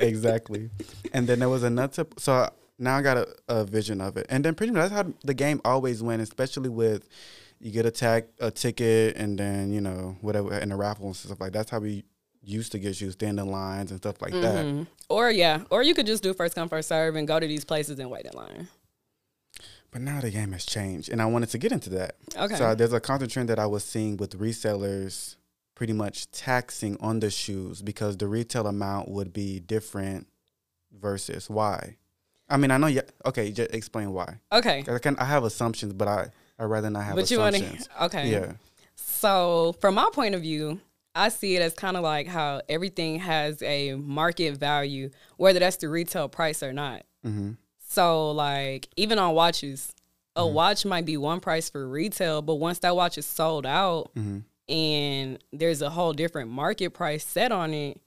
exactly. 0.01 0.69
And 1.13 1.27
then 1.27 1.39
there 1.39 1.49
was 1.49 1.63
another. 1.63 2.05
So 2.17 2.49
now 2.77 2.97
I 2.97 3.01
got 3.01 3.17
a, 3.17 3.27
a 3.47 3.65
vision 3.65 4.01
of 4.01 4.17
it. 4.17 4.25
And 4.29 4.43
then 4.43 4.55
pretty 4.55 4.71
much 4.71 4.89
that's 4.89 4.93
how 4.93 5.13
the 5.23 5.33
game 5.33 5.61
always 5.65 6.03
went, 6.03 6.21
especially 6.21 6.69
with 6.69 7.07
you 7.59 7.71
get 7.71 7.85
a 7.85 7.91
tag 7.91 8.25
a 8.39 8.49
ticket 8.49 9.17
and 9.17 9.37
then 9.37 9.71
you 9.71 9.81
know 9.81 10.15
whatever 10.21 10.57
in 10.57 10.69
the 10.69 10.75
raffle 10.75 11.07
and 11.07 11.15
stuff 11.15 11.39
like 11.41 11.51
that's 11.51 11.69
how 11.69 11.79
we 11.79 12.03
used 12.49 12.71
to 12.71 12.79
get 12.79 12.99
you 12.99 13.11
standing 13.11 13.51
lines 13.51 13.91
and 13.91 13.99
stuff 13.99 14.21
like 14.21 14.33
that. 14.33 14.65
Mm-hmm. 14.65 14.83
or 15.09 15.31
yeah, 15.31 15.63
or 15.69 15.83
you 15.83 15.93
could 15.93 16.05
just 16.05 16.23
do 16.23 16.33
first 16.33 16.55
come 16.55 16.69
first 16.69 16.89
serve 16.89 17.15
and 17.15 17.27
go 17.27 17.39
to 17.39 17.47
these 17.47 17.63
places 17.63 17.99
and 17.99 18.09
wait 18.09 18.25
in 18.25 18.33
line. 18.33 18.67
But 19.91 20.01
now 20.01 20.21
the 20.21 20.29
game 20.29 20.51
has 20.51 20.65
changed, 20.65 21.09
and 21.09 21.21
I 21.21 21.25
wanted 21.25 21.49
to 21.49 21.57
get 21.57 21.71
into 21.71 21.89
that. 21.91 22.15
Okay. 22.37 22.55
So 22.55 22.75
there's 22.75 22.93
a 22.93 22.99
constant 22.99 23.31
trend 23.31 23.49
that 23.49 23.57
I 23.57 23.65
was 23.65 23.83
seeing 23.83 24.17
with 24.17 24.39
resellers 24.39 25.35
pretty 25.73 25.93
much 25.93 26.29
taxing 26.31 26.97
on 26.99 27.19
the 27.21 27.29
shoes 27.31 27.81
because 27.81 28.17
the 28.17 28.27
retail 28.27 28.67
amount 28.67 29.09
would 29.09 29.33
be 29.33 29.59
different 29.59 30.27
versus 30.91 31.49
why. 31.49 31.95
I 32.49 32.57
mean, 32.57 32.71
I 32.71 32.77
know 32.77 32.87
you. 32.87 33.01
Okay, 33.25 33.51
just 33.51 33.73
explain 33.73 34.11
why. 34.11 34.39
Okay. 34.51 34.83
I 34.87 34.99
can. 34.99 35.17
I 35.17 35.25
have 35.25 35.43
assumptions, 35.43 35.93
but 35.93 36.07
I 36.07 36.27
I 36.57 36.65
rather 36.65 36.89
not 36.89 37.03
have 37.03 37.15
But 37.15 37.31
you 37.31 37.39
want 37.39 37.55
to 37.55 37.87
okay. 38.01 38.29
Yeah. 38.29 38.53
So, 38.95 39.75
from 39.79 39.95
my 39.95 40.09
point 40.11 40.35
of 40.35 40.41
view, 40.41 40.79
I 41.19 41.29
see 41.29 41.55
it 41.55 41.61
as 41.61 41.73
kind 41.73 41.97
of 41.97 42.03
like 42.03 42.27
how 42.27 42.61
everything 42.69 43.19
has 43.19 43.61
a 43.61 43.95
market 43.95 44.57
value, 44.57 45.09
whether 45.37 45.59
that's 45.59 45.77
the 45.77 45.89
retail 45.89 46.29
price 46.29 46.63
or 46.63 46.71
not. 46.73 47.03
Mm-hmm. 47.25 47.51
So, 47.87 48.31
like, 48.31 48.87
even 48.95 49.19
on 49.19 49.33
watches, 49.35 49.91
a 50.35 50.47
watch 50.47 50.85
might 50.85 51.05
be 51.05 51.17
one 51.17 51.39
price 51.39 51.69
for 51.69 51.87
retail, 51.87 52.41
but 52.41 52.55
once 52.55 52.79
that 52.79 52.95
watch 52.95 53.17
is 53.17 53.25
sold 53.25 53.65
out 53.65 54.11
Mm-hmm. 54.15 54.39
and 54.73 55.39
there's 55.51 55.81
a 55.81 55.89
whole 55.89 56.13
different 56.13 56.49
market 56.51 56.91
price 56.91 57.25
set 57.25 57.51
on 57.51 57.73
it, 57.73 57.99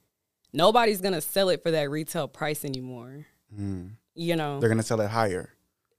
nobody's 0.53 1.01
gonna 1.01 1.21
sell 1.21 1.49
it 1.51 1.63
for 1.63 1.71
that 1.73 1.91
retail 1.91 2.29
price 2.29 2.65
anymore. 2.65 3.27
You 4.15 4.37
know, 4.37 4.57
Mm. 4.57 4.61
They're 4.61 4.69
gonna 4.71 4.83
sell 4.83 5.01
it 5.01 5.11
higher 5.11 5.51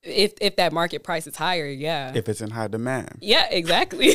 if 0.03 0.33
if 0.41 0.55
that 0.57 0.73
market 0.73 1.03
price 1.03 1.27
is 1.27 1.35
higher, 1.35 1.67
yeah. 1.67 2.11
if 2.15 2.27
it's 2.29 2.41
in 2.41 2.49
high 2.51 2.67
demand. 2.67 3.17
Yeah, 3.21 3.47
exactly. 3.49 4.13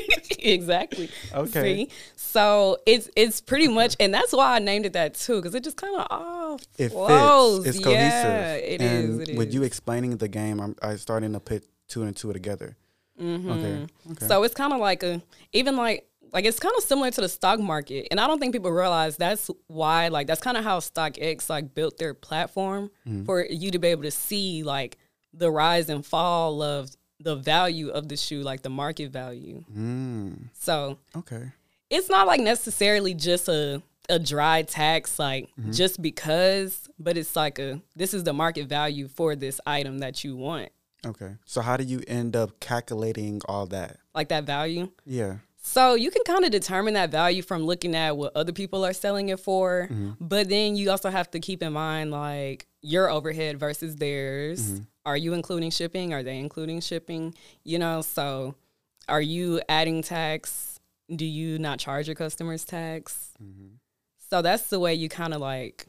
exactly. 0.38 1.08
Okay. 1.32 1.74
See? 1.86 1.88
So 2.16 2.78
it's 2.86 3.08
it's 3.16 3.40
pretty 3.40 3.68
much 3.68 3.96
and 4.00 4.12
that's 4.12 4.32
why 4.32 4.56
I 4.56 4.58
named 4.58 4.86
it 4.86 4.92
that 4.94 5.14
too, 5.14 5.36
because 5.36 5.54
it 5.54 5.64
just 5.64 5.76
kind 5.76 5.96
of 5.96 6.06
all 6.10 6.60
It 6.78 6.90
flows. 6.90 7.64
fits. 7.64 7.76
It's 7.76 7.84
cohesive. 7.84 8.00
Yeah, 8.02 8.54
it 8.54 8.80
is. 8.80 9.18
and 9.18 9.28
It 9.28 9.36
with 9.36 9.48
is. 9.48 9.54
you 9.54 9.62
explaining 9.62 10.16
the 10.16 10.28
game, 10.28 10.60
I'm 10.60 10.76
I 10.82 10.96
starting 10.96 11.32
to 11.32 11.40
put 11.40 11.64
two 11.88 12.02
and 12.02 12.16
two 12.16 12.32
together. 12.32 12.76
Mm-hmm. 13.20 13.50
Okay. 13.50 13.86
Okay. 14.12 14.26
So 14.26 14.42
it's 14.42 14.54
kind 14.54 14.72
of 14.72 14.80
like 14.80 15.02
a 15.02 15.22
even 15.52 15.76
like 15.76 16.06
like 16.32 16.44
it's 16.46 16.58
kind 16.58 16.74
of 16.76 16.82
similar 16.82 17.12
to 17.12 17.20
the 17.20 17.28
stock 17.28 17.60
market, 17.60 18.08
and 18.10 18.18
I 18.18 18.26
don't 18.26 18.40
think 18.40 18.52
people 18.52 18.72
realize 18.72 19.16
that's 19.16 19.48
why 19.68 20.08
like 20.08 20.26
that's 20.26 20.40
kind 20.40 20.56
of 20.56 20.64
how 20.64 20.80
StockX 20.80 21.48
like 21.48 21.74
built 21.74 21.96
their 21.98 22.12
platform 22.14 22.90
Mm-hmm. 23.06 23.24
for 23.24 23.44
you 23.46 23.70
to 23.70 23.78
be 23.78 23.88
able 23.88 24.02
to 24.02 24.10
see 24.10 24.62
like 24.64 24.96
the 25.36 25.50
rise 25.50 25.88
and 25.88 26.04
fall 26.04 26.62
of 26.62 26.90
the 27.20 27.36
value 27.36 27.88
of 27.88 28.08
the 28.08 28.16
shoe, 28.16 28.42
like 28.42 28.62
the 28.62 28.70
market 28.70 29.10
value. 29.10 29.64
mm, 29.74 30.36
So 30.52 30.98
okay. 31.16 31.52
it's 31.90 32.08
not 32.10 32.26
like 32.26 32.40
necessarily 32.40 33.14
just 33.14 33.48
a 33.48 33.82
a 34.10 34.18
dry 34.18 34.60
tax 34.62 35.18
like 35.18 35.48
Mm-hmm. 35.58 35.72
just 35.72 36.02
because, 36.02 36.90
but 36.98 37.16
it's 37.16 37.34
like 37.36 37.58
a 37.58 37.80
this 37.96 38.12
is 38.12 38.24
the 38.24 38.32
market 38.34 38.66
value 38.68 39.08
for 39.08 39.34
this 39.34 39.60
item 39.66 39.98
that 40.00 40.22
you 40.24 40.36
want, 40.36 40.70
Okay. 41.06 41.36
So 41.46 41.60
how 41.62 41.76
do 41.78 41.84
you 41.84 42.02
end 42.06 42.36
up 42.36 42.60
calculating 42.60 43.40
all 43.48 43.66
that? 43.68 43.96
like 44.14 44.28
that 44.28 44.44
value. 44.44 44.90
Yeah. 45.06 45.36
So 45.66 45.94
you 45.94 46.10
can 46.10 46.22
kind 46.24 46.44
of 46.44 46.50
determine 46.50 46.92
that 46.94 47.10
value 47.10 47.40
from 47.42 47.62
looking 47.64 47.94
at 47.94 48.16
what 48.18 48.36
other 48.36 48.52
people 48.52 48.84
are 48.84 48.92
selling 48.92 49.30
it 49.30 49.40
for, 49.40 49.88
but 50.20 50.50
then 50.50 50.76
you 50.76 50.90
also 50.90 51.08
have 51.08 51.30
to 51.30 51.40
keep 51.40 51.62
in 51.62 51.72
mind 51.72 52.10
like 52.10 52.66
your 52.82 53.08
overhead 53.08 53.58
versus 53.58 53.96
theirs. 53.96 54.82
Are 55.06 55.16
you 55.16 55.34
including 55.34 55.70
shipping? 55.70 56.12
Are 56.14 56.22
they 56.22 56.38
including 56.38 56.80
shipping? 56.80 57.34
You 57.62 57.78
know, 57.78 58.00
so 58.00 58.54
are 59.08 59.20
you 59.20 59.60
adding 59.68 60.02
tax? 60.02 60.80
Do 61.14 61.26
you 61.26 61.58
not 61.58 61.78
charge 61.78 62.08
your 62.08 62.14
customers 62.14 62.64
tax? 62.64 63.30
Mm-hmm. 63.42 63.74
So 64.30 64.42
that's 64.42 64.70
the 64.70 64.80
way 64.80 64.94
you 64.94 65.08
kind 65.08 65.34
of 65.34 65.40
like 65.40 65.86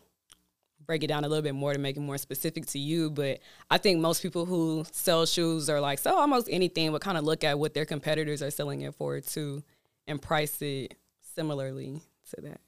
break 0.85 1.03
it 1.03 1.07
down 1.07 1.23
a 1.23 1.27
little 1.27 1.41
bit 1.41 1.55
more 1.55 1.73
to 1.73 1.79
make 1.79 1.97
it 1.97 2.01
more 2.01 2.17
specific 2.17 2.65
to 2.67 2.79
you. 2.79 3.09
But 3.09 3.39
I 3.71 3.77
think 3.77 3.99
most 4.01 4.21
people 4.21 4.45
who 4.45 4.85
sell 4.91 5.25
shoes 5.25 5.69
are 5.69 5.79
like, 5.79 5.99
so 5.99 6.15
almost 6.15 6.47
anything, 6.51 6.91
would 6.91 7.01
kind 7.01 7.17
of 7.17 7.23
look 7.23 7.43
at 7.43 7.57
what 7.57 7.73
their 7.73 7.85
competitors 7.85 8.43
are 8.43 8.51
selling 8.51 8.81
it 8.81 8.93
for 8.95 9.19
too 9.21 9.63
and 10.07 10.21
price 10.21 10.61
it 10.61 10.95
similarly 11.35 12.01
to 12.35 12.41
that. 12.41 12.61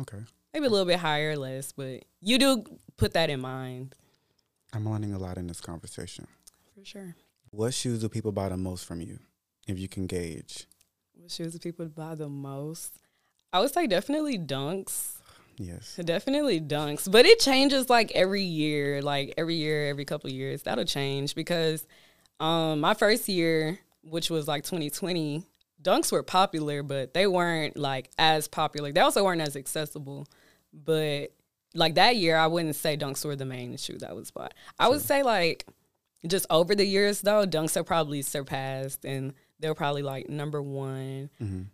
Okay. 0.00 0.18
Maybe 0.54 0.66
a 0.66 0.70
little 0.70 0.86
bit 0.86 0.98
higher 0.98 1.30
or 1.30 1.36
less, 1.36 1.72
but 1.72 2.04
you 2.20 2.38
do 2.38 2.64
put 2.96 3.12
that 3.12 3.30
in 3.30 3.40
mind 3.40 3.94
I'm 4.72 4.88
learning 4.88 5.12
a 5.14 5.18
lot 5.18 5.36
in 5.38 5.46
this 5.46 5.60
conversation. 5.60 6.26
for 6.74 6.84
sure. 6.84 7.16
What 7.50 7.74
shoes 7.74 8.00
do 8.00 8.08
people 8.08 8.32
buy 8.32 8.48
the 8.48 8.56
most 8.56 8.84
from 8.84 9.00
you, 9.00 9.18
if 9.66 9.78
you 9.78 9.88
can 9.88 10.06
gauge? 10.06 10.66
What 11.14 11.30
shoes 11.30 11.52
do 11.52 11.58
people 11.58 11.86
buy 11.86 12.14
the 12.14 12.28
most? 12.28 12.94
I 13.52 13.60
would 13.60 13.72
say 13.72 13.86
definitely 13.88 14.38
dunks. 14.38 15.14
Yes. 15.56 15.96
Definitely 16.02 16.60
dunks, 16.60 17.10
but 17.10 17.26
it 17.26 17.40
changes 17.40 17.90
like 17.90 18.12
every 18.12 18.42
year, 18.44 19.02
like 19.02 19.34
every 19.36 19.56
year, 19.56 19.88
every 19.88 20.04
couple 20.04 20.30
of 20.30 20.34
years. 20.34 20.62
That'll 20.62 20.84
change 20.84 21.34
because 21.34 21.86
um 22.38 22.80
my 22.80 22.94
first 22.94 23.28
year, 23.28 23.78
which 24.02 24.30
was 24.30 24.46
like 24.48 24.62
2020, 24.64 25.42
dunks 25.82 26.12
were 26.12 26.22
popular, 26.22 26.82
but 26.82 27.12
they 27.12 27.26
weren't 27.26 27.76
like 27.76 28.10
as 28.16 28.48
popular. 28.48 28.92
They 28.92 29.00
also 29.00 29.24
weren't 29.24 29.42
as 29.42 29.56
accessible. 29.56 30.26
But 30.72 31.32
like 31.74 31.94
that 31.94 32.16
year, 32.16 32.36
I 32.36 32.46
wouldn't 32.46 32.74
say 32.76 32.96
dunks 32.96 33.24
were 33.24 33.36
the 33.36 33.44
main 33.44 33.76
shoe 33.76 33.98
that 33.98 34.14
was 34.16 34.30
bought. 34.30 34.54
I 34.78 34.88
would 34.88 35.00
say 35.00 35.22
like 35.22 35.64
just 36.26 36.46
over 36.50 36.74
the 36.74 36.84
years 36.84 37.20
though, 37.20 37.46
dunks 37.46 37.74
have 37.74 37.86
probably 37.86 38.22
surpassed 38.22 39.04
and 39.04 39.32
they're 39.58 39.74
probably 39.74 40.02
like 40.02 40.28
number 40.28 40.60
one. 40.62 41.30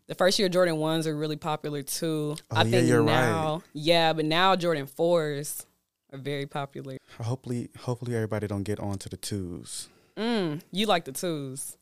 The 0.06 0.14
first 0.14 0.38
year 0.38 0.48
Jordan 0.48 0.76
ones 0.76 1.06
are 1.06 1.16
really 1.16 1.36
popular 1.36 1.82
too. 1.82 2.36
Oh, 2.50 2.56
I 2.56 2.62
yeah, 2.64 2.70
think 2.70 2.88
you're 2.88 3.02
now, 3.02 3.54
right. 3.54 3.62
yeah, 3.74 4.12
but 4.12 4.24
now 4.24 4.56
Jordan 4.56 4.86
fours 4.86 5.64
are 6.12 6.18
very 6.18 6.46
popular. 6.46 6.96
Hopefully, 7.20 7.70
hopefully 7.80 8.14
everybody 8.14 8.46
don't 8.46 8.62
get 8.64 8.78
on 8.80 8.98
to 8.98 9.08
the 9.08 9.16
twos. 9.16 9.88
Mm, 10.16 10.62
you 10.72 10.86
like 10.86 11.04
the 11.04 11.12
twos. 11.12 11.76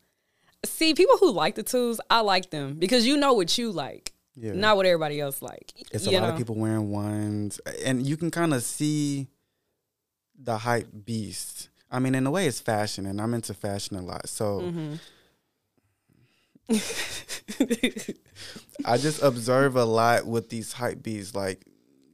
See, 0.65 0.95
people 0.95 1.19
who 1.19 1.31
like 1.31 1.55
the 1.57 1.63
twos, 1.63 2.01
I 2.09 2.21
like 2.21 2.49
them 2.51 2.75
because 2.75 3.07
you 3.07 3.17
know 3.19 3.35
what 3.35 3.57
you 3.59 3.71
like, 3.71 4.14
Yeah. 4.37 4.53
not 4.53 4.77
what 4.77 4.87
everybody 4.87 5.21
else 5.21 5.41
like. 5.43 5.73
It's 5.93 6.07
a 6.07 6.11
lot 6.11 6.23
know? 6.23 6.29
of 6.31 6.37
people 6.37 6.55
wearing 6.57 6.91
ones, 6.91 7.61
and 7.85 8.05
you 8.07 8.17
can 8.17 8.31
kind 8.31 8.53
of 8.55 8.63
see 8.63 9.29
the 10.39 10.59
hype 10.59 10.89
beast. 11.05 11.69
I 11.91 12.01
mean, 12.01 12.15
in 12.17 12.27
a 12.27 12.31
way, 12.31 12.47
it's 12.49 12.59
fashion, 12.61 13.07
and 13.07 13.21
I'm 13.21 13.33
into 13.35 13.55
fashion 13.55 13.97
a 13.97 14.03
lot. 14.03 14.29
So 14.29 14.61
Mm-hmm. 14.61 14.95
I 18.85 18.97
just 18.97 19.23
observe 19.23 19.77
a 19.77 19.85
lot 19.85 20.27
with 20.27 20.49
these 20.49 20.73
hype 20.73 21.03
beasts. 21.03 21.35
Like 21.35 21.65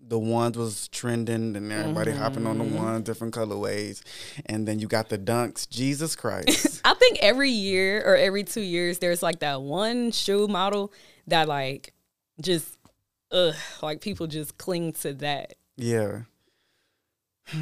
the 0.06 0.18
ones 0.18 0.58
was 0.58 0.88
trending, 0.88 1.54
and 1.56 1.72
everybody 1.72 2.12
hopping 2.12 2.46
on 2.46 2.58
the 2.58 2.64
Mm-hmm. 2.64 2.76
ones, 2.76 3.04
different 3.04 3.32
colorways, 3.34 4.02
and 4.46 4.66
then 4.66 4.78
you 4.78 4.88
got 4.88 5.08
the 5.08 5.18
dunks. 5.18 5.68
Jesus 5.68 6.16
Christ! 6.16 6.80
I 6.84 6.94
think 6.94 7.18
every 7.22 7.50
year 7.50 8.02
or 8.04 8.16
every 8.16 8.44
two 8.44 8.60
years, 8.60 8.98
there's 8.98 9.22
like 9.22 9.38
that 9.40 9.62
one 9.62 10.10
shoe 10.10 10.48
model 10.48 10.92
that 11.28 11.48
like 11.48 11.94
just, 12.40 12.76
ugh, 13.32 13.54
like 13.82 14.00
people 14.00 14.26
just 14.26 14.56
cling 14.58 14.92
to 14.94 15.12
that. 15.14 15.54
yeah, 15.76 16.22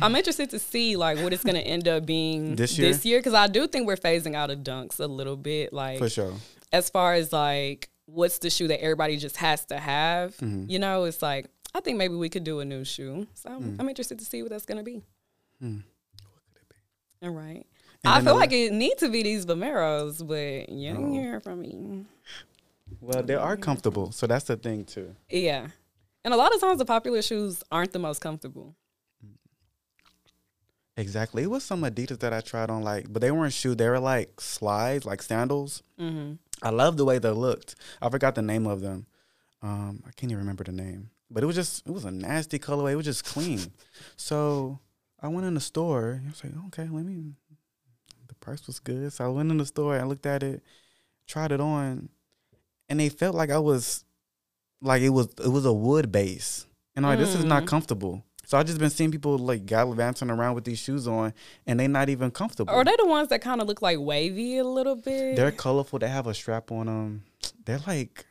I'm 0.03 0.15
interested 0.17 0.51
to 0.51 0.59
see 0.59 0.97
like 0.97 1.19
what 1.19 1.33
it's 1.33 1.43
gonna 1.45 1.61
end 1.61 1.89
up 1.89 2.05
being 2.05 2.55
This 2.57 2.77
year? 2.79 2.89
This 2.89 3.05
year, 3.07 3.19
because 3.21 3.33
I 3.35 3.47
do 3.47 3.67
think 3.67 3.87
we're 3.87 3.97
phasing 3.97 4.35
out 4.35 4.51
of 4.51 4.59
dunks 4.59 5.01
a 5.01 5.07
little 5.07 5.37
bit. 5.37 5.73
Like 5.73 5.99
for 5.99 6.11
sure. 6.11 6.35
as 6.73 6.91
far 6.91 7.15
as 7.15 7.33
like 7.33 7.89
what's 8.05 8.39
the 8.39 8.51
shoe 8.51 8.69
that 8.69 8.83
everybody 8.83 9.17
just 9.17 9.37
has 9.39 9.65
to 9.67 9.79
have, 9.79 10.37
Mm-hmm. 10.39 10.65
you 10.71 10.79
know, 10.79 11.05
it's 11.05 11.23
like 11.23 11.47
I 11.75 11.81
think 11.81 11.97
maybe 11.97 12.15
we 12.17 12.29
could 12.29 12.45
do 12.45 12.61
a 12.61 12.65
new 12.67 12.85
shoe. 12.85 13.27
So 13.35 13.51
I'm, 13.51 13.63
Mm. 13.63 13.77
I'm 13.81 13.89
interested 13.89 14.19
to 14.19 14.25
see 14.27 14.43
what 14.43 14.51
that's 14.51 14.67
gonna 14.67 14.83
be. 14.83 15.03
Mm. 15.63 15.83
What 15.83 16.43
could 16.55 16.63
it 16.63 16.69
be? 17.21 17.27
All 17.27 17.33
right. 17.33 17.67
And 18.05 18.15
I 18.15 18.21
feel 18.21 18.37
like 18.37 18.53
it 18.53 18.73
needs 18.73 19.01
to 19.01 19.09
be 19.09 19.23
these 19.23 19.45
Vomeros, 19.47 20.27
but 20.27 20.69
you 20.69 20.93
didn't 20.93 21.13
hear 21.15 21.41
from 21.41 21.63
me. 21.63 22.05
Well, 23.01 23.23
they 23.23 23.35
are 23.35 23.57
comfortable, 23.57 24.13
so 24.13 24.27
that's 24.27 24.45
the 24.47 24.57
thing 24.57 24.85
too. 24.85 25.15
Yeah. 25.31 25.69
And 26.25 26.35
a 26.35 26.37
lot 26.37 26.55
of 26.55 26.61
times 26.61 26.79
the 26.79 26.85
popular 26.85 27.23
shoes 27.23 27.63
aren't 27.71 27.93
the 27.93 27.99
most 27.99 28.21
comfortable. 28.21 28.75
Exactly. 30.97 31.45
It 31.45 31.51
was 31.51 31.63
some 31.63 31.83
Adidas 31.83 32.19
that 32.21 32.33
I 32.33 32.41
tried 32.41 32.71
on, 32.71 32.83
like, 32.83 33.13
but 33.13 33.23
they 33.23 33.31
weren't 33.31 33.53
shoes. 33.53 33.77
They 33.77 33.89
were 33.89 34.01
like 34.01 34.41
slides, 34.41 35.07
like 35.07 35.23
sandals. 35.23 35.83
hmm 35.99 36.35
I 36.61 36.71
love 36.71 36.97
the 36.97 37.05
way 37.05 37.21
they 37.21 37.31
looked. 37.31 37.77
I 38.03 38.11
forgot 38.11 38.35
the 38.35 38.43
name 38.43 38.67
of 38.67 38.81
them. 38.81 39.07
Um, 39.63 40.03
I 40.05 40.11
can't 40.11 40.33
even 40.33 40.39
remember 40.43 40.65
the 40.65 40.73
name. 40.73 41.11
But 41.31 41.45
it 41.45 41.47
was 41.47 41.55
just 41.55 41.87
it 41.87 41.93
was 41.93 42.05
a 42.05 42.11
nasty 42.11 42.59
colorway. 42.59 42.93
It 42.93 42.97
was 42.97 43.05
just 43.05 43.25
clean. 43.25 43.61
So 44.17 44.81
I 45.21 45.29
went 45.29 45.47
in 45.47 45.55
the 45.55 45.61
store. 45.61 46.21
I 46.25 46.29
was 46.29 46.43
like, 46.43 46.53
okay, 46.67 46.89
let 46.91 47.05
me. 47.05 47.35
The 48.27 48.35
price 48.35 48.67
was 48.67 48.81
good, 48.81 49.13
so 49.13 49.25
I 49.25 49.29
went 49.29 49.53
in 49.53 49.59
the 49.59 49.67
store 49.67 49.97
I 49.97 50.03
looked 50.03 50.27
at 50.27 50.43
it, 50.43 50.63
tried 51.29 51.53
it 51.53 51.61
on, 51.61 52.09
and 52.89 53.01
they 53.01 53.09
felt 53.09 53.35
like 53.35 53.51
I 53.51 53.59
was, 53.59 54.05
like 54.81 55.03
it 55.03 55.11
was 55.11 55.29
it 55.45 55.49
was 55.49 55.65
a 55.65 55.73
wood 55.73 56.13
base, 56.13 56.67
and 56.95 57.05
I'm 57.05 57.11
like 57.13 57.19
this 57.19 57.35
is 57.35 57.45
not 57.45 57.65
mm. 57.65 57.69
comfortable. 57.69 58.25
So 58.49 58.57
I 58.57 58.63
just 58.63 58.79
been 58.79 58.89
seeing 58.89 59.11
people 59.11 59.37
like 59.37 59.67
gallivanting 59.67 60.31
around 60.31 60.55
with 60.55 60.65
these 60.65 60.79
shoes 60.79 61.07
on, 61.07 61.35
and 61.67 61.79
they're 61.79 61.87
not 61.87 62.09
even 62.09 62.31
comfortable. 62.31 62.73
Are 62.73 62.83
they 62.83 62.97
the 62.97 63.05
ones 63.05 63.29
that 63.29 63.43
kind 63.43 63.61
of 63.61 63.69
look 63.69 63.83
like 63.83 63.99
wavy 64.01 64.57
a 64.57 64.65
little 64.65 64.97
bit? 64.97 65.37
They're 65.37 65.53
colorful. 65.53 65.99
They 65.99 66.09
have 66.09 66.27
a 66.27 66.33
strap 66.33 66.73
on 66.73 66.87
them. 66.87 67.25
They're 67.67 67.81
like, 67.87 68.25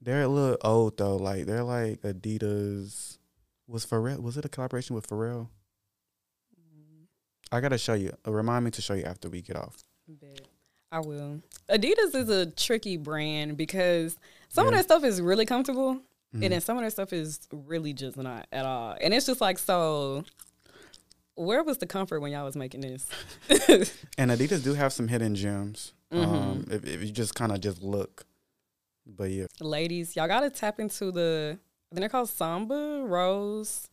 they're 0.00 0.22
a 0.22 0.28
little 0.28 0.58
old 0.62 0.96
though. 0.98 1.14
Like 1.16 1.46
they're 1.46 1.62
like 1.62 2.02
Adidas. 2.02 3.18
Was 3.68 3.86
Pharrell? 3.86 4.20
Was 4.20 4.36
it 4.36 4.44
a 4.44 4.48
collaboration 4.48 4.96
with 4.96 5.06
Pharrell? 5.06 5.48
Mm. 6.58 7.06
I 7.52 7.60
gotta 7.60 7.78
show 7.78 7.94
you. 7.94 8.12
Remind 8.26 8.64
me 8.64 8.72
to 8.72 8.82
show 8.82 8.94
you 8.94 9.04
after 9.04 9.30
we 9.30 9.40
get 9.40 9.54
off. 9.54 9.84
I 10.92 11.00
will. 11.00 11.40
Adidas 11.68 12.14
is 12.14 12.28
a 12.28 12.46
tricky 12.46 12.96
brand 12.98 13.56
because 13.56 14.16
some 14.50 14.66
of 14.68 14.74
their 14.74 14.82
stuff 14.82 15.02
is 15.04 15.20
really 15.20 15.46
comfortable, 15.46 15.94
Mhm. 16.34 16.42
and 16.44 16.52
then 16.52 16.60
some 16.60 16.76
of 16.76 16.82
their 16.82 16.90
stuff 16.90 17.12
is 17.12 17.40
really 17.50 17.92
just 17.94 18.16
not 18.16 18.46
at 18.52 18.64
all. 18.66 18.96
And 19.00 19.12
it's 19.14 19.26
just 19.26 19.40
like, 19.40 19.58
so 19.58 20.24
where 21.34 21.62
was 21.64 21.78
the 21.78 21.86
comfort 21.86 22.20
when 22.20 22.30
y'all 22.30 22.44
was 22.44 22.56
making 22.56 22.82
this? 22.82 23.08
And 24.18 24.30
Adidas 24.30 24.62
do 24.62 24.74
have 24.74 24.92
some 24.92 25.08
hidden 25.08 25.34
gems. 25.34 25.94
Mm-hmm. 26.12 26.34
Um, 26.34 26.66
if, 26.70 26.84
if 26.84 27.02
you 27.02 27.10
just 27.10 27.34
kind 27.34 27.50
of 27.52 27.60
just 27.62 27.82
look. 27.82 28.26
But 29.06 29.30
yeah, 29.30 29.46
Ladies, 29.60 30.14
y'all 30.14 30.28
gotta 30.28 30.50
tap 30.50 30.78
into 30.78 31.10
the. 31.10 31.58
I 31.58 31.94
think 31.94 32.00
they're 32.00 32.08
called 32.10 32.28
Samba 32.28 33.02
Rose. 33.06 33.88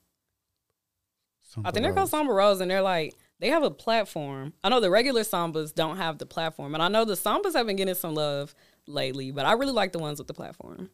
I 1.64 1.72
think 1.72 1.84
they're 1.84 1.94
called 1.94 2.10
Samba 2.10 2.32
Rose, 2.34 2.62
and 2.62 2.70
they're 2.70 2.82
like 2.82 3.16
they 3.40 3.50
have 3.50 3.64
a 3.64 3.72
platform. 3.72 4.54
I 4.64 4.70
know 4.70 4.80
the 4.80 4.90
regular 4.90 5.22
Sambas 5.22 5.74
don't 5.74 5.98
have 5.98 6.18
the 6.18 6.26
platform, 6.26 6.74
and 6.74 6.84
I 6.84 6.88
know 6.88 7.06
the 7.06 7.14
Sambas 7.16 7.54
have 7.54 7.66
been 7.68 7.76
getting 7.78 7.96
some 7.96 8.16
love 8.16 8.54
lately, 8.88 9.32
but 9.32 9.46
I 9.46 9.54
really 9.54 9.74
like 9.74 9.92
the 9.92 10.00
ones 10.00 10.20
with 10.20 10.28
the 10.28 10.34
platform. 10.34 10.90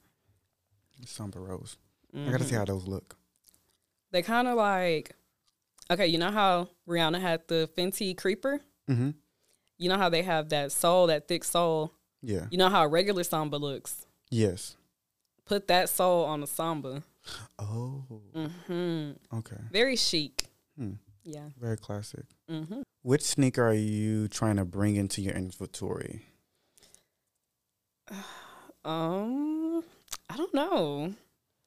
Samba 1.06 1.40
Rose. 1.40 1.78
I 2.16 2.32
gotta 2.32 2.46
see 2.46 2.56
how 2.56 2.64
those 2.66 2.88
look. 2.88 3.18
They 4.12 4.22
kind 4.22 4.48
of 4.48 4.56
like, 4.56 5.12
okay, 5.92 6.08
you 6.08 6.18
know 6.18 6.32
how 6.32 6.70
Rihanna 6.88 7.20
had 7.20 7.42
the 7.48 7.70
Fenty 7.78 8.16
Creeper. 8.16 8.62
Mm-hmm. 8.90 9.10
You 9.78 9.90
know 9.90 9.98
how 9.98 10.08
they 10.08 10.22
have 10.22 10.50
that 10.50 10.72
sole, 10.72 11.08
that 11.08 11.28
thick 11.28 11.44
sole. 11.44 11.92
Yeah. 12.22 12.46
You 12.50 12.58
know 12.58 12.70
how 12.70 12.84
a 12.84 12.88
regular 12.88 13.24
Samba 13.24 13.58
looks. 13.58 14.06
Yes. 14.32 14.78
Put 15.46 15.68
that 15.68 15.90
sole 15.90 16.24
on 16.26 16.42
a 16.42 16.48
Samba. 16.48 17.04
Oh. 17.60 18.06
hmm 18.68 19.12
Okay. 19.34 19.58
Very 19.72 19.96
chic. 19.96 20.46
Hmm. 20.78 20.94
Yeah. 21.24 21.50
Very 21.60 21.78
classic. 21.78 22.26
Hmm 22.50 22.82
Which 23.02 23.24
sneaker 23.24 23.64
are 23.64 23.74
you 23.74 24.28
trying 24.28 24.58
to 24.58 24.66
bring 24.66 24.96
into 24.96 25.22
your 25.22 25.34
inventory? 25.34 26.26
Um, 28.86 29.84
I 30.30 30.38
don't 30.38 30.54
know. 30.54 31.16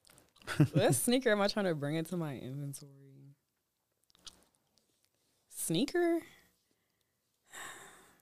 what 0.71 0.95
sneaker 0.95 1.31
am 1.31 1.41
I 1.41 1.49
trying 1.49 1.65
to 1.65 1.75
bring 1.75 1.95
into 1.95 2.15
my 2.15 2.37
inventory? 2.37 3.35
Sneaker? 5.49 6.19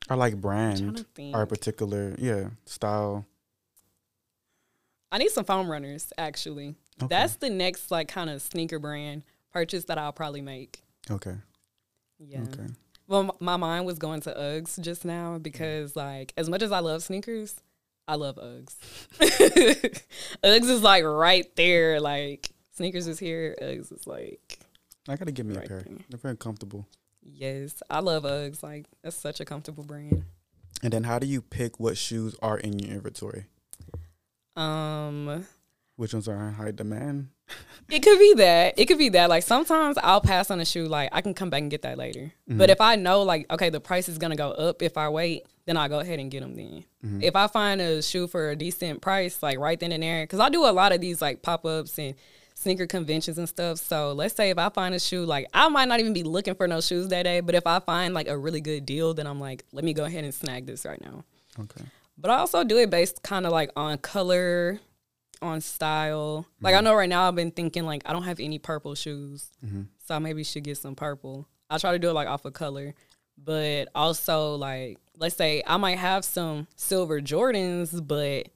Or 0.09 0.15
like 0.15 0.41
brand 0.41 1.05
or 1.33 1.43
a 1.43 1.47
particular 1.47 2.15
yeah 2.17 2.49
style. 2.65 3.27
I 5.11 5.19
need 5.19 5.29
some 5.29 5.45
foam 5.45 5.69
runners, 5.69 6.11
actually. 6.17 6.75
Okay. 7.01 7.07
That's 7.07 7.35
the 7.35 7.49
next 7.49 7.91
like 7.91 8.07
kind 8.07 8.29
of 8.29 8.41
sneaker 8.41 8.79
brand 8.79 9.23
purchase 9.53 9.85
that 9.85 9.97
I'll 9.97 10.11
probably 10.11 10.41
make. 10.41 10.81
Okay. 11.09 11.35
Yeah. 12.19 12.41
Okay. 12.41 12.67
Well, 13.07 13.35
my 13.39 13.55
mind 13.57 13.85
was 13.85 13.97
going 13.99 14.21
to 14.21 14.31
Uggs 14.33 14.79
just 14.81 15.05
now 15.05 15.37
because, 15.37 15.95
like, 15.95 16.33
as 16.35 16.49
much 16.49 16.61
as 16.61 16.71
I 16.71 16.79
love 16.79 17.01
sneakers, 17.03 17.55
I 18.07 18.15
love 18.15 18.35
Uggs. 18.35 18.75
Uggs 20.43 20.69
is 20.69 20.83
like 20.83 21.03
right 21.05 21.53
there. 21.55 21.99
Like, 22.01 22.49
sneakers 22.75 23.07
is 23.07 23.17
here. 23.19 23.55
Uggs 23.61 23.91
is 23.93 24.05
like, 24.07 24.59
I 25.07 25.15
gotta 25.15 25.31
give 25.31 25.45
me 25.45 25.55
Right 25.55 25.65
a 25.65 25.69
pair. 25.69 25.81
there. 25.81 25.97
They're 26.09 26.17
very 26.19 26.35
comfortable. 26.37 26.85
yes, 27.21 27.81
I 27.89 27.99
love 27.99 28.23
Uggs. 28.23 28.61
Like, 28.61 28.87
that's 29.03 29.15
such 29.15 29.39
a 29.39 29.45
comfortable 29.45 29.83
brand. 29.83 30.25
And 30.83 30.91
then 30.93 31.03
how 31.05 31.17
do 31.19 31.27
you 31.27 31.41
pick 31.41 31.79
what 31.79 31.97
shoes 31.97 32.35
are 32.41 32.57
in 32.57 32.77
your 32.79 32.91
inventory? 32.95 33.45
Um, 34.55 35.45
Which 35.95 36.13
ones 36.13 36.27
are 36.27 36.47
in 36.47 36.53
high 36.55 36.71
demand? 36.71 37.29
It 37.89 38.01
could 38.01 38.19
be 38.19 38.33
that. 38.35 38.77
It 38.77 38.85
could 38.87 38.97
be 38.97 39.09
that. 39.09 39.29
Like, 39.29 39.43
sometimes 39.43 39.97
I'll 40.01 40.21
pass 40.21 40.51
on 40.51 40.59
a 40.59 40.65
shoe. 40.65 40.87
Like, 40.87 41.09
I 41.11 41.21
can 41.21 41.33
come 41.33 41.49
back 41.49 41.61
and 41.61 41.71
get 41.71 41.83
that 41.83 41.97
later. 41.97 42.31
Mm-hmm. 42.49 42.57
But 42.57 42.69
if 42.69 42.81
I 42.81 42.95
know, 42.95 43.23
like, 43.23 43.51
okay, 43.51 43.69
the 43.69 43.79
price 43.79 44.09
is 44.09 44.17
gonna 44.17 44.35
go 44.35 44.51
up 44.51 44.81
if 44.81 44.97
I 44.97 45.09
wait, 45.09 45.45
then 45.65 45.77
I'll 45.77 45.89
go 45.89 45.99
ahead 45.99 46.19
and 46.19 46.31
get 46.31 46.41
them 46.41 46.55
then. 46.55 46.85
Mm-hmm. 47.05 47.23
If 47.23 47.35
I 47.35 47.47
find 47.47 47.81
a 47.81 48.01
shoe 48.01 48.27
for 48.27 48.51
a 48.51 48.55
decent 48.55 49.01
price, 49.01 49.43
like 49.43 49.59
right 49.59 49.79
then 49.79 49.91
and 49.91 50.01
there, 50.01 50.23
because 50.23 50.39
I 50.39 50.49
do 50.49 50.65
a 50.65 50.71
lot 50.71 50.93
of 50.93 51.01
these 51.01 51.21
like 51.21 51.41
pop 51.41 51.65
ups 51.65 51.99
and 51.99 52.15
sneaker 52.55 52.87
conventions 52.87 53.37
and 53.37 53.47
stuff. 53.47 53.77
So 53.77 54.13
let's 54.13 54.33
say 54.33 54.49
if 54.49 54.57
I 54.57 54.69
find 54.69 54.95
a 54.95 54.99
shoe, 54.99 55.25
like 55.25 55.47
I 55.53 55.67
might 55.69 55.87
not 55.87 55.99
even 55.99 56.13
be 56.13 56.23
looking 56.23 56.55
for 56.55 56.67
no 56.67 56.81
shoes 56.81 57.09
that 57.09 57.23
day, 57.23 57.41
but 57.41 57.53
if 57.53 57.67
I 57.67 57.79
find 57.79 58.13
like 58.13 58.27
a 58.27 58.37
really 58.37 58.61
good 58.61 58.85
deal, 58.85 59.13
then 59.13 59.27
I'm 59.27 59.39
like, 59.39 59.63
let 59.73 59.83
me 59.83 59.93
go 59.93 60.05
ahead 60.05 60.23
and 60.23 60.33
snag 60.33 60.65
this 60.65 60.85
right 60.85 61.01
now. 61.01 61.23
Okay. 61.59 61.83
But 62.17 62.31
I 62.31 62.37
also 62.37 62.63
do 62.63 62.77
it 62.77 62.89
based 62.89 63.21
kind 63.21 63.45
of 63.45 63.51
like 63.51 63.69
on 63.75 63.97
color, 63.99 64.79
on 65.41 65.61
style. 65.61 66.47
Like 66.61 66.73
I 66.73 66.77
mm-hmm. 66.77 66.85
know 66.85 66.95
right 66.95 67.09
now 67.09 67.27
I've 67.27 67.35
been 67.35 67.51
thinking 67.51 67.85
like 67.85 68.03
I 68.05 68.13
don't 68.13 68.23
have 68.23 68.39
any 68.39 68.59
purple 68.59 68.95
shoes, 68.95 69.51
mm-hmm. 69.65 69.83
so 70.05 70.15
I 70.15 70.19
maybe 70.19 70.43
should 70.43 70.63
get 70.63 70.77
some 70.77 70.95
purple. 70.95 71.47
I 71.69 71.77
try 71.77 71.91
to 71.91 71.99
do 71.99 72.09
it 72.09 72.13
like 72.13 72.27
off 72.27 72.45
of 72.45 72.53
color, 72.53 72.93
but 73.37 73.89
also 73.95 74.55
like 74.55 74.99
let's 75.17 75.35
say 75.35 75.63
I 75.65 75.77
might 75.77 75.97
have 75.97 76.25
some 76.25 76.67
silver 76.75 77.21
Jordans, 77.21 78.05
but 78.05 78.47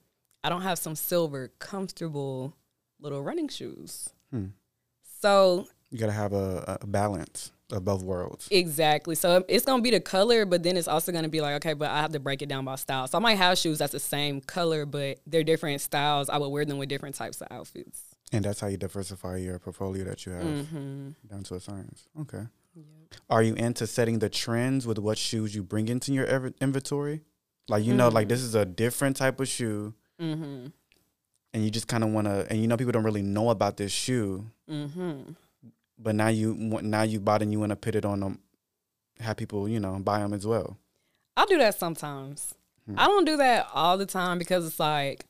I 0.44 0.50
don't 0.50 0.63
have 0.63 0.80
some 0.80 0.96
silver 0.96 1.52
comfortable 1.60 2.56
little 3.00 3.22
running 3.24 3.48
shoes. 3.48 4.10
Hmm. 4.32 4.48
So 5.22 5.67
You 5.89 5.98
gotta 5.98 6.12
have 6.12 6.34
a, 6.34 6.80
a 6.82 6.88
balance 6.88 7.52
of 7.72 7.86
both 7.86 8.04
worlds. 8.04 8.48
Exactly. 8.52 9.16
So 9.16 9.44
it's 9.48 9.66
gonna 9.66 9.82
be 9.82 9.92
the 9.92 10.00
color, 10.00 10.46
but 10.46 10.64
then 10.64 10.78
it's 10.78 10.88
also 10.88 11.12
gonna 11.12 11.30
be 11.30 11.42
like, 11.42 11.56
okay, 11.56 11.74
but 11.74 11.90
I 11.90 12.00
have 12.02 12.12
to 12.14 12.20
break 12.20 12.42
it 12.42 12.50
down 12.50 12.66
by 12.66 12.76
style. 12.76 13.08
So 13.08 13.18
I 13.18 13.22
might 13.22 13.36
have 13.38 13.58
shoes 13.58 13.78
that's 13.80 13.92
the 13.94 14.00
same 14.00 14.42
color, 14.42 14.86
but 14.86 15.20
they're 15.26 15.44
different 15.44 15.82
styles. 15.82 16.30
I 16.30 16.38
would 16.38 16.50
wear 16.50 16.66
them 16.66 16.78
with 16.78 16.90
different 16.90 17.16
types 17.16 17.42
of 17.42 17.48
outfits. 17.52 18.02
And 18.34 18.46
that's 18.46 18.60
how 18.62 18.68
you 18.68 18.78
diversify 18.78 19.38
your 19.38 19.60
portfolio 19.60 20.06
that 20.06 20.26
you 20.26 20.32
have 20.32 20.44
Mm-hmm. 20.44 21.10
down 21.30 21.44
to 21.44 21.56
a 21.56 21.60
science. 21.60 22.08
Okay. 22.22 22.44
Are 23.30 23.44
you 23.44 23.54
into 23.56 23.86
setting 23.88 24.20
the 24.20 24.30
trends 24.30 24.88
with 24.88 24.98
what 24.98 25.18
shoes 25.18 25.54
you 25.54 25.64
bring 25.64 25.90
into 25.90 26.14
your 26.14 26.26
ev- 26.26 26.54
inventory? 26.62 27.22
Like 27.68 27.84
you 27.84 27.94
know, 27.94 28.08
like 28.10 28.30
this 28.30 28.42
is 28.42 28.56
a 28.56 28.66
different 28.66 29.18
type 29.18 29.40
of 29.40 29.48
shoe, 29.50 29.94
Mm-hmm. 30.22 30.68
and 31.54 31.64
you 31.66 31.70
just 31.72 31.88
kind 31.88 32.04
of 32.04 32.12
want 32.12 32.28
to, 32.28 32.48
and 32.50 32.62
you 32.62 32.68
know, 32.68 32.78
people 32.78 32.92
don't 32.94 33.04
really 33.04 33.22
know 33.22 33.50
about 33.50 33.76
this 33.78 33.92
shoe, 33.92 34.46
Mm-hmm. 34.70 35.32
But 36.02 36.16
now 36.16 36.28
you 36.28 36.56
now 36.82 37.04
you 37.04 37.20
bought 37.20 37.42
and 37.42 37.52
you 37.52 37.60
want 37.60 37.72
to 37.72 37.76
put 37.76 37.96
it 37.96 38.06
on 38.06 38.20
them, 38.20 38.40
have 39.20 39.38
people, 39.38 39.68
you 39.68 39.80
know, 39.80 40.00
buy 40.00 40.20
them 40.20 40.34
as 40.34 40.46
well. 40.46 40.78
I'll 41.38 41.46
do 41.46 41.58
that 41.58 41.76
sometimes. 41.76 42.54
Hmm. 42.86 42.96
I 42.98 43.06
don't 43.06 43.26
do 43.26 43.38
that 43.38 43.68
all 43.74 43.98
the 43.98 44.06
time 44.06 44.38
because 44.38 44.66
it's 44.66 44.80
like 44.80 45.26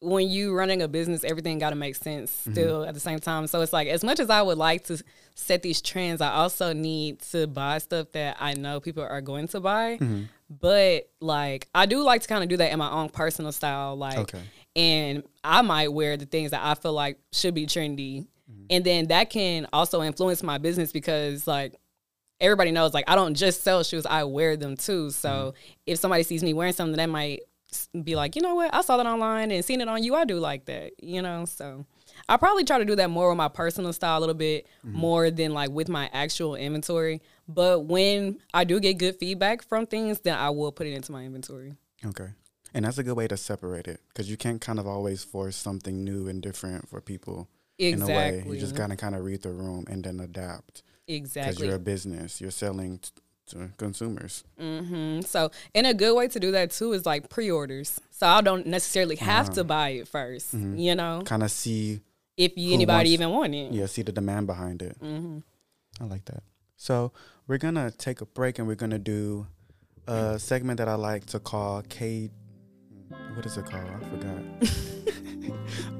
when 0.00 0.28
you 0.28 0.54
running 0.54 0.80
a 0.80 0.88
business, 0.88 1.24
everything 1.24 1.58
got 1.58 1.70
to 1.70 1.76
make 1.76 1.94
sense 1.94 2.30
mm-hmm. 2.32 2.52
still 2.52 2.84
at 2.84 2.94
the 2.94 3.00
same 3.00 3.18
time. 3.18 3.46
So 3.46 3.60
it's 3.60 3.72
like 3.72 3.88
as 3.88 4.02
much 4.02 4.18
as 4.18 4.30
I 4.30 4.40
would 4.42 4.58
like 4.58 4.84
to 4.84 5.02
set 5.34 5.62
these 5.62 5.82
trends, 5.82 6.20
I 6.20 6.30
also 6.30 6.72
need 6.72 7.20
to 7.30 7.46
buy 7.46 7.78
stuff 7.78 8.12
that 8.12 8.36
I 8.40 8.54
know 8.54 8.80
people 8.80 9.02
are 9.02 9.20
going 9.20 9.48
to 9.48 9.60
buy. 9.60 9.98
Mm-hmm. 9.98 10.22
But 10.48 11.10
like 11.20 11.68
I 11.74 11.86
do 11.86 12.02
like 12.02 12.22
to 12.22 12.28
kind 12.28 12.42
of 12.42 12.48
do 12.48 12.56
that 12.56 12.72
in 12.72 12.78
my 12.78 12.90
own 12.90 13.10
personal 13.10 13.52
style, 13.52 13.94
like 13.96 14.18
Okay. 14.18 14.40
and 14.74 15.22
I 15.44 15.62
might 15.62 15.88
wear 15.88 16.16
the 16.16 16.26
things 16.26 16.50
that 16.52 16.62
I 16.62 16.74
feel 16.74 16.92
like 16.92 17.18
should 17.32 17.54
be 17.54 17.66
trendy. 17.66 18.26
And 18.70 18.84
then 18.84 19.08
that 19.08 19.30
can 19.30 19.66
also 19.72 20.02
influence 20.02 20.42
my 20.42 20.58
business 20.58 20.92
because 20.92 21.46
like 21.46 21.74
everybody 22.40 22.70
knows 22.70 22.94
like 22.94 23.04
I 23.08 23.16
don't 23.16 23.34
just 23.34 23.62
sell 23.62 23.82
shoes, 23.82 24.06
I 24.06 24.24
wear 24.24 24.56
them 24.56 24.76
too. 24.76 25.10
So 25.10 25.28
mm-hmm. 25.28 25.58
if 25.86 25.98
somebody 25.98 26.22
sees 26.22 26.42
me 26.42 26.54
wearing 26.54 26.72
something 26.72 26.96
that 26.96 27.10
might 27.10 27.40
be 28.02 28.16
like, 28.16 28.36
you 28.36 28.42
know 28.42 28.54
what, 28.54 28.72
I 28.72 28.80
saw 28.82 28.96
that 28.96 29.06
online 29.06 29.50
and 29.50 29.64
seen 29.64 29.80
it 29.80 29.88
on 29.88 30.02
you, 30.02 30.14
I 30.14 30.24
do 30.24 30.38
like 30.38 30.64
that, 30.66 30.92
you 31.02 31.20
know? 31.20 31.44
So 31.44 31.84
I 32.28 32.36
probably 32.36 32.64
try 32.64 32.78
to 32.78 32.84
do 32.84 32.96
that 32.96 33.10
more 33.10 33.28
with 33.28 33.38
my 33.38 33.48
personal 33.48 33.92
style 33.92 34.18
a 34.18 34.20
little 34.20 34.34
bit 34.34 34.66
mm-hmm. 34.86 34.96
more 34.96 35.30
than 35.30 35.52
like 35.52 35.70
with 35.70 35.88
my 35.88 36.08
actual 36.12 36.54
inventory. 36.54 37.20
But 37.48 37.86
when 37.86 38.38
I 38.54 38.64
do 38.64 38.80
get 38.80 38.98
good 38.98 39.16
feedback 39.16 39.62
from 39.62 39.86
things, 39.86 40.20
then 40.20 40.36
I 40.36 40.50
will 40.50 40.72
put 40.72 40.86
it 40.86 40.94
into 40.94 41.12
my 41.12 41.24
inventory. 41.24 41.74
Okay. 42.04 42.28
And 42.72 42.84
that's 42.84 42.98
a 42.98 43.02
good 43.02 43.16
way 43.16 43.26
to 43.26 43.36
separate 43.36 43.88
it 43.88 44.00
because 44.08 44.30
you 44.30 44.36
can't 44.36 44.60
kind 44.60 44.78
of 44.78 44.86
always 44.86 45.24
force 45.24 45.56
something 45.56 46.04
new 46.04 46.28
and 46.28 46.40
different 46.40 46.88
for 46.88 47.00
people 47.00 47.48
in 47.80 48.02
a 48.02 48.06
way. 48.06 48.28
Exactly. 48.28 48.54
You 48.54 48.60
just 48.60 48.74
gotta 48.76 48.96
kind 48.96 49.14
of 49.14 49.24
read 49.24 49.42
the 49.42 49.50
room 49.50 49.84
and 49.88 50.04
then 50.04 50.20
adapt 50.20 50.82
Exactly. 51.08 51.50
because 51.52 51.66
you're 51.66 51.76
a 51.76 51.78
business. 51.80 52.40
You're 52.40 52.50
selling 52.52 52.98
t- 52.98 53.10
to 53.48 53.70
consumers. 53.78 54.44
hmm 54.58 55.20
So, 55.22 55.50
and 55.74 55.86
a 55.86 55.94
good 55.94 56.14
way 56.14 56.28
to 56.28 56.38
do 56.38 56.52
that 56.52 56.70
too 56.70 56.92
is 56.92 57.04
like 57.06 57.28
pre-orders. 57.28 57.98
So 58.10 58.26
I 58.26 58.40
don't 58.42 58.66
necessarily 58.66 59.16
have 59.16 59.46
Uh-huh. 59.46 59.54
to 59.54 59.64
buy 59.64 59.88
it 59.90 60.06
1st 60.12 60.78
You 60.78 60.94
know, 60.94 61.22
Kind 61.24 61.42
of 61.42 61.50
see, 61.50 62.00
if 62.36 62.52
you, 62.56 62.74
anybody 62.74 63.10
wants- 63.10 63.10
even 63.12 63.30
want 63.30 63.54
it. 63.54 63.72
yeah, 63.72 63.86
see 63.86 64.02
the 64.02 64.12
demand 64.12 64.46
behind 64.46 64.82
it. 64.82 64.96
Mm-hmm. 65.00 65.38
I 66.00 66.04
like 66.06 66.24
that. 66.26 66.42
So 66.76 67.12
we're 67.48 67.58
gonna 67.58 67.90
take 67.90 68.20
a 68.20 68.26
break 68.26 68.58
and 68.58 68.68
we're 68.68 68.76
gonna 68.76 68.98
do 68.98 69.46
a 70.06 70.38
segment 70.38 70.78
that 70.78 70.88
I 70.88 70.94
like 70.94 71.26
to 71.26 71.40
call 71.40 71.82
K. 71.88 72.30
What 73.34 73.44
is 73.46 73.56
it 73.58 73.66
called? 73.66 73.90
I 73.90 73.98
forgot. 74.08 75.90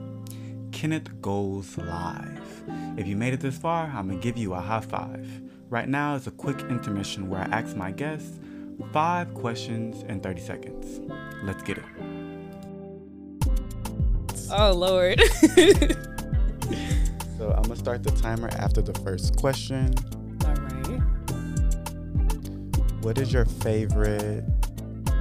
Kenneth 0.80 1.20
goes 1.20 1.76
live. 1.76 2.64
If 2.96 3.06
you 3.06 3.14
made 3.14 3.34
it 3.34 3.40
this 3.40 3.58
far, 3.58 3.84
I'm 3.94 4.08
gonna 4.08 4.18
give 4.18 4.38
you 4.38 4.54
a 4.54 4.60
high 4.60 4.80
five. 4.80 5.28
Right 5.68 5.86
now 5.86 6.14
is 6.14 6.26
a 6.26 6.30
quick 6.30 6.58
intermission 6.70 7.28
where 7.28 7.42
I 7.42 7.44
ask 7.60 7.76
my 7.76 7.90
guests 7.90 8.38
five 8.90 9.34
questions 9.34 10.02
in 10.04 10.20
30 10.20 10.40
seconds. 10.40 11.00
Let's 11.44 11.62
get 11.62 11.76
it. 11.76 11.84
Oh 14.50 14.72
Lord. 14.72 15.20
So 17.36 17.50
I'm 17.52 17.62
gonna 17.62 17.76
start 17.76 18.02
the 18.02 18.12
timer 18.12 18.48
after 18.52 18.80
the 18.80 18.94
first 19.00 19.36
question. 19.36 19.94
All 20.46 20.54
right. 20.54 21.00
What 23.02 23.18
is 23.18 23.34
your 23.34 23.44
favorite 23.44 24.44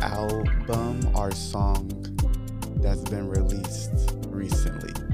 album 0.02 1.16
or 1.16 1.32
song 1.32 1.90
that's 2.82 3.04
been 3.10 3.28
released 3.30 4.16
recently? 4.28 5.09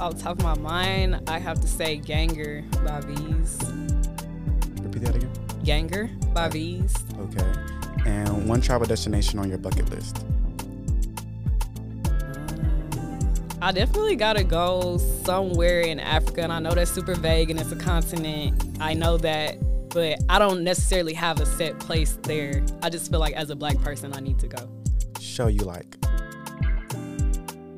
Off 0.00 0.16
the 0.16 0.22
top 0.22 0.38
of 0.38 0.42
my 0.42 0.56
mind, 0.58 1.22
I 1.28 1.38
have 1.38 1.60
to 1.60 1.68
say 1.68 1.96
"Ganger" 1.96 2.62
by 2.84 3.00
V's. 3.00 3.58
Repeat 4.82 5.02
that 5.02 5.14
again. 5.14 5.30
"Ganger" 5.64 6.10
by 6.34 6.48
V's. 6.48 6.94
Okay. 7.18 7.52
And 8.04 8.48
one 8.48 8.60
travel 8.60 8.86
destination 8.86 9.38
on 9.38 9.48
your 9.48 9.58
bucket 9.58 9.88
list. 9.90 10.24
I 13.62 13.72
definitely 13.72 14.16
gotta 14.16 14.44
go 14.44 14.98
somewhere 15.24 15.80
in 15.80 15.98
Africa, 15.98 16.42
and 16.42 16.52
I 16.52 16.58
know 16.58 16.72
that's 16.72 16.90
super 16.90 17.14
vague 17.14 17.50
and 17.50 17.58
it's 17.58 17.72
a 17.72 17.76
continent. 17.76 18.62
I 18.80 18.92
know 18.92 19.16
that, 19.18 19.56
but 19.88 20.18
I 20.28 20.38
don't 20.38 20.64
necessarily 20.64 21.14
have 21.14 21.40
a 21.40 21.46
set 21.46 21.78
place 21.78 22.18
there. 22.24 22.62
I 22.82 22.90
just 22.90 23.10
feel 23.10 23.20
like 23.20 23.34
as 23.34 23.48
a 23.48 23.56
black 23.56 23.80
person, 23.80 24.12
I 24.12 24.20
need 24.20 24.38
to 24.40 24.48
go. 24.48 24.68
Show 25.18 25.46
you 25.46 25.62
like. 25.62 25.96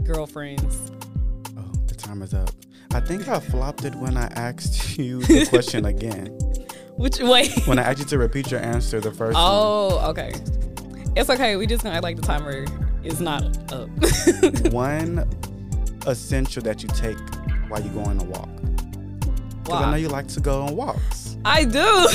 Girlfriends. 0.02 0.90
Time 2.16 2.22
is 2.22 2.32
up. 2.32 2.50
I 2.94 3.00
think 3.00 3.28
I 3.28 3.38
flopped 3.38 3.84
it 3.84 3.94
when 3.96 4.16
I 4.16 4.24
asked 4.28 4.96
you 4.98 5.20
the 5.20 5.44
question 5.50 5.84
again. 5.84 6.28
Which 6.96 7.20
way? 7.20 7.50
When 7.66 7.78
I 7.78 7.82
asked 7.82 7.98
you 7.98 8.06
to 8.06 8.16
repeat 8.16 8.50
your 8.50 8.60
answer 8.60 9.00
the 9.00 9.12
first 9.12 9.36
time. 9.36 9.44
Oh, 9.46 10.00
okay. 10.08 10.32
It's 11.14 11.28
okay. 11.28 11.56
We 11.56 11.66
just 11.66 11.84
gonna 11.84 11.94
act 11.96 12.04
like 12.04 12.16
the 12.16 12.22
timer 12.22 12.64
is 13.04 13.20
not 13.20 13.70
up. 13.70 13.90
One 14.72 15.28
essential 16.06 16.62
that 16.62 16.82
you 16.82 16.88
take 16.88 17.18
while 17.68 17.82
you 17.82 17.90
go 17.90 18.00
on 18.00 18.18
a 18.18 18.24
walk. 18.24 18.48
Because 19.62 19.82
I 19.82 19.90
know 19.90 19.98
you 19.98 20.08
like 20.08 20.28
to 20.28 20.40
go 20.40 20.62
on 20.62 20.74
walks. 20.74 21.36
I 21.44 21.64
do. 21.64 22.08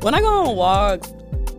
when 0.00 0.12
I 0.12 0.20
go 0.20 0.48
on 0.48 0.56
walks, 0.56 1.12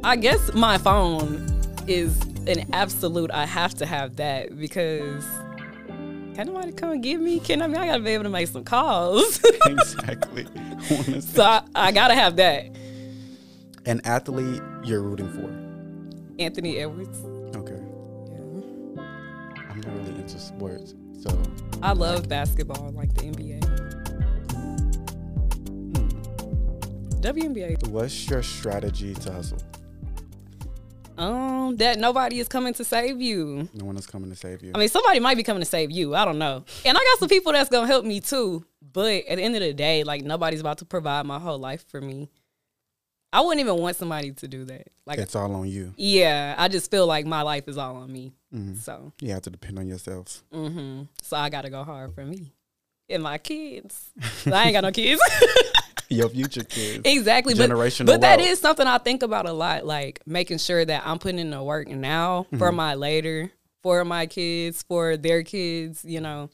I 0.03 0.17
guess 0.17 0.53
my 0.53 0.77
phone 0.77 1.47
is 1.87 2.21
an 2.47 2.67
absolute. 2.73 3.31
I 3.31 3.45
have 3.45 3.75
to 3.75 3.85
have 3.85 4.17
that 4.17 4.59
because 4.59 5.23
can 6.37 6.53
nobody 6.53 6.71
come 6.71 6.91
and 6.91 7.01
get 7.01 7.19
me? 7.19 7.39
Can 7.39 7.63
I? 7.63 7.67
mean, 7.67 7.77
I 7.77 7.87
gotta 7.87 8.03
be 8.03 8.11
able 8.11 8.25
to 8.25 8.29
make 8.29 8.47
some 8.47 8.63
calls. 8.63 9.41
exactly. 9.65 10.45
So 11.19 11.43
I, 11.43 11.63
I 11.73 11.91
gotta 11.91 12.13
have 12.13 12.35
that. 12.35 12.67
An 13.87 13.99
athlete 14.05 14.61
you're 14.83 15.01
rooting 15.01 15.29
for. 15.33 15.49
Anthony 16.39 16.77
Edwards. 16.77 17.17
Okay. 17.55 17.73
Yeah. 17.73 19.01
I'm 19.57 19.81
not 19.81 19.87
really 19.87 20.15
into 20.19 20.39
sports, 20.39 20.93
so 21.19 21.41
I 21.81 21.93
love 21.93 22.29
basketball, 22.29 22.91
like 22.91 23.11
the 23.15 23.23
NBA. 23.23 23.63
Hmm. 25.97 26.07
WNBA. 27.21 27.87
what's 27.87 28.29
your 28.29 28.43
strategy 28.43 29.15
to 29.15 29.31
hustle? 29.33 29.57
Um, 31.17 31.75
that 31.77 31.97
nobody 31.99 32.39
is 32.39 32.47
coming 32.47 32.73
to 32.75 32.83
save 32.83 33.21
you. 33.21 33.67
No 33.73 33.85
one 33.85 33.97
is 33.97 34.05
coming 34.07 34.29
to 34.29 34.35
save 34.35 34.61
you. 34.63 34.71
I 34.75 34.77
mean, 34.79 34.89
somebody 34.89 35.19
might 35.19 35.35
be 35.37 35.43
coming 35.43 35.61
to 35.61 35.65
save 35.69 35.91
you. 35.91 36.15
I 36.15 36.25
don't 36.25 36.37
know. 36.37 36.63
And 36.85 36.97
I 36.97 37.01
got 37.01 37.19
some 37.19 37.29
people 37.29 37.51
that's 37.53 37.69
gonna 37.69 37.87
help 37.87 38.05
me 38.05 38.19
too. 38.19 38.63
But 38.93 39.25
at 39.27 39.37
the 39.37 39.41
end 39.43 39.55
of 39.55 39.61
the 39.61 39.73
day, 39.73 40.03
like 40.03 40.23
nobody's 40.23 40.59
about 40.61 40.77
to 40.79 40.85
provide 40.85 41.25
my 41.25 41.39
whole 41.39 41.57
life 41.59 41.85
for 41.89 41.99
me. 42.01 42.29
I 43.33 43.41
wouldn't 43.41 43.59
even 43.59 43.75
want 43.81 43.97
somebody 43.97 44.31
to 44.31 44.47
do 44.47 44.63
that. 44.65 44.87
Like, 45.05 45.19
it's 45.19 45.35
all 45.35 45.53
on 45.53 45.67
you. 45.67 45.93
yeah, 45.97 46.55
I 46.57 46.69
just 46.69 46.89
feel 46.89 47.05
like 47.05 47.25
my 47.25 47.41
life 47.41 47.67
is 47.67 47.77
all 47.77 47.97
on 47.97 48.11
me. 48.11 48.33
So, 48.81 49.11
You 49.21 49.33
have 49.33 49.41
to 49.43 49.49
depend 49.49 49.77
on 49.77 49.87
yourself. 49.87 50.43
hmm 50.51 51.03
so 51.21 51.35
I 51.37 51.49
gotta 51.49 51.69
go 51.69 51.83
hard 51.83 52.15
for 52.15 52.23
me 52.25 52.53
and 53.09 53.21
my 53.21 53.37
kids. 53.37 54.09
I 54.45 54.63
ain't 54.65 54.73
got 54.73 54.81
no 54.83 54.91
kids. 54.91 55.21
Your 56.17 56.29
future 56.29 56.63
kids. 56.63 57.01
Exactly. 57.05 57.53
But, 57.53 57.69
Generational 57.69 58.05
but 58.07 58.21
that 58.21 58.39
wealth. 58.39 58.49
is 58.49 58.59
something 58.59 58.87
I 58.87 58.97
think 58.97 59.23
about 59.23 59.45
a 59.47 59.53
lot, 59.53 59.85
like 59.85 60.21
making 60.25 60.57
sure 60.59 60.83
that 60.85 61.03
I'm 61.05 61.19
putting 61.19 61.39
in 61.39 61.49
the 61.51 61.61
work 61.63 61.87
now 61.89 62.43
for 62.57 62.67
Mm-hmm. 62.67 62.75
my 62.75 62.95
later, 62.95 63.51
for 63.83 64.03
my 64.05 64.25
kids, 64.25 64.83
for 64.87 65.17
their 65.17 65.43
kids, 65.43 66.03
you 66.05 66.21
know. 66.21 66.49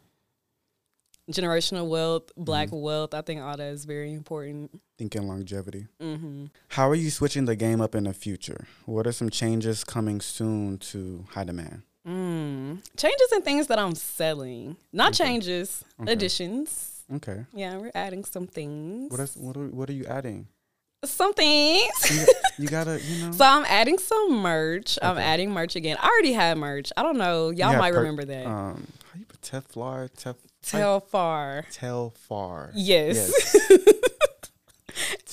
Generational 1.32 1.88
wealth, 1.88 2.32
black 2.36 2.68
Mm-hmm. 2.68 2.82
wealth. 2.82 3.14
I 3.14 3.22
think 3.22 3.42
all 3.42 3.56
that 3.56 3.64
is 3.72 3.86
very 3.86 4.12
important. 4.14 4.78
Thinking 4.98 5.26
longevity. 5.28 5.88
Mm-hmm. 6.02 6.46
How 6.70 6.90
are 6.90 6.96
you 6.96 7.10
switching 7.12 7.46
the 7.46 7.56
game 7.56 7.80
up 7.80 7.96
in 7.96 8.04
the 8.04 8.14
future? 8.14 8.66
What 8.86 9.08
are 9.08 9.14
some 9.14 9.30
changes 9.30 9.84
coming 9.86 10.20
soon 10.20 10.80
to 10.80 11.24
high 11.30 11.46
demand? 11.46 11.84
Mm. 12.06 12.80
Changes 12.98 13.32
and 13.32 13.46
things 13.46 13.68
that 13.68 13.80
I'm 13.80 13.96
selling, 13.96 14.76
not 14.92 15.14
changes, 15.14 15.86
Okay. 16.02 16.12
additions. 16.12 16.93
Okay. 17.16 17.46
Yeah, 17.54 17.78
we're 17.78 17.92
adding 17.96 18.24
some 18.26 18.48
things. 18.48 19.12
What 19.12 19.20
is 19.20 19.36
what 19.36 19.58
are, 19.58 19.68
what 19.68 19.90
are 19.90 19.94
you 19.94 20.06
adding? 20.06 20.48
some 21.06 21.34
things. 21.34 21.92
You, 22.10 22.26
you 22.60 22.68
gotta 22.70 23.02
you 23.02 23.26
know. 23.26 23.32
So 23.34 23.44
I'm 23.46 23.66
adding 23.66 23.98
some 23.98 24.38
merch. 24.42 24.98
I'm 25.02 25.18
adding 25.18 25.52
merch 25.52 25.76
again. 25.76 25.98
I 26.00 26.08
already 26.08 26.32
had 26.34 26.58
merch. 26.58 26.92
I 26.96 27.04
don't 27.04 27.18
know. 27.18 27.50
Y'all 27.50 27.78
might 27.78 27.92
per- 27.92 28.00
remember 28.00 28.24
that. 28.26 28.46
Um, 28.46 28.88
how 29.12 29.20
you 29.20 29.26
put 29.26 29.42
Teflar? 29.42 30.10
Tef 30.16 30.36
Tell 30.62 31.02
far. 31.02 31.66
Telfar. 31.72 32.72
Yes. 32.74 33.32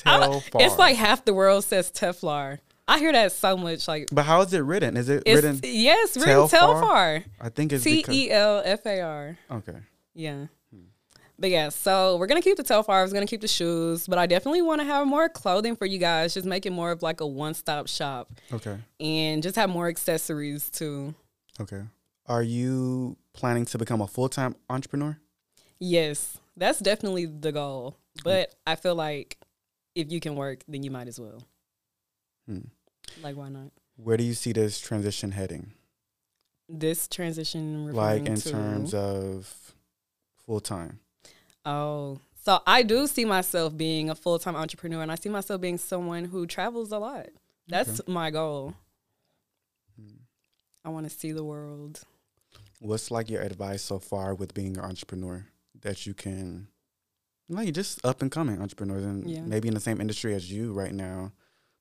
Don't- 0.04 0.42
Telfar. 0.42 0.60
It's 0.60 0.78
like 0.78 0.96
half 0.96 1.24
the 1.24 1.34
world 1.34 1.64
says 1.64 1.90
Teflar. 1.90 2.58
I 2.88 2.98
hear 2.98 3.12
that 3.12 3.30
so 3.30 3.56
much. 3.56 3.86
Like 3.86 4.08
But 4.10 4.24
how 4.24 4.40
is 4.42 4.52
it 4.52 4.60
written? 4.60 4.96
Is 4.96 5.08
it 5.08 5.22
written? 5.26 5.60
yes, 5.62 6.16
written 6.16 6.34
Telfar? 6.34 6.82
Telfar. 6.82 7.24
I 7.40 7.48
think 7.50 7.72
it's 7.72 7.84
T. 7.84 8.04
E 8.08 8.30
L 8.32 8.60
F 8.64 8.84
A 8.86 9.00
R. 9.00 9.38
Okay. 9.52 9.76
Yeah. 10.14 10.46
But 11.40 11.48
yeah, 11.50 11.70
so 11.70 12.18
we're 12.18 12.26
gonna 12.26 12.42
keep 12.42 12.58
the 12.58 12.62
Telfar. 12.62 13.06
We're 13.06 13.12
gonna 13.14 13.26
keep 13.26 13.40
the 13.40 13.48
shoes, 13.48 14.06
but 14.06 14.18
I 14.18 14.26
definitely 14.26 14.60
want 14.60 14.82
to 14.82 14.84
have 14.84 15.06
more 15.06 15.26
clothing 15.30 15.74
for 15.74 15.86
you 15.86 15.98
guys. 15.98 16.34
Just 16.34 16.46
make 16.46 16.66
it 16.66 16.70
more 16.70 16.90
of 16.92 17.02
like 17.02 17.20
a 17.22 17.26
one-stop 17.26 17.88
shop, 17.88 18.30
Okay. 18.52 18.76
and 19.00 19.42
just 19.42 19.56
have 19.56 19.70
more 19.70 19.88
accessories 19.88 20.68
too. 20.68 21.14
Okay. 21.58 21.82
Are 22.26 22.42
you 22.42 23.16
planning 23.32 23.64
to 23.66 23.78
become 23.78 24.02
a 24.02 24.06
full 24.06 24.28
time 24.28 24.54
entrepreneur? 24.68 25.18
Yes, 25.78 26.36
that's 26.58 26.78
definitely 26.78 27.24
the 27.24 27.52
goal. 27.52 27.96
But 28.22 28.54
I 28.66 28.76
feel 28.76 28.94
like 28.94 29.38
if 29.94 30.12
you 30.12 30.20
can 30.20 30.36
work, 30.36 30.62
then 30.68 30.82
you 30.82 30.90
might 30.90 31.08
as 31.08 31.18
well. 31.18 31.42
Hmm. 32.46 32.60
Like, 33.22 33.34
why 33.36 33.48
not? 33.48 33.70
Where 33.96 34.18
do 34.18 34.24
you 34.24 34.34
see 34.34 34.52
this 34.52 34.78
transition 34.78 35.32
heading? 35.32 35.72
This 36.68 37.08
transition, 37.08 37.92
Like 37.92 38.26
in 38.26 38.36
terms 38.36 38.92
of 38.94 39.74
full 40.46 40.60
time? 40.60 41.00
Oh, 41.70 42.18
so 42.44 42.60
I 42.66 42.82
do 42.82 43.06
see 43.06 43.24
myself 43.24 43.76
being 43.76 44.10
a 44.10 44.14
full 44.14 44.38
time 44.38 44.56
entrepreneur, 44.56 45.02
and 45.02 45.12
I 45.12 45.14
see 45.14 45.28
myself 45.28 45.60
being 45.60 45.78
someone 45.78 46.24
who 46.24 46.46
travels 46.46 46.90
a 46.90 46.98
lot. 46.98 47.28
That's 47.68 48.00
my 48.08 48.30
goal. 48.30 48.74
I 50.84 50.88
want 50.88 51.08
to 51.08 51.10
see 51.16 51.32
the 51.32 51.44
world. 51.44 52.00
What's 52.80 53.10
like 53.10 53.28
your 53.30 53.42
advice 53.42 53.82
so 53.82 53.98
far 53.98 54.34
with 54.34 54.54
being 54.54 54.76
an 54.78 54.84
entrepreneur 54.84 55.46
that 55.82 56.06
you 56.06 56.14
can, 56.14 56.68
like, 57.48 57.72
just 57.74 58.04
up 58.04 58.22
and 58.22 58.30
coming 58.30 58.60
entrepreneurs 58.60 59.04
and 59.04 59.28
Yeah. 59.30 59.42
maybe 59.42 59.68
in 59.68 59.74
the 59.74 59.80
same 59.80 60.00
industry 60.00 60.34
as 60.34 60.50
you 60.50 60.72
right 60.72 60.94
now? 60.94 61.32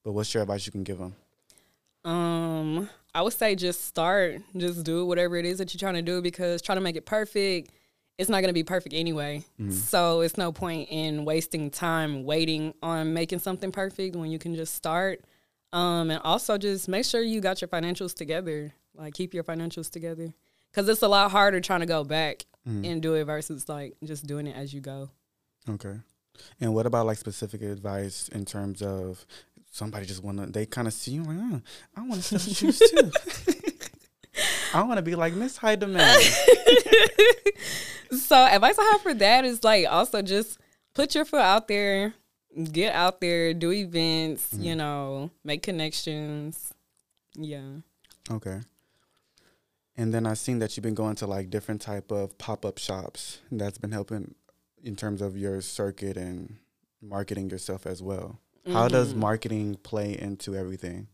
But 0.04 0.12
what's 0.12 0.34
your 0.34 0.44
advice 0.44 0.66
you 0.66 0.72
can 0.74 0.84
give 0.84 1.00
them? 1.00 1.16
Um, 2.04 2.90
I 3.16 3.22
would 3.22 3.34
say 3.34 3.56
just 3.56 3.86
start, 3.86 4.42
just 4.56 4.84
do 4.84 5.06
whatever 5.06 5.38
it 5.38 5.46
is 5.46 5.58
that 5.58 5.74
you're 5.74 5.80
trying 5.80 5.96
to 5.96 6.02
do 6.02 6.22
because 6.22 6.62
trying 6.62 6.78
to 6.78 6.82
make 6.82 6.96
it 6.98 7.06
perfect, 7.06 7.72
it's 8.20 8.30
not 8.30 8.42
going 8.42 8.50
to 8.50 8.54
be 8.54 8.64
perfect 8.64 8.94
anyway. 8.94 9.44
So 9.72 10.20
it's 10.22 10.38
no 10.38 10.52
point 10.52 10.90
in 10.92 11.24
wasting 11.24 11.72
time 11.72 12.26
waiting 12.26 12.74
on 12.84 13.14
making 13.14 13.40
something 13.40 13.72
perfect 13.72 14.16
when 14.16 14.30
you 14.30 14.38
can 14.38 14.56
just 14.56 14.76
start. 14.76 15.24
Um, 15.72 16.12
and 16.12 16.22
also 16.24 16.58
just 16.58 16.90
make 16.90 17.06
sure 17.06 17.22
you 17.22 17.40
got 17.40 17.62
your 17.62 17.70
financials 17.70 18.14
together. 18.14 18.74
Like 18.94 19.14
keep 19.14 19.34
your 19.34 19.46
financials 19.46 19.90
together 19.90 20.34
because 20.70 20.90
it's 20.90 21.02
a 21.02 21.08
lot 21.08 21.32
harder 21.32 21.62
trying 21.62 21.80
to 21.80 21.86
go 21.86 22.04
back 22.04 22.46
and 22.86 23.02
do 23.02 23.16
it 23.16 23.24
versus 23.24 23.68
like 23.70 23.96
just 24.04 24.28
doing 24.28 24.46
it 24.48 24.56
as 24.56 24.74
you 24.74 24.82
go. 24.82 25.10
Okay. 25.70 25.96
And 26.60 26.76
what 26.76 26.86
about 26.86 27.06
like 27.06 27.18
specific 27.18 27.62
advice 27.62 28.28
in 28.34 28.44
terms 28.46 28.82
of 28.82 29.26
somebody 29.72 30.06
just 30.06 30.24
want 30.24 30.40
to, 30.40 30.46
they 30.48 30.66
kind 30.66 30.88
of 30.88 30.94
see 30.94 31.12
you 31.12 31.24
like, 31.24 31.38
oh, 31.40 31.62
I 31.96 32.02
want 32.02 32.22
to 32.22 32.38
sell 32.38 32.54
shoes 32.54 32.80
too. 32.80 33.12
I 34.74 34.84
want 34.84 34.98
to 34.98 35.02
be 35.02 35.16
like 35.16 35.34
Miss 35.34 35.58
High 35.58 35.76
Demand. 35.76 36.22
So 38.12 38.36
advice 38.36 38.78
I 38.78 38.84
have 38.92 39.02
for 39.02 39.14
that 39.16 39.46
is 39.46 39.64
like 39.64 39.86
also 39.90 40.22
just 40.22 40.60
put 40.94 41.16
your 41.16 41.26
foot 41.26 41.42
out 41.42 41.68
there, 41.68 42.14
get 42.72 42.94
out 42.94 43.22
there, 43.22 43.54
do 43.54 43.72
events, 43.72 44.54
mm-hmm. 44.54 44.64
you 44.64 44.76
know, 44.76 45.32
make 45.44 45.64
connections. 45.64 46.74
Yeah. 47.36 47.82
Okay. 48.30 48.62
And 49.96 50.14
then 50.14 50.26
I've 50.26 50.38
seen 50.38 50.60
that 50.60 50.76
you've 50.76 50.84
been 50.84 50.96
going 50.96 51.16
to 51.18 51.28
like 51.28 51.50
different 51.50 51.82
type 51.82 52.12
of 52.12 52.38
pop 52.38 52.66
up 52.66 52.78
shops. 52.78 53.40
That's 53.52 53.78
been 53.78 53.92
helping 53.92 54.36
in 54.84 54.96
terms 54.96 55.22
of 55.22 55.38
your 55.38 55.62
circuit 55.62 56.16
and 56.16 56.58
marketing 57.02 57.50
yourself 57.50 57.86
as 57.86 58.02
well. 58.02 58.40
How 58.72 58.88
does 58.88 59.10
mm-hmm. 59.10 59.22
marketing 59.22 59.76
play 59.82 60.18
into 60.18 60.56
everything? 60.56 61.08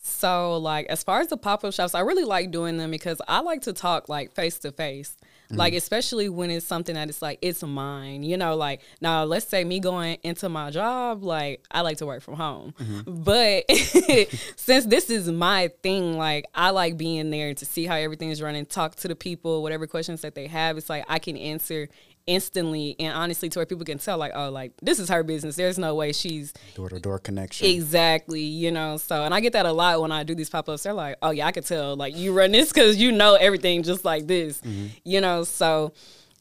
So 0.00 0.56
like 0.58 0.86
as 0.86 1.02
far 1.02 1.20
as 1.20 1.28
the 1.28 1.36
pop 1.36 1.64
up 1.64 1.74
shops, 1.74 1.94
I 1.94 2.00
really 2.00 2.24
like 2.24 2.50
doing 2.50 2.76
them 2.76 2.90
because 2.90 3.20
I 3.26 3.40
like 3.40 3.62
to 3.62 3.72
talk 3.72 4.08
like 4.08 4.32
face 4.32 4.58
to 4.60 4.72
face. 4.72 5.16
Like 5.50 5.72
especially 5.72 6.28
when 6.28 6.50
it's 6.50 6.66
something 6.66 6.94
that 6.94 7.08
it's 7.08 7.22
like 7.22 7.38
it's 7.40 7.62
mine, 7.62 8.22
you 8.22 8.36
know. 8.36 8.54
Like 8.54 8.82
now, 9.00 9.24
let's 9.24 9.46
say 9.46 9.64
me 9.64 9.80
going 9.80 10.18
into 10.22 10.48
my 10.48 10.70
job, 10.70 11.22
like 11.22 11.64
I 11.70 11.80
like 11.80 11.98
to 11.98 12.06
work 12.06 12.22
from 12.22 12.34
home, 12.34 12.74
mm-hmm. 12.78 13.22
but 13.22 13.64
since 14.56 14.84
this 14.84 15.08
is 15.08 15.30
my 15.30 15.68
thing, 15.82 16.18
like 16.18 16.44
I 16.54 16.70
like 16.70 16.98
being 16.98 17.30
there 17.30 17.54
to 17.54 17.64
see 17.64 17.86
how 17.86 17.94
everything's 17.94 18.42
running, 18.42 18.66
talk 18.66 18.96
to 18.96 19.08
the 19.08 19.16
people, 19.16 19.62
whatever 19.62 19.86
questions 19.86 20.20
that 20.20 20.34
they 20.34 20.48
have. 20.48 20.76
It's 20.76 20.90
like 20.90 21.06
I 21.08 21.18
can 21.18 21.36
answer 21.36 21.88
instantly 22.28 22.94
and 23.00 23.14
honestly 23.14 23.48
to 23.48 23.58
where 23.58 23.66
people 23.66 23.84
can 23.84 23.98
tell 23.98 24.18
like 24.18 24.32
oh 24.34 24.50
like 24.50 24.72
this 24.82 25.00
is 25.00 25.08
her 25.08 25.22
business. 25.24 25.56
There's 25.56 25.78
no 25.78 25.94
way 25.94 26.12
she's 26.12 26.52
Door 26.74 26.90
to 26.90 27.00
door 27.00 27.18
connection. 27.18 27.66
exactly 27.66 28.42
you 28.42 28.70
know 28.70 28.98
so 28.98 29.24
and 29.24 29.34
i 29.34 29.40
get 29.40 29.54
that 29.54 29.66
a 29.66 29.72
lot 29.72 30.00
when 30.00 30.12
i 30.12 30.22
do 30.22 30.34
these 30.34 30.50
pop-ups. 30.50 30.82
They're 30.82 30.92
like 30.92 31.16
oh 31.22 31.30
yeah 31.30 31.46
i 31.46 31.52
could 31.52 31.66
tell 31.66 31.96
like 31.96 32.16
you 32.16 32.32
run 32.32 32.52
this 32.52 32.72
because 32.72 32.96
you 32.96 33.10
know 33.10 33.34
everything 33.34 33.82
just 33.82 34.04
like 34.04 34.26
this 34.26 34.60
mm-hmm. 34.60 34.88
you 35.04 35.20
know 35.20 35.42
so 35.42 35.92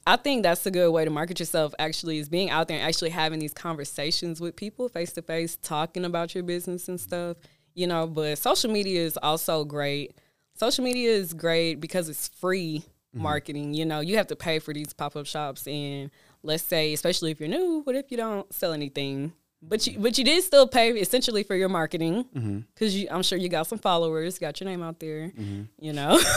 i 0.06 0.18
think 0.18 0.44
that's 0.44 0.66
a 0.66 0.72
good 0.72 0.92
way 0.92 1.06
to 1.06 1.10
market 1.12 1.40
yourself 1.40 1.74
actually 1.80 2.18
is 2.20 2.28
being 2.30 2.50
out 2.50 2.68
there 2.68 2.78
and 2.78 2.88
actually 2.88 3.10
having 3.10 3.40
these 3.40 3.54
conversations 3.54 4.42
with 4.42 4.56
people 4.56 4.90
face 4.90 5.14
to 5.14 5.22
face 5.22 5.58
talking 5.64 6.04
about 6.04 6.36
your 6.36 6.44
business 6.44 6.90
and 6.90 7.00
stuff 7.00 7.38
you 7.74 7.88
know 7.88 8.06
but 8.06 8.38
social 8.38 8.72
media 8.72 9.02
is 9.02 9.18
also 9.24 9.64
great. 9.64 10.14
Social 10.56 10.84
media 10.84 11.12
is 11.12 11.34
great 11.34 11.76
because 11.76 12.10
it's 12.10 12.28
free 12.30 12.84
Mm-hmm. 13.16 13.24
marketing 13.24 13.74
you 13.74 13.86
know 13.86 14.02
you 14.02 14.18
have 14.18 14.28
to 14.28 14.36
pay 14.36 14.60
for 14.60 14.74
these 14.74 14.92
pop-up 14.92 15.26
shops 15.26 15.66
and 15.66 16.12
let's 16.44 16.62
say 16.62 16.92
especially 16.92 17.32
if 17.32 17.40
you're 17.40 17.48
new 17.48 17.80
what 17.86 17.96
if 17.96 18.12
you 18.12 18.18
don't 18.18 18.54
sell 18.54 18.74
anything? 18.74 19.32
But 19.62 19.88
you 19.88 19.98
but 19.98 20.18
you 20.18 20.24
did 20.24 20.44
still 20.44 20.68
pay 20.68 20.92
essentially 20.92 21.44
for 21.44 21.56
your 21.56 21.70
marketing 21.70 22.26
mm-hmm. 22.26 22.60
because 22.74 22.96
you 22.96 23.08
i'm 23.10 23.24
sure 23.24 23.38
you 23.38 23.50
got 23.50 23.66
some 23.66 23.80
followers 23.80 24.38
got 24.38 24.60
your 24.60 24.70
name 24.70 24.84
out 24.84 25.00
there 25.00 25.30
mm-hmm. 25.30 25.64
you 25.80 25.94
know? 25.94 26.20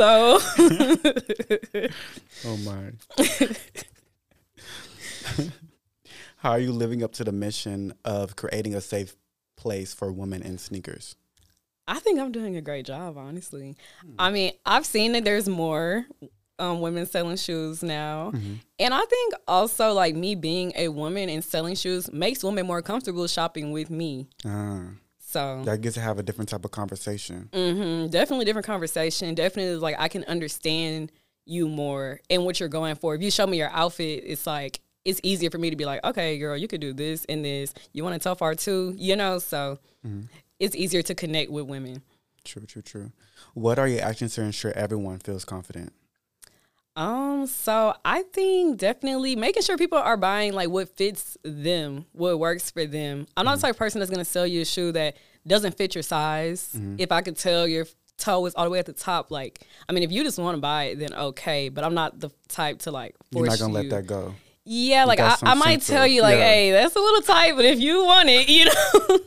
So 0.00 0.38
Oh 2.44 2.56
my. 2.64 2.92
How 6.38 6.52
are 6.52 6.58
you 6.58 6.72
living 6.72 7.02
up 7.02 7.12
to 7.12 7.24
the 7.24 7.32
mission 7.32 7.92
of 8.04 8.34
creating 8.34 8.74
a 8.74 8.80
safe 8.80 9.14
place 9.56 9.92
for 9.92 10.10
women 10.10 10.42
in 10.42 10.56
sneakers? 10.56 11.16
I 11.86 11.98
think 11.98 12.20
I'm 12.20 12.32
doing 12.32 12.56
a 12.56 12.60
great 12.60 12.86
job, 12.86 13.16
honestly. 13.18 13.76
I 14.18 14.30
mean, 14.30 14.52
I've 14.64 14.86
seen 14.86 15.12
that 15.12 15.24
there's 15.24 15.48
more 15.48 16.06
um, 16.58 16.80
women 16.80 17.06
selling 17.06 17.36
shoes 17.36 17.82
now. 17.82 18.32
And 18.78 18.94
I 18.94 19.00
think 19.00 19.34
also, 19.48 19.92
like, 19.92 20.14
me 20.14 20.34
being 20.34 20.72
a 20.76 20.88
woman 20.88 21.28
and 21.28 21.42
selling 21.44 21.74
shoes 21.74 22.12
makes 22.12 22.44
women 22.44 22.66
more 22.66 22.82
comfortable 22.82 23.26
shopping 23.26 23.72
with 23.72 23.90
me. 23.90 24.28
Ah, 24.46 24.90
So, 25.18 25.62
that 25.64 25.80
gets 25.80 25.94
to 25.94 26.00
have 26.00 26.18
a 26.18 26.22
different 26.22 26.48
type 26.50 26.64
of 26.64 26.70
conversation. 26.70 27.48
hmm 27.52 28.06
definitely 28.08 28.44
different 28.44 28.66
conversation. 28.66 29.34
Definitely, 29.34 29.76
like, 29.76 29.96
I 29.98 30.08
can 30.08 30.24
understand 30.24 31.10
you 31.46 31.68
more 31.68 32.20
and 32.30 32.44
what 32.44 32.60
you're 32.60 32.68
going 32.68 32.94
for. 32.94 33.14
If 33.14 33.22
you 33.22 33.30
show 33.30 33.46
me 33.46 33.56
your 33.58 33.70
outfit, 33.70 34.22
it's 34.26 34.46
like, 34.46 34.80
it's 35.04 35.18
easier 35.22 35.50
for 35.50 35.58
me 35.58 35.70
to 35.70 35.76
be 35.76 35.86
like, 35.86 36.04
okay, 36.04 36.38
girl, 36.38 36.56
you 36.56 36.68
could 36.68 36.80
do 36.82 36.92
this 36.92 37.24
and 37.24 37.44
this. 37.44 37.72
You 37.92 38.04
want 38.04 38.20
to 38.20 38.28
Telfar 38.28 38.54
too, 38.62 38.94
you 38.96 39.16
know? 39.16 39.38
So, 39.38 39.78
it's 40.60 40.76
easier 40.76 41.02
to 41.02 41.14
connect 41.14 41.50
with 41.50 41.66
women. 41.66 42.02
True, 42.44 42.62
true, 42.66 42.82
true. 42.82 43.12
What 43.54 43.78
are 43.78 43.88
your 43.88 44.02
actions 44.02 44.34
to 44.36 44.42
ensure 44.42 44.72
everyone 44.72 45.18
feels 45.18 45.44
confident? 45.44 45.92
Um, 46.96 47.46
so 47.46 47.94
I 48.04 48.22
think 48.24 48.78
definitely 48.78 49.36
making 49.36 49.62
sure 49.62 49.78
people 49.78 49.98
are 49.98 50.16
buying 50.16 50.52
like 50.52 50.68
what 50.68 50.94
fits 50.96 51.36
them, 51.42 52.04
what 52.12 52.38
works 52.38 52.70
for 52.70 52.84
them. 52.84 53.26
I'm 53.36 53.44
not 53.44 53.56
the 53.56 53.62
type 53.62 53.70
of 53.72 53.78
person 53.78 54.00
that's 54.00 54.10
gonna 54.10 54.24
sell 54.24 54.46
you 54.46 54.62
a 54.62 54.64
shoe 54.64 54.92
that 54.92 55.16
doesn't 55.46 55.76
fit 55.76 55.94
your 55.94 56.02
size. 56.02 56.78
If 56.98 57.10
I 57.12 57.22
could 57.22 57.36
tell 57.36 57.66
your 57.66 57.86
toe 58.18 58.44
is 58.44 58.54
all 58.54 58.64
the 58.64 58.70
way 58.70 58.78
at 58.78 58.86
the 58.86 58.92
top, 58.92 59.30
like 59.30 59.60
I 59.88 59.92
mean, 59.92 60.02
if 60.02 60.12
you 60.12 60.24
just 60.24 60.38
want 60.38 60.56
to 60.56 60.60
buy 60.60 60.84
it, 60.84 60.98
then 60.98 61.14
okay. 61.14 61.68
But 61.68 61.84
I'm 61.84 61.94
not 61.94 62.20
the 62.20 62.30
type 62.48 62.80
to 62.80 62.90
like 62.90 63.14
You're 63.30 63.46
not 63.46 63.58
gonna 63.58 63.82
you. 63.82 63.88
let 63.88 63.90
that 63.90 64.06
go. 64.06 64.34
Yeah, 64.64 65.04
like 65.04 65.20
I, 65.20 65.36
I 65.42 65.54
might 65.54 65.82
tell 65.82 66.04
of- 66.04 66.10
you 66.10 66.22
like, 66.22 66.36
yeah. 66.36 66.44
hey, 66.44 66.70
that's 66.72 66.94
a 66.94 67.00
little 67.00 67.22
tight, 67.22 67.56
but 67.56 67.64
if 67.64 67.80
you 67.80 68.04
want 68.04 68.28
it, 68.28 68.48
you 68.48 68.66
know. 68.66 69.18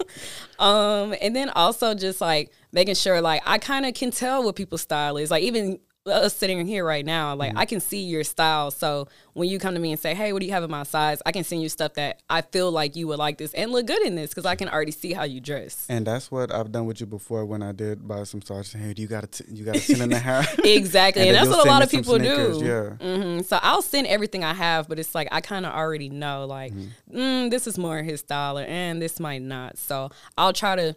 um, 0.66 1.16
and 1.22 1.36
then 1.36 1.50
also 1.50 1.96
just 1.96 2.22
like 2.22 2.52
making 2.72 2.96
sure 2.96 3.20
like 3.22 3.42
I 3.46 3.58
kind 3.58 3.86
of 3.86 3.94
can 3.94 4.12
tell 4.12 4.44
what 4.44 4.56
people's 4.56 4.82
style 4.82 5.18
is. 5.18 5.32
Like 5.32 5.44
even 5.44 5.80
us 6.06 6.36
sitting 6.36 6.66
here 6.68 6.84
right 6.86 7.06
now, 7.06 7.36
like 7.36 7.54
I 7.56 7.66
can 7.66 7.80
see 7.80 8.04
your 8.04 8.24
style. 8.24 8.72
So 8.72 9.08
when 9.34 9.48
you 9.48 9.58
come 9.58 9.74
to 9.74 9.80
me 9.80 9.92
and 9.92 10.00
say, 10.00 10.14
hey, 10.14 10.34
what 10.34 10.42
do 10.42 10.46
you 10.46 10.52
have 10.52 10.64
in 10.64 10.72
my 10.72 10.84
size? 10.84 11.22
I 11.26 11.32
can 11.32 11.44
send 11.44 11.62
you 11.62 11.70
stuff 11.70 11.94
that 11.94 12.22
I 12.30 12.42
feel 12.42 12.72
like 12.72 12.96
you 12.96 13.08
would 13.08 13.20
like 13.20 13.38
this 13.38 13.54
and 13.54 13.72
look 13.72 13.88
good 13.88 14.02
in 14.06 14.16
this 14.16 14.30
because 14.32 14.46
I 14.46 14.56
can 14.56 14.68
already 14.68 14.92
see 14.92 15.14
how 15.14 15.24
you 15.24 15.40
dress. 15.40 15.86
And 15.88 16.06
that's 16.06 16.30
what 16.30 16.54
I've 16.54 16.72
done 16.72 16.86
with 16.86 17.00
you 17.00 17.06
before 17.06 17.46
when 17.46 17.64
I 17.64 17.72
did 17.72 18.06
buy 18.06 18.24
some 18.24 18.42
sauce. 18.42 18.74
Hey, 18.74 18.94
do 18.94 19.02
you 19.02 19.08
got 19.08 19.24
a 19.24 19.28
t- 19.28 19.46
you 19.50 19.64
got 19.64 19.78
a 19.78 19.88
ten 19.88 20.02
and 20.02 20.12
a 20.14 20.20
half? 20.20 20.60
Exactly, 20.60 21.22
and, 21.28 21.36
then 21.36 21.46
that's 21.46 21.56
what 21.56 21.66
a 21.66 21.70
lot 21.70 21.84
of 21.84 21.90
people 21.90 22.18
do. 22.18 22.62
Yeah. 22.64 22.90
hmm 22.96 23.42
So 23.42 23.60
I'll 23.62 23.82
send 23.82 24.08
everything 24.08 24.44
I 24.44 24.54
have, 24.54 24.90
but 24.90 25.00
it's 25.00 25.16
like 25.16 25.28
I 25.32 25.40
kind 25.42 25.66
of 25.66 25.74
already 25.74 26.10
know, 26.10 26.46
like, 26.46 26.74
mm, 27.12 27.50
this 27.50 27.68
is 27.68 27.78
more 27.78 28.02
his 28.04 28.20
style, 28.22 28.60
or, 28.60 28.64
and 28.64 29.02
this 29.02 29.20
might 29.20 29.42
not. 29.42 29.78
So 29.78 30.10
I'll 30.38 30.54
try 30.54 30.76
to 30.76 30.96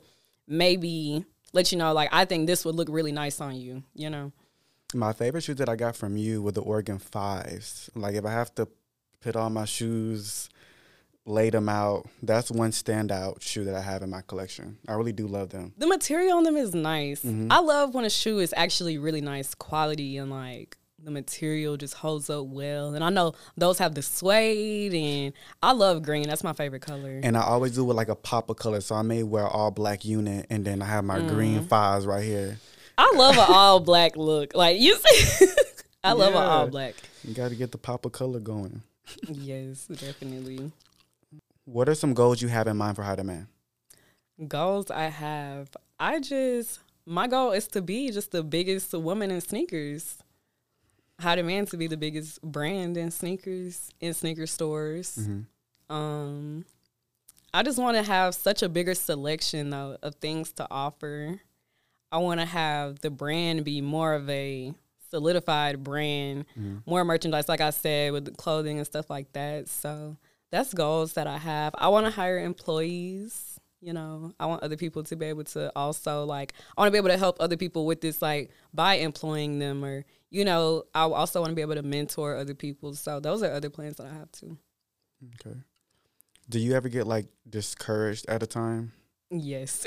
maybe 0.48 1.24
let 1.52 1.72
you 1.72 1.78
know, 1.78 1.92
like, 1.92 2.08
I 2.12 2.24
think 2.24 2.46
this 2.46 2.64
would 2.64 2.74
look 2.74 2.88
really 2.90 3.12
nice 3.12 3.40
on 3.40 3.56
you. 3.56 3.82
You 3.94 4.10
know? 4.10 4.32
My 4.94 5.12
favorite 5.12 5.42
shoes 5.42 5.56
that 5.56 5.68
I 5.68 5.76
got 5.76 5.96
from 5.96 6.16
you 6.16 6.42
were 6.42 6.52
the 6.52 6.62
Oregon 6.62 6.98
Fives. 6.98 7.90
Like 7.94 8.14
if 8.14 8.24
I 8.24 8.30
have 8.32 8.54
to 8.54 8.68
put 9.20 9.34
all 9.34 9.50
my 9.50 9.64
shoes, 9.64 10.48
lay 11.24 11.50
them 11.50 11.68
out, 11.68 12.06
that's 12.22 12.50
one 12.52 12.70
standout 12.70 13.42
shoe 13.42 13.64
that 13.64 13.74
I 13.74 13.80
have 13.80 14.02
in 14.02 14.10
my 14.10 14.22
collection. 14.22 14.78
I 14.88 14.92
really 14.92 15.12
do 15.12 15.26
love 15.26 15.50
them. 15.50 15.72
The 15.76 15.88
material 15.88 16.36
on 16.38 16.44
them 16.44 16.56
is 16.56 16.72
nice. 16.74 17.24
I 17.50 17.58
love 17.58 17.94
when 17.94 18.04
a 18.04 18.10
shoe 18.10 18.38
is 18.38 18.54
actually 18.56 18.96
really 18.96 19.20
nice 19.20 19.54
quality 19.54 20.18
and 20.18 20.30
like 20.30 20.76
the 21.02 21.10
material 21.10 21.76
just 21.76 21.94
holds 21.94 22.30
up 22.30 22.46
well. 22.46 22.94
And 22.94 23.02
I 23.04 23.10
know 23.10 23.34
those 23.56 23.78
have 23.78 23.94
the 23.94 24.02
suede, 24.02 24.94
and 24.94 25.32
I 25.62 25.72
love 25.72 26.02
green. 26.02 26.24
That's 26.28 26.42
my 26.42 26.52
favorite 26.52 26.82
color. 26.82 27.20
And 27.22 27.36
I 27.36 27.42
always 27.42 27.74
do 27.74 27.84
with 27.84 27.96
like 27.96 28.08
a 28.08 28.16
pop 28.16 28.50
of 28.50 28.56
color. 28.56 28.80
So 28.80 28.94
I 28.94 29.02
may 29.02 29.22
wear 29.24 29.46
all 29.46 29.70
black 29.72 30.04
unit 30.04 30.46
and 30.48 30.64
then 30.64 30.80
I 30.80 30.86
have 30.86 31.04
my 31.04 31.20
green 31.20 31.58
Mm-hmm. 31.58 31.66
fives 31.66 32.06
right 32.06 32.24
here. 32.24 32.58
I 32.98 33.12
love 33.14 33.36
an 33.36 33.46
all 33.48 33.80
black 33.80 34.16
look. 34.16 34.54
Like 34.54 34.78
you 34.80 34.96
see, 34.96 35.46
I 36.04 36.12
love 36.12 36.34
an 36.34 36.42
all 36.42 36.66
black. 36.68 36.94
You 37.24 37.34
got 37.34 37.48
to 37.48 37.56
get 37.56 37.72
the 37.72 37.78
pop 37.78 38.04
of 38.06 38.12
color 38.12 38.40
going. 38.40 38.82
Yes, 39.28 39.86
definitely. 39.86 40.72
What 41.64 41.88
are 41.88 41.94
some 41.94 42.14
goals 42.14 42.40
you 42.40 42.48
have 42.48 42.66
in 42.66 42.76
mind 42.76 42.96
for 42.96 43.02
High 43.02 43.16
Demand? 43.16 43.46
Goals 44.46 44.90
I 44.90 45.04
have. 45.04 45.68
I 45.98 46.20
just 46.20 46.80
my 47.06 47.26
goal 47.26 47.52
is 47.52 47.66
to 47.68 47.82
be 47.82 48.10
just 48.10 48.32
the 48.32 48.42
biggest 48.42 48.92
woman 48.92 49.30
in 49.30 49.40
sneakers. 49.40 50.18
High 51.20 51.36
Demand 51.36 51.68
to 51.68 51.76
be 51.76 51.86
the 51.86 51.96
biggest 51.96 52.42
brand 52.42 52.96
in 52.96 53.10
sneakers 53.10 53.90
in 54.00 54.12
sneaker 54.14 54.46
stores. 54.46 55.18
Um, 55.88 56.64
I 57.54 57.62
just 57.62 57.78
want 57.78 57.96
to 57.96 58.02
have 58.02 58.34
such 58.34 58.62
a 58.62 58.68
bigger 58.68 58.94
selection 58.94 59.70
though 59.70 59.96
of 60.02 60.16
things 60.16 60.52
to 60.52 60.66
offer. 60.70 61.40
I 62.10 62.18
want 62.18 62.40
to 62.40 62.46
have 62.46 63.00
the 63.00 63.10
brand 63.10 63.64
be 63.64 63.80
more 63.80 64.14
of 64.14 64.28
a 64.30 64.72
solidified 65.10 65.82
brand, 65.82 66.46
mm-hmm. 66.58 66.78
more 66.86 67.04
merchandise, 67.04 67.48
like 67.48 67.60
I 67.60 67.70
said, 67.70 68.12
with 68.12 68.24
the 68.24 68.30
clothing 68.32 68.78
and 68.78 68.86
stuff 68.86 69.10
like 69.10 69.32
that. 69.32 69.68
So 69.68 70.16
that's 70.50 70.74
goals 70.74 71.14
that 71.14 71.26
I 71.26 71.38
have. 71.38 71.74
I 71.76 71.88
want 71.88 72.06
to 72.06 72.12
hire 72.12 72.38
employees. 72.38 73.60
You 73.80 73.92
know, 73.92 74.32
I 74.40 74.46
want 74.46 74.62
other 74.62 74.76
people 74.76 75.04
to 75.04 75.16
be 75.16 75.26
able 75.26 75.44
to 75.44 75.70
also 75.76 76.24
like. 76.24 76.54
I 76.76 76.80
want 76.80 76.88
to 76.88 76.92
be 76.92 76.98
able 76.98 77.10
to 77.10 77.18
help 77.18 77.36
other 77.40 77.56
people 77.56 77.86
with 77.86 78.00
this, 78.00 78.22
like 78.22 78.50
by 78.72 78.94
employing 78.94 79.58
them, 79.58 79.84
or 79.84 80.04
you 80.30 80.44
know, 80.44 80.84
I 80.94 81.02
also 81.02 81.40
want 81.40 81.50
to 81.50 81.54
be 81.54 81.62
able 81.62 81.74
to 81.74 81.82
mentor 81.82 82.36
other 82.36 82.54
people. 82.54 82.94
So 82.94 83.20
those 83.20 83.42
are 83.42 83.52
other 83.52 83.70
plans 83.70 83.96
that 83.96 84.06
I 84.06 84.14
have 84.14 84.32
too. 84.32 84.56
Okay. 85.34 85.56
Do 86.48 86.58
you 86.58 86.74
ever 86.74 86.88
get 86.88 87.06
like 87.06 87.26
discouraged 87.48 88.26
at 88.28 88.42
a 88.42 88.46
time? 88.46 88.92
Yes. 89.30 89.84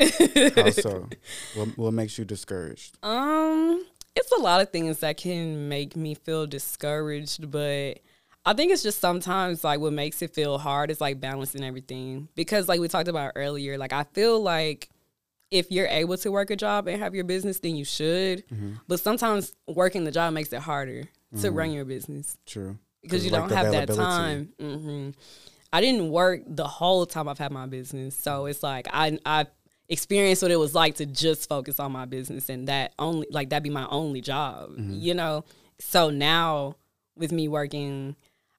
How 0.56 0.70
so? 0.72 1.08
what, 1.56 1.78
what 1.78 1.94
makes 1.94 2.18
you 2.18 2.26
discouraged? 2.26 2.98
Um, 3.04 3.86
it's 4.16 4.32
a 4.32 4.42
lot 4.42 4.62
of 4.62 4.70
things 4.70 5.00
that 5.00 5.18
can 5.18 5.70
make 5.70 5.96
me 5.96 6.16
feel 6.16 6.46
discouraged, 6.46 7.50
but 7.50 8.00
I 8.46 8.54
think 8.54 8.72
it's 8.72 8.84
just 8.84 9.00
sometimes 9.00 9.64
like 9.64 9.80
what 9.80 9.94
makes 9.94 10.22
it 10.22 10.34
feel 10.34 10.58
hard 10.58 10.92
is 10.92 11.00
like 11.00 11.20
balancing 11.20 11.64
everything. 11.64 12.28
Because 12.36 12.68
like 12.68 12.80
we 12.80 12.88
talked 12.88 13.08
about 13.08 13.34
earlier, 13.36 13.78
like 13.78 13.94
I 13.94 14.04
feel 14.04 14.42
like 14.42 14.90
if 15.52 15.72
you're 15.72 15.88
able 15.88 16.18
to 16.18 16.32
work 16.32 16.52
a 16.52 16.56
job 16.56 16.88
and 16.88 17.02
have 17.02 17.16
your 17.16 17.24
business, 17.24 17.60
then 17.60 17.76
you 17.76 17.86
should. 17.86 18.44
But 18.88 19.00
sometimes 19.00 19.56
working 19.68 20.04
the 20.04 20.12
job 20.12 20.34
makes 20.34 20.54
it 20.54 20.60
harder 20.60 21.06
to 21.42 21.52
run 21.52 21.72
your 21.72 21.86
business 21.86 22.38
True. 22.46 22.78
because 23.02 23.24
you 23.24 23.32
like, 23.32 23.48
don't 23.48 23.52
have 23.52 23.72
that 23.72 23.88
time. 23.88 24.50
hmm 24.60 25.10
I 25.72 25.82
didn't 25.82 26.10
work 26.10 26.42
the 26.48 26.68
whole 26.68 27.06
time 27.06 27.28
I've 27.28 27.38
had 27.40 27.52
my 27.52 27.66
business, 27.68 28.16
so 28.16 28.46
it's 28.48 28.64
like 28.64 28.88
I 28.92 29.18
I 29.26 29.46
experienced 29.88 30.42
what 30.42 30.52
it 30.52 30.56
was 30.60 30.74
like 30.76 30.96
to 30.96 31.06
just 31.06 31.50
focus 31.50 31.80
on 31.80 31.92
my 31.92 32.06
business 32.06 32.48
and 32.50 32.68
that 32.68 32.94
only 33.00 33.28
like 33.32 33.50
that 33.50 33.64
be 33.64 33.70
my 33.70 33.88
only 33.90 34.22
job, 34.22 34.72
Mm-hmm. 34.72 34.94
you 34.94 35.14
know. 35.14 35.46
So 35.80 36.10
now 36.10 36.76
with 37.16 37.32
me 37.32 37.48
working, 37.48 38.16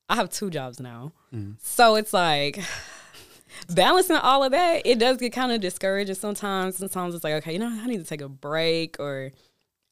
I 0.08 0.14
have 0.16 0.30
two 0.30 0.50
jobs 0.50 0.78
now, 0.80 1.12
Mm-hmm. 1.34 1.52
so 1.62 1.96
it's 1.96 2.12
like. 2.12 2.60
Balancing 3.74 4.16
all 4.16 4.42
of 4.44 4.52
that, 4.52 4.82
it 4.86 4.98
does 4.98 5.16
get 5.16 5.32
kind 5.32 5.50
of 5.52 5.60
discouraging 5.60 6.14
sometimes. 6.14 6.76
Sometimes 6.76 7.14
it's 7.14 7.24
like, 7.24 7.34
okay, 7.34 7.52
you 7.52 7.58
know, 7.58 7.66
I 7.68 7.86
need 7.86 7.98
to 7.98 8.04
take 8.04 8.20
a 8.20 8.28
break, 8.28 8.98
or 9.00 9.32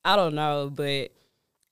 I 0.04 0.14
don't 0.16 0.34
know, 0.36 0.70
but 0.72 1.10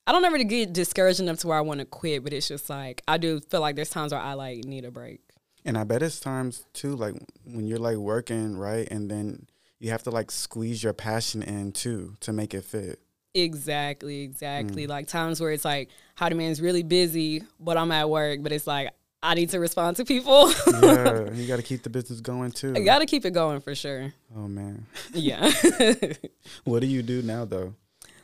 I 0.06 0.12
don't 0.12 0.24
ever 0.24 0.42
get 0.42 0.72
discouraged 0.72 1.20
enough 1.20 1.38
to 1.38 1.46
where 1.48 1.56
I 1.56 1.62
want 1.62 1.78
to 1.80 1.86
quit, 1.86 2.22
but 2.24 2.32
it's 2.32 2.48
just 2.48 2.68
like 2.68 3.02
I 3.08 3.18
do 3.18 3.40
feel 3.40 3.60
like 3.60 3.76
there's 3.76 3.90
times 3.90 4.12
where 4.12 4.20
I 4.20 4.34
like 4.34 4.64
need 4.64 4.84
a 4.84 4.90
break. 4.90 5.20
And 5.66 5.76
I 5.76 5.84
bet 5.84 6.02
it's 6.02 6.20
times 6.20 6.64
too, 6.72 6.94
like 6.96 7.14
when 7.44 7.66
you're 7.66 7.78
like 7.78 7.96
working, 7.96 8.56
right? 8.56 8.86
And 8.90 9.10
then 9.10 9.46
you 9.80 9.90
have 9.90 10.02
to 10.04 10.10
like 10.10 10.30
squeeze 10.30 10.82
your 10.82 10.92
passion 10.94 11.42
in 11.42 11.72
too 11.72 12.14
to 12.20 12.32
make 12.32 12.54
it 12.54 12.62
fit. 12.64 13.00
Exactly, 13.34 14.20
Mm. 14.22 14.30
exactly. 14.30 14.86
Like 14.86 15.08
times 15.08 15.40
where 15.40 15.50
it's 15.50 15.64
like, 15.64 15.90
High 16.16 16.30
Demand's 16.30 16.60
really 16.62 16.82
busy, 16.82 17.42
but 17.60 17.76
I'm 17.76 17.92
at 17.92 18.08
work, 18.08 18.42
but 18.42 18.52
it's 18.52 18.66
like 18.66 18.90
I 19.22 19.34
need 19.34 19.50
to 19.50 19.58
respond 19.60 19.96
to 19.96 20.04
people. 20.04 20.50
yeah, 20.82 21.30
you 21.34 21.46
got 21.48 21.56
to 21.56 21.62
keep 21.62 21.82
the 21.82 21.90
business 21.90 22.20
going 22.20 22.52
too. 22.52 22.74
I 22.76 22.80
gotta 22.80 23.06
keep 23.06 23.24
it 23.24 23.32
going 23.32 23.60
for 23.60 23.74
sure. 23.74 24.12
oh 24.36 24.46
man, 24.48 24.86
Yeah. 25.12 25.50
what 26.64 26.80
do 26.80 26.86
you 26.86 27.02
do 27.02 27.22
now 27.22 27.44
though? 27.44 27.74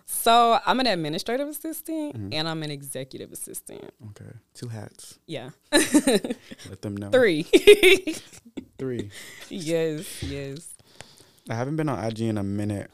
So 0.07 0.59
I'm 0.67 0.81
an 0.81 0.87
administrative 0.87 1.49
assistant 1.49 2.15
Mm-hmm. 2.15 2.29
and 2.33 2.49
I'm 2.49 2.63
an 2.63 2.71
executive 2.71 3.33
assistant. 3.33 3.91
Okay, 4.11 4.31
two 4.55 4.69
hats. 4.69 5.19
Yeah. 5.27 5.51
Let 5.73 6.83
them 6.83 6.97
know. 6.97 7.11
Three. 7.11 7.43
Three. 8.79 9.11
yes, 9.49 10.23
yes. 10.23 10.75
I 11.49 11.55
haven't 11.55 11.77
been 11.77 11.89
on 11.89 12.03
IG 12.05 12.21
in 12.23 12.39
a 12.39 12.43
minute. 12.43 12.91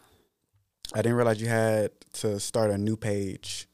I 0.94 1.02
didn't 1.02 1.16
realize 1.16 1.40
you 1.40 1.48
had 1.48 1.90
to 2.14 2.38
start 2.40 2.70
a 2.70 2.78
new 2.78 2.96
page. 2.96 3.66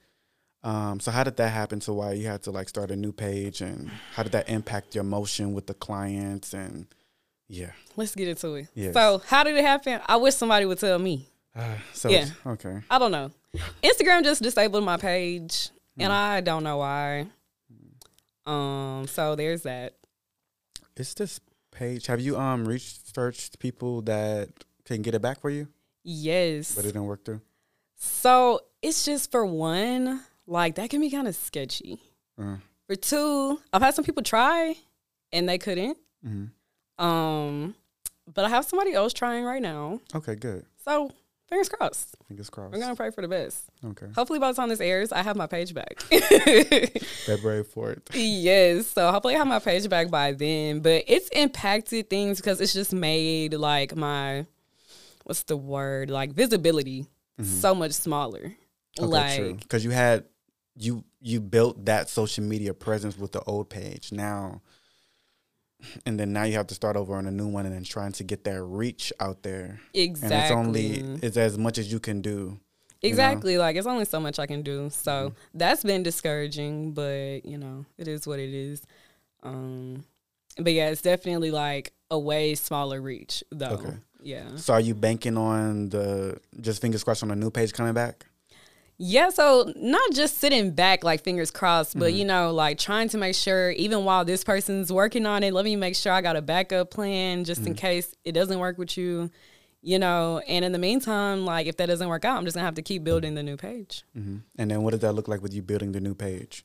Um, 0.62 0.98
so 0.98 1.10
how 1.10 1.24
did 1.24 1.36
that 1.36 1.50
happen 1.50 1.78
to 1.80 1.92
why 1.92 2.12
you 2.12 2.26
had 2.26 2.42
to 2.44 2.50
like 2.50 2.68
start 2.68 2.90
a 2.90 2.96
new 2.96 3.12
page 3.12 3.60
and 3.60 3.90
how 4.14 4.22
did 4.22 4.32
that 4.32 4.48
impact 4.48 4.94
your 4.94 5.04
motion 5.04 5.52
with 5.52 5.66
the 5.66 5.74
clients 5.74 6.54
and 6.54 6.86
yeah. 7.48 7.72
Let's 7.96 8.14
get 8.14 8.28
into 8.28 8.54
it. 8.54 8.68
Yes. 8.74 8.94
So 8.94 9.20
how 9.26 9.44
did 9.44 9.56
it 9.56 9.64
happen? 9.64 10.00
I 10.06 10.16
wish 10.16 10.34
somebody 10.34 10.64
would 10.64 10.78
tell 10.78 10.98
me. 10.98 11.28
So 11.92 12.08
Yeah. 12.10 12.28
okay. 12.46 12.80
I 12.90 12.98
don't 12.98 13.12
know. 13.12 13.30
Instagram 13.82 14.24
just 14.24 14.42
disabled 14.42 14.84
my 14.84 14.96
page, 14.96 15.70
and 15.98 16.08
Hmm. 16.12 16.18
I 16.18 16.40
don't 16.40 16.64
know 16.64 16.78
why. 16.78 17.26
Um, 18.46 19.06
so 19.06 19.34
there's 19.36 19.62
that. 19.62 19.94
It's 20.96 21.14
this 21.14 21.40
page. 21.70 22.06
Have 22.06 22.20
you 22.20 22.36
um 22.36 22.66
researched 22.66 23.58
people 23.58 24.02
that 24.02 24.48
can 24.84 25.02
get 25.02 25.14
it 25.14 25.22
back 25.22 25.40
for 25.40 25.50
you, 25.50 25.68
Yes. 26.02 26.74
but 26.74 26.84
it 26.84 26.88
didn't 26.88 27.06
work 27.06 27.24
through? 27.24 27.40
So 27.96 28.60
it's 28.82 29.04
just 29.04 29.30
for 29.30 29.46
one, 29.46 30.22
like 30.46 30.74
that 30.74 30.90
can 30.90 31.00
be 31.00 31.10
kind 31.10 31.26
of 31.28 31.34
sketchy. 31.36 32.00
Uh, 32.38 32.56
For 32.86 32.96
two, 32.96 33.60
I've 33.72 33.80
had 33.80 33.94
some 33.94 34.04
people 34.04 34.22
try 34.22 34.76
and 35.32 35.48
they 35.48 35.56
couldn't. 35.58 35.96
mhm. 36.26 36.50
Um, 37.02 37.74
but 38.32 38.44
I 38.44 38.48
have 38.50 38.66
somebody 38.66 38.92
else 38.92 39.12
trying 39.14 39.44
right 39.44 39.62
now. 39.62 40.00
Okay, 40.14 40.34
good. 40.34 40.66
So 40.84 41.10
fingers 41.54 41.68
crossed. 41.68 42.16
Fingers 42.28 42.50
crossed. 42.50 42.72
We're 42.72 42.80
gonna 42.80 42.96
pray 42.96 43.10
for 43.10 43.22
the 43.22 43.28
best. 43.28 43.64
Okay. 43.84 44.06
Hopefully 44.14 44.38
by 44.38 44.50
the 44.50 44.56
time 44.56 44.68
this 44.68 44.80
airs, 44.80 45.12
I 45.12 45.22
have 45.22 45.36
my 45.36 45.46
page 45.46 45.74
back. 45.74 46.00
February 47.26 47.64
fourth. 47.64 48.02
Yes. 48.14 48.88
So 48.88 49.10
hopefully 49.10 49.34
I 49.34 49.38
have 49.38 49.46
my 49.46 49.58
page 49.58 49.88
back 49.88 50.10
by 50.10 50.32
then. 50.32 50.80
But 50.80 51.04
it's 51.06 51.28
impacted 51.28 52.10
things 52.10 52.40
because 52.40 52.60
it's 52.60 52.72
just 52.72 52.92
made 52.92 53.54
like 53.54 53.94
my 53.96 54.46
what's 55.24 55.44
the 55.44 55.56
word? 55.56 56.10
Like 56.10 56.32
visibility 56.32 57.06
mm-hmm. 57.40 57.44
so 57.44 57.74
much 57.74 57.92
smaller. 57.92 58.54
Okay, 58.98 59.06
like. 59.06 59.60
Because 59.60 59.84
you 59.84 59.90
had 59.90 60.24
you 60.76 61.04
you 61.20 61.40
built 61.40 61.84
that 61.86 62.08
social 62.08 62.44
media 62.44 62.74
presence 62.74 63.16
with 63.16 63.32
the 63.32 63.40
old 63.42 63.70
page 63.70 64.12
now, 64.12 64.60
and 66.06 66.18
then 66.18 66.32
now 66.32 66.44
you 66.44 66.54
have 66.54 66.66
to 66.68 66.74
start 66.74 66.96
over 66.96 67.14
on 67.16 67.26
a 67.26 67.30
new 67.30 67.46
one 67.48 67.66
and 67.66 67.74
then 67.74 67.84
trying 67.84 68.12
to 68.12 68.24
get 68.24 68.44
that 68.44 68.62
reach 68.62 69.12
out 69.20 69.42
there. 69.42 69.80
exactly. 69.92 70.34
And 70.36 70.42
it's 70.44 70.52
only 70.52 71.18
it's 71.26 71.36
as 71.36 71.56
much 71.58 71.78
as 71.78 71.90
you 71.92 72.00
can 72.00 72.20
do. 72.20 72.30
you 72.30 72.46
know? 72.46 72.58
Exactly. 73.02 73.58
Like 73.58 73.76
it's 73.76 73.86
only 73.86 74.04
so 74.04 74.20
much 74.20 74.38
I 74.38 74.46
can 74.46 74.62
do. 74.62 74.88
So 74.90 75.12
Mm-hmm. 75.30 75.58
that's 75.58 75.82
been 75.82 76.02
discouraging, 76.02 76.92
but 76.92 77.44
you 77.44 77.58
know, 77.58 77.84
it 77.98 78.08
is 78.08 78.26
what 78.26 78.38
it 78.38 78.50
is. 78.54 78.82
Um 79.42 80.04
but 80.58 80.72
yeah, 80.72 80.88
it's 80.90 81.02
definitely 81.02 81.50
like 81.50 81.92
a 82.10 82.18
way 82.18 82.54
smaller 82.54 83.00
reach 83.00 83.42
though. 83.50 83.66
Okay. 83.70 83.94
Yeah. 84.22 84.56
So 84.56 84.72
are 84.74 84.80
you 84.80 84.94
banking 84.94 85.36
on 85.36 85.88
the 85.90 86.38
just 86.60 86.80
fingers 86.80 87.04
crossed 87.04 87.22
on 87.22 87.30
a 87.30 87.36
new 87.36 87.50
page 87.50 87.72
coming 87.72 87.92
back? 87.94 88.24
Yeah, 88.96 89.30
so 89.30 89.72
not 89.76 90.12
just 90.12 90.38
sitting 90.38 90.70
back 90.70 91.02
like 91.02 91.24
fingers 91.24 91.50
crossed, 91.50 91.98
but 91.98 92.10
Mm-hmm. 92.10 92.16
you 92.18 92.24
know, 92.26 92.52
like 92.52 92.78
trying 92.78 93.08
to 93.08 93.18
make 93.18 93.34
sure 93.34 93.70
even 93.72 94.04
while 94.04 94.24
this 94.24 94.44
person's 94.44 94.92
working 94.92 95.26
on 95.26 95.42
it, 95.42 95.52
let 95.52 95.64
me 95.64 95.74
make 95.76 95.96
sure 95.96 96.12
I 96.12 96.20
got 96.20 96.36
a 96.36 96.42
backup 96.42 96.90
plan 96.90 97.44
just 97.44 97.62
Mm-hmm. 97.62 97.68
in 97.70 97.74
case 97.74 98.14
it 98.24 98.32
doesn't 98.32 98.58
work 98.58 98.78
with 98.78 98.96
you, 98.96 99.30
you 99.82 99.98
know. 99.98 100.38
And 100.46 100.64
in 100.64 100.70
the 100.72 100.78
meantime, 100.78 101.44
like 101.44 101.66
if 101.66 101.76
that 101.78 101.86
doesn't 101.86 102.08
work 102.08 102.24
out, 102.24 102.38
I'm 102.38 102.44
just 102.44 102.54
gonna 102.54 102.64
have 102.66 102.76
to 102.76 102.82
keep 102.82 103.02
building 103.02 103.34
the 103.34 103.42
new 103.42 103.56
page. 103.56 104.04
hmm 104.14 104.38
And 104.58 104.70
then 104.70 104.82
what 104.82 104.92
does 104.92 105.00
that 105.00 105.12
look 105.12 105.26
like 105.28 105.42
with 105.42 105.52
you 105.52 105.62
building 105.62 105.90
the 105.92 106.00
new 106.00 106.14
page? 106.14 106.64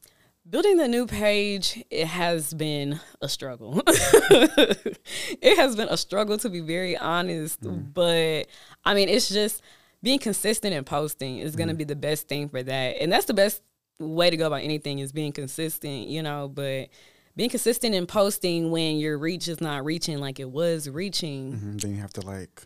Building 0.50 0.78
the 0.78 0.88
new 0.88 1.06
page, 1.06 1.84
it 1.92 2.08
has 2.08 2.54
been 2.54 3.00
a 3.22 3.30
struggle. 3.30 3.84
it 3.88 5.58
has 5.58 5.76
been 5.76 5.88
a 5.90 5.98
struggle 5.98 6.38
to 6.40 6.50
be 6.50 6.60
very 6.60 6.98
honest, 6.98 7.60
but 7.94 8.48
I 8.86 8.94
mean, 8.94 9.10
it's 9.10 9.30
just 9.30 9.62
being 10.02 10.20
consistent 10.20 10.74
in 10.74 10.84
posting 10.84 11.40
is 11.40 11.56
going 11.56 11.68
to 11.70 11.74
be 11.76 11.84
the 11.84 11.96
best 11.96 12.28
thing 12.28 12.50
for 12.50 12.64
that. 12.64 12.98
And 13.02 13.12
that's 13.12 13.26
the 13.26 13.34
best 13.34 13.62
way 14.00 14.30
to 14.30 14.38
go 14.38 14.48
about 14.48 14.62
anything 14.62 15.00
is 15.00 15.12
being 15.12 15.32
consistent, 15.34 16.08
you 16.08 16.24
know, 16.24 16.48
but 16.48 16.88
being 17.36 17.50
consistent 17.50 17.94
in 17.96 18.06
posting 18.06 18.72
when 18.72 18.98
your 18.98 19.18
reach 19.18 19.48
is 19.48 19.60
not 19.62 19.84
reaching 19.84 20.20
like 20.20 20.40
it 20.40 20.50
was 20.50 20.90
reaching 20.90 21.54
Mhm, 21.54 21.82
Then 21.82 21.96
you 21.96 22.02
have 22.02 22.14
to 22.14 22.22
like 22.22 22.66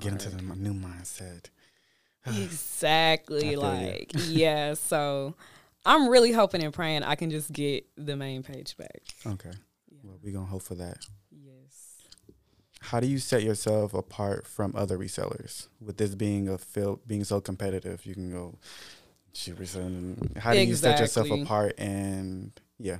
get 0.00 0.12
into 0.12 0.28
the 0.30 0.42
new 0.42 0.74
mindset. 0.74 1.46
Exactly. 2.26 3.38
I 3.38 3.40
feel 3.42 3.50
you. 3.50 3.58
Like, 3.58 4.12
yeah. 4.26 4.74
So 4.74 5.34
I'm 5.84 6.08
really 6.08 6.32
hoping 6.32 6.62
and 6.62 6.72
praying 6.72 7.02
I 7.02 7.14
can 7.14 7.30
just 7.30 7.52
get 7.52 7.86
the 7.96 8.16
main 8.16 8.42
page 8.42 8.76
back. 8.76 9.02
Okay. 9.26 9.52
Well, 10.02 10.18
we're 10.22 10.32
gonna 10.32 10.46
hope 10.46 10.62
for 10.62 10.74
that. 10.76 10.98
How 12.82 12.98
do 12.98 13.06
you 13.06 13.18
set 13.18 13.42
yourself 13.44 13.94
apart 13.94 14.46
from 14.46 14.74
other 14.76 14.98
resellers? 14.98 15.68
With 15.80 15.98
this 15.98 16.14
being 16.14 16.48
a 16.48 16.58
field 16.58 17.00
being 17.06 17.24
so 17.24 17.40
competitive, 17.40 18.04
you 18.04 18.14
can 18.14 18.30
go 18.30 18.58
shoot 19.32 19.58
reselling. 19.58 20.32
How 20.36 20.52
do 20.52 20.60
you 20.60 20.74
set 20.74 20.98
yourself 20.98 21.30
apart 21.30 21.74
and 21.78 22.52
yeah. 22.78 22.98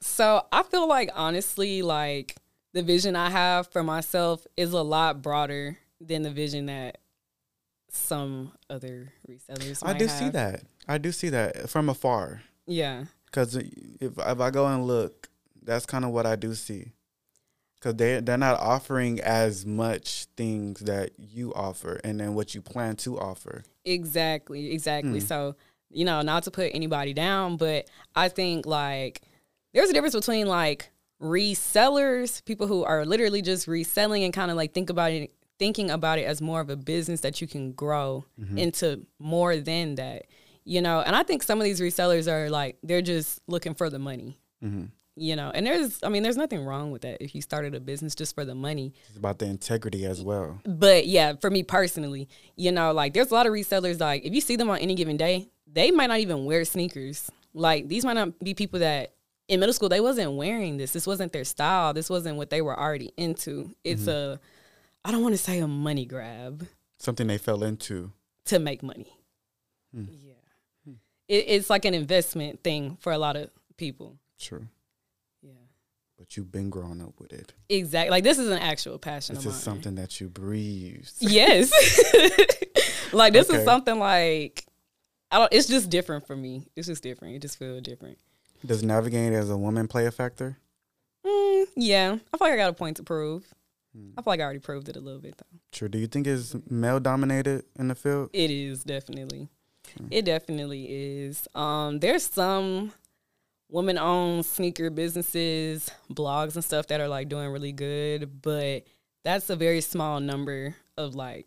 So 0.00 0.44
I 0.52 0.62
feel 0.64 0.86
like 0.86 1.10
honestly, 1.14 1.80
like 1.80 2.36
the 2.74 2.82
vision 2.82 3.16
I 3.16 3.30
have 3.30 3.68
for 3.68 3.82
myself 3.82 4.46
is 4.56 4.72
a 4.72 4.82
lot 4.82 5.22
broader 5.22 5.78
than 5.98 6.22
the 6.22 6.30
vision 6.30 6.66
that 6.66 6.98
some 7.90 8.52
other 8.68 9.12
resellers. 9.28 9.82
I 9.82 9.96
do 9.96 10.08
see 10.08 10.28
that. 10.28 10.62
I 10.86 10.98
do 10.98 11.10
see 11.10 11.30
that 11.30 11.70
from 11.70 11.88
afar. 11.88 12.42
Yeah. 12.66 13.04
Because 13.26 13.56
if 13.56 14.18
if 14.18 14.40
I 14.40 14.50
go 14.50 14.66
and 14.66 14.86
look, 14.86 15.30
that's 15.62 15.86
kind 15.86 16.04
of 16.04 16.10
what 16.10 16.26
I 16.26 16.36
do 16.36 16.54
see. 16.54 16.92
Because 17.84 17.96
they 17.96 18.20
they're 18.20 18.38
not 18.38 18.58
offering 18.60 19.20
as 19.20 19.66
much 19.66 20.26
things 20.38 20.80
that 20.80 21.10
you 21.18 21.52
offer, 21.52 22.00
and 22.02 22.18
then 22.18 22.34
what 22.34 22.54
you 22.54 22.62
plan 22.62 22.96
to 22.96 23.18
offer. 23.18 23.62
Exactly, 23.84 24.72
exactly. 24.72 25.20
Hmm. 25.20 25.26
So, 25.26 25.56
you 25.90 26.06
know, 26.06 26.22
not 26.22 26.44
to 26.44 26.50
put 26.50 26.70
anybody 26.72 27.12
down, 27.12 27.58
but 27.58 27.90
I 28.16 28.30
think 28.30 28.64
like 28.64 29.20
there's 29.74 29.90
a 29.90 29.92
difference 29.92 30.14
between 30.14 30.46
like 30.46 30.90
resellers, 31.20 32.42
people 32.46 32.66
who 32.66 32.84
are 32.84 33.04
literally 33.04 33.42
just 33.42 33.68
reselling 33.68 34.24
and 34.24 34.32
kind 34.32 34.50
of 34.50 34.56
like 34.56 34.72
think 34.72 34.88
about 34.88 35.12
it 35.12 35.30
thinking 35.58 35.90
about 35.90 36.18
it 36.18 36.24
as 36.24 36.40
more 36.40 36.60
of 36.60 36.70
a 36.70 36.76
business 36.76 37.20
that 37.20 37.40
you 37.40 37.46
can 37.46 37.72
grow 37.72 38.24
Mm-hmm. 38.40 38.58
into 38.58 39.06
more 39.18 39.56
than 39.56 39.96
that. 39.96 40.26
You 40.64 40.80
know, 40.80 41.00
and 41.00 41.14
I 41.14 41.22
think 41.22 41.42
some 41.42 41.58
of 41.58 41.64
these 41.64 41.80
resellers 41.80 42.32
are 42.32 42.48
like 42.48 42.78
they're 42.82 43.02
just 43.02 43.42
looking 43.46 43.74
for 43.74 43.90
the 43.90 43.98
money. 43.98 44.38
Mm-hmm. 44.64 44.84
You 45.16 45.36
know, 45.36 45.52
and 45.54 45.64
there's 45.64 46.00
I 46.02 46.08
mean 46.08 46.24
there's 46.24 46.36
nothing 46.36 46.64
wrong 46.64 46.90
with 46.90 47.02
that 47.02 47.22
if 47.22 47.34
you 47.34 47.42
started 47.42 47.74
a 47.74 47.80
business 47.80 48.16
just 48.16 48.34
for 48.34 48.44
the 48.44 48.54
money. 48.54 48.92
It's 49.08 49.16
about 49.16 49.38
the 49.38 49.46
integrity 49.46 50.04
as 50.06 50.20
well. 50.22 50.60
But 50.64 51.06
yeah, 51.06 51.34
for 51.40 51.50
me 51.50 51.62
personally, 51.62 52.28
you 52.56 52.72
know, 52.72 52.92
like 52.92 53.14
there's 53.14 53.30
a 53.30 53.34
lot 53.34 53.46
of 53.46 53.52
resellers. 53.52 54.00
Like 54.00 54.24
if 54.24 54.34
you 54.34 54.40
see 54.40 54.56
them 54.56 54.70
on 54.70 54.78
any 54.78 54.96
given 54.96 55.16
day, 55.16 55.48
they 55.70 55.92
might 55.92 56.08
not 56.08 56.18
even 56.18 56.44
wear 56.44 56.64
sneakers. 56.64 57.30
Like 57.52 57.88
these 57.88 58.04
might 58.04 58.14
not 58.14 58.38
be 58.40 58.54
people 58.54 58.80
that 58.80 59.14
in 59.46 59.60
middle 59.60 59.72
school 59.72 59.88
they 59.88 60.00
wasn't 60.00 60.32
wearing 60.32 60.78
this. 60.78 60.92
This 60.92 61.06
wasn't 61.06 61.32
their 61.32 61.44
style. 61.44 61.92
This 61.92 62.10
wasn't 62.10 62.36
what 62.36 62.50
they 62.50 62.60
were 62.60 62.78
already 62.78 63.12
into. 63.16 63.70
It's 63.84 64.02
mm-hmm. 64.02 64.34
a, 64.34 64.40
I 65.04 65.12
don't 65.12 65.22
want 65.22 65.34
to 65.34 65.40
say 65.42 65.60
a 65.60 65.68
money 65.68 66.06
grab 66.06 66.66
Something 66.98 67.28
they 67.28 67.38
fell 67.38 67.62
into. 67.62 68.12
to 68.46 68.58
make 68.58 68.82
money. 68.82 69.16
Hmm. 69.94 70.04
Yeah, 70.10 70.94
it, 71.28 71.44
it's 71.48 71.70
like 71.70 71.84
an 71.84 71.94
investment 71.94 72.62
thing 72.62 72.96
for 73.00 73.12
a 73.12 73.18
lot 73.18 73.36
of 73.36 73.50
people. 73.76 74.18
True. 74.38 74.66
But 76.16 76.36
you've 76.36 76.52
been 76.52 76.70
growing 76.70 77.02
up 77.02 77.18
with 77.20 77.32
it. 77.32 77.52
exactly. 77.68 78.10
Like 78.10 78.22
this 78.24 78.38
is 78.38 78.48
an 78.48 78.58
actual 78.58 78.98
passion 78.98 79.34
This 79.34 79.46
is 79.46 79.56
something 79.56 79.96
that 79.96 80.20
you 80.20 80.28
breathe. 80.28 81.06
Yes. 81.18 81.70
like 83.12 83.32
this 83.32 83.48
Okay. 83.50 83.58
is 83.58 83.64
something 83.64 83.98
like 83.98 84.64
I 85.30 85.38
don't 85.38 85.52
it's 85.52 85.66
just 85.66 85.90
different 85.90 86.26
for 86.26 86.36
me. 86.36 86.68
It's 86.76 86.86
just 86.86 87.02
different. 87.02 87.34
It 87.36 87.42
just 87.42 87.58
feels 87.58 87.82
different. 87.82 88.18
Does 88.64 88.82
navigating 88.82 89.34
as 89.34 89.50
a 89.50 89.56
woman 89.56 89.88
play 89.88 90.06
a 90.06 90.10
factor? 90.10 90.56
Mm, 91.26 91.66
yeah. 91.76 92.12
I 92.32 92.36
feel 92.38 92.46
like 92.48 92.52
I 92.52 92.56
got 92.56 92.70
a 92.70 92.74
point 92.74 92.96
to 92.98 93.02
prove. 93.02 93.44
Hmm. 93.94 94.10
I 94.16 94.22
feel 94.22 94.30
like 94.32 94.40
I 94.40 94.44
already 94.44 94.58
proved 94.60 94.88
it 94.88 94.96
a 94.96 95.00
little 95.00 95.20
bit 95.20 95.36
though. 95.36 95.58
True. 95.72 95.88
Do 95.88 95.98
you 95.98 96.06
think 96.06 96.26
it's 96.26 96.54
male 96.70 97.00
dominated 97.00 97.64
in 97.78 97.88
the 97.88 97.94
field? 97.94 98.30
It 98.32 98.50
is 98.50 98.84
definitely. 98.84 99.48
Hmm. 99.98 100.06
It 100.10 100.24
definitely 100.26 100.86
is. 100.88 101.48
Um 101.56 101.98
there's 101.98 102.24
some 102.26 102.92
women 103.74 103.98
owned 103.98 104.46
sneaker 104.46 104.88
businesses, 104.88 105.90
blogs 106.08 106.54
and 106.54 106.64
stuff 106.64 106.86
that 106.86 107.00
are 107.00 107.08
like 107.08 107.28
doing 107.28 107.48
really 107.48 107.72
good, 107.72 108.40
but 108.40 108.84
that's 109.24 109.50
a 109.50 109.56
very 109.56 109.80
small 109.80 110.20
number 110.20 110.76
of 110.96 111.16
like 111.16 111.46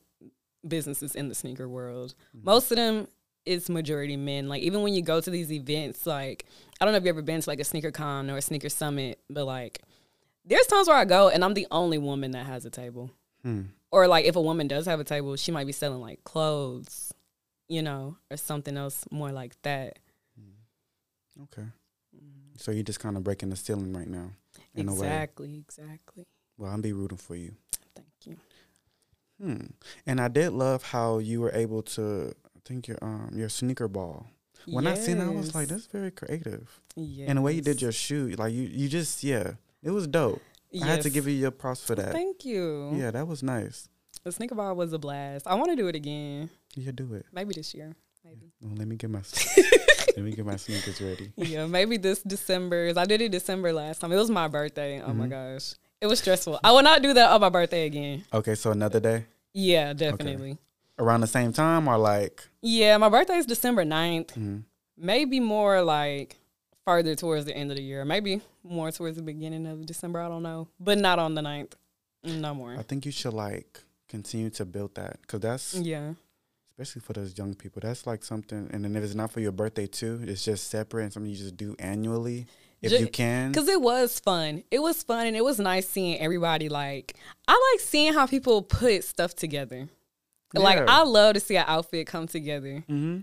businesses 0.67 1.15
in 1.15 1.30
the 1.30 1.36
sneaker 1.36 1.69
world. 1.69 2.15
Mm-hmm. 2.36 2.45
Most 2.45 2.69
of 2.69 2.75
them 2.75 3.07
is 3.45 3.69
majority 3.69 4.17
men. 4.17 4.49
Like 4.49 4.61
even 4.61 4.82
when 4.82 4.93
you 4.93 5.01
go 5.01 5.21
to 5.21 5.30
these 5.30 5.53
events, 5.53 6.05
like 6.05 6.45
I 6.82 6.86
don't 6.86 6.91
know 6.91 6.97
if 6.97 7.03
you've 7.03 7.15
ever 7.15 7.21
been 7.21 7.39
to 7.39 7.49
like 7.49 7.61
a 7.61 7.63
sneaker 7.63 7.91
con 7.91 8.30
or 8.30 8.36
a 8.36 8.41
sneaker 8.41 8.67
summit, 8.67 9.21
but 9.30 9.45
like 9.45 9.82
there's 10.43 10.67
times 10.67 10.89
where 10.89 10.97
I 10.97 11.05
go 11.05 11.30
and 11.30 11.45
I'm 11.45 11.53
the 11.53 11.67
only 11.71 11.97
woman 11.97 12.32
that 12.32 12.45
has 12.45 12.65
a 12.65 12.69
table. 12.69 13.09
Hmm. 13.41 13.61
Or 13.89 14.05
like 14.05 14.25
if 14.25 14.36
a 14.36 14.41
woman 14.41 14.67
does 14.67 14.86
have 14.86 14.99
a 14.99 15.05
table, 15.05 15.38
she 15.38 15.53
might 15.53 15.65
be 15.65 15.71
selling 15.71 16.01
like 16.01 16.25
clothes, 16.25 17.13
you 17.69 17.82
know, 17.82 18.17
or 18.30 18.36
something 18.36 18.75
else 18.75 19.05
more 19.11 19.32
like 19.32 19.55
that. 19.61 19.99
Hmm. 20.38 21.43
Okay. 21.43 21.69
So 22.57 22.71
you're 22.71 22.83
just 22.83 22.99
kind 22.99 23.15
of 23.17 23.23
breaking 23.23 23.49
the 23.49 23.55
ceiling 23.55 23.93
right 23.93 24.07
now, 24.07 24.31
in 24.75 24.89
a 24.89 24.91
way. 24.93 25.07
exactly, 25.07 25.57
exactly. 25.57 26.25
Well, 26.57 26.71
I'll 26.71 26.81
be 26.81 26.91
rooting 26.93 27.17
for 27.17 27.35
you. 27.35 27.53
Thank 27.95 28.07
you. 28.25 28.37
Hmm. 29.41 29.67
And 30.05 30.19
I 30.19 30.27
did 30.27 30.51
love 30.53 30.83
how 30.83 31.19
you 31.19 31.41
were 31.41 31.51
able 31.53 31.83
to. 31.83 32.33
I 32.55 32.59
think 32.65 32.87
your 32.87 32.97
um 33.01 33.31
your 33.35 33.49
sneaker 33.49 33.87
ball. 33.87 34.25
When 34.65 34.87
I 34.87 34.95
seen 34.95 35.19
it, 35.19 35.23
I 35.25 35.29
was 35.29 35.53
like, 35.55 35.69
Yes. 35.69 35.69
"That's 35.69 35.85
very 35.87 36.11
creative." 36.11 36.81
yes. 36.95 37.29
And 37.29 37.37
the 37.37 37.41
way 37.41 37.53
you 37.53 37.61
did 37.61 37.81
your 37.81 37.91
shoe, 37.91 38.29
like 38.37 38.51
you, 38.53 38.63
you 38.63 38.89
just 38.89 39.23
yeah, 39.23 39.53
it 39.83 39.91
was 39.91 40.07
dope. 40.07 40.41
Yes. 40.71 40.83
I 40.83 40.87
had 40.87 41.01
to 41.03 41.09
give 41.09 41.27
you 41.27 41.33
your 41.33 41.51
props 41.51 41.81
for 41.81 41.95
that. 41.95 42.11
Thank 42.11 42.43
you. 42.43 42.91
Yeah, 42.95 43.11
that 43.11 43.27
was 43.27 43.41
nice. 43.43 43.87
The 44.23 44.31
sneaker 44.31 44.55
ball 44.55 44.75
was 44.75 44.91
a 44.91 44.99
blast. 44.99 45.47
I 45.47 45.55
want 45.55 45.69
to 45.69 45.75
do 45.77 45.87
it 45.87 45.95
again. 45.95 46.49
You 46.75 46.91
do 46.91 47.13
it. 47.13 47.25
Maybe 47.31 47.53
this 47.53 47.73
year. 47.73 47.95
Maybe. 48.28 48.51
Well, 48.61 48.73
let 48.75 48.88
me 48.88 48.95
get 48.95 49.09
my 49.09 49.19
let 50.15 50.17
me 50.25 50.32
get 50.32 50.45
my 50.45 50.55
sneakers 50.57 51.01
ready. 51.01 51.32
yeah, 51.38 51.65
maybe 51.65 51.97
this 51.97 52.21
December. 52.23 52.91
I 52.95 53.05
did 53.05 53.21
it 53.21 53.32
December 53.32 53.71
last 53.71 53.99
time. 54.01 54.11
It 54.11 54.17
was 54.17 54.30
my 54.30 54.47
birthday. 54.47 55.01
Oh 55.01 55.07
Mm-hmm. 55.09 55.17
my 55.19 55.28
gosh. 55.28 55.73
It 56.01 56.07
was 56.07 56.19
stressful. 56.19 56.59
I 56.63 56.71
will 56.71 56.84
not 56.84 57.01
do 57.01 57.13
that 57.13 57.32
on 57.32 57.41
my 57.41 57.49
birthday 57.49 57.86
again. 57.86 58.23
Okay, 58.34 58.53
so 58.55 58.71
another 58.71 58.99
day 58.99 59.25
Yeah, 59.53 59.93
definitely. 59.93 60.57
around 60.99 61.21
the 61.21 61.28
same 61.28 61.53
time 61.53 61.88
or 61.88 61.97
like 61.97 62.47
Yeah, 62.61 62.97
my 62.97 63.09
birthday 63.09 63.38
is 63.38 63.45
December 63.45 63.84
9th. 63.86 64.34
Mhm. 64.34 64.63
Maybe 64.97 65.39
more 65.39 65.82
like 65.82 66.36
further 66.86 67.15
towards 67.15 67.45
the 67.45 67.55
end 67.55 67.71
of 67.71 67.78
the 67.78 67.84
year. 67.84 68.03
Maybe 68.05 68.41
more 68.63 68.91
towards 68.91 69.17
the 69.17 69.23
beginning 69.23 69.65
of 69.65 69.86
December. 69.86 70.19
I 70.21 70.28
don't 70.28 70.43
know. 70.43 70.67
But 70.80 70.97
not 70.97 71.17
on 71.19 71.34
the 71.36 71.41
9th. 71.41 71.73
No 72.23 72.53
more. 72.53 72.75
I 72.78 72.82
think 72.84 73.05
you 73.05 73.11
should 73.11 73.34
like 73.34 73.80
continue 74.09 74.49
to 74.51 74.65
build 74.65 74.95
that 74.95 75.21
because 75.21 75.39
that's 75.41 75.73
Yeah. 75.75 76.13
Especially 76.78 77.01
for 77.01 77.13
those 77.13 77.38
young 77.38 77.55
people. 77.55 77.82
That's 77.84 78.05
like 78.05 78.23
something, 78.23 78.69
and 78.71 78.84
then 78.84 78.95
if 78.95 79.03
it's 79.03 79.15
not 79.15 79.32
for 79.32 79.39
your 79.39 79.51
birthday 79.51 79.88
too, 79.88 80.21
it's 80.23 80.45
just 80.45 80.69
separate 80.69 81.03
and 81.03 81.13
something 81.13 81.32
you 81.32 81.38
just 81.38 81.57
do 81.57 81.75
annually 81.80 82.45
if 82.82 82.91
Ju- 82.91 82.99
you 82.99 83.07
can. 83.07 83.51
Cause 83.53 83.67
it 83.67 83.82
was 83.82 84.19
fun. 84.19 84.63
It 84.69 84.80
was 84.80 85.01
fun 85.01 85.25
and 85.25 85.36
it 85.36 85.43
was 85.43 85.59
nice 85.59 85.88
seeing 85.89 86.19
everybody 86.19 86.69
like 86.69 87.15
I 87.47 87.73
like 87.73 87.82
seeing 87.82 88.13
how 88.13 88.28
people 88.28 88.61
put 88.61 89.03
stuff 89.03 89.34
together. 89.34 89.88
Like 90.53 90.88
I 90.88 91.03
love 91.03 91.34
to 91.34 91.39
see 91.39 91.57
an 91.57 91.65
outfit 91.67 92.07
come 92.07 92.28
together. 92.28 92.84
Mm-hmm. 92.89 93.19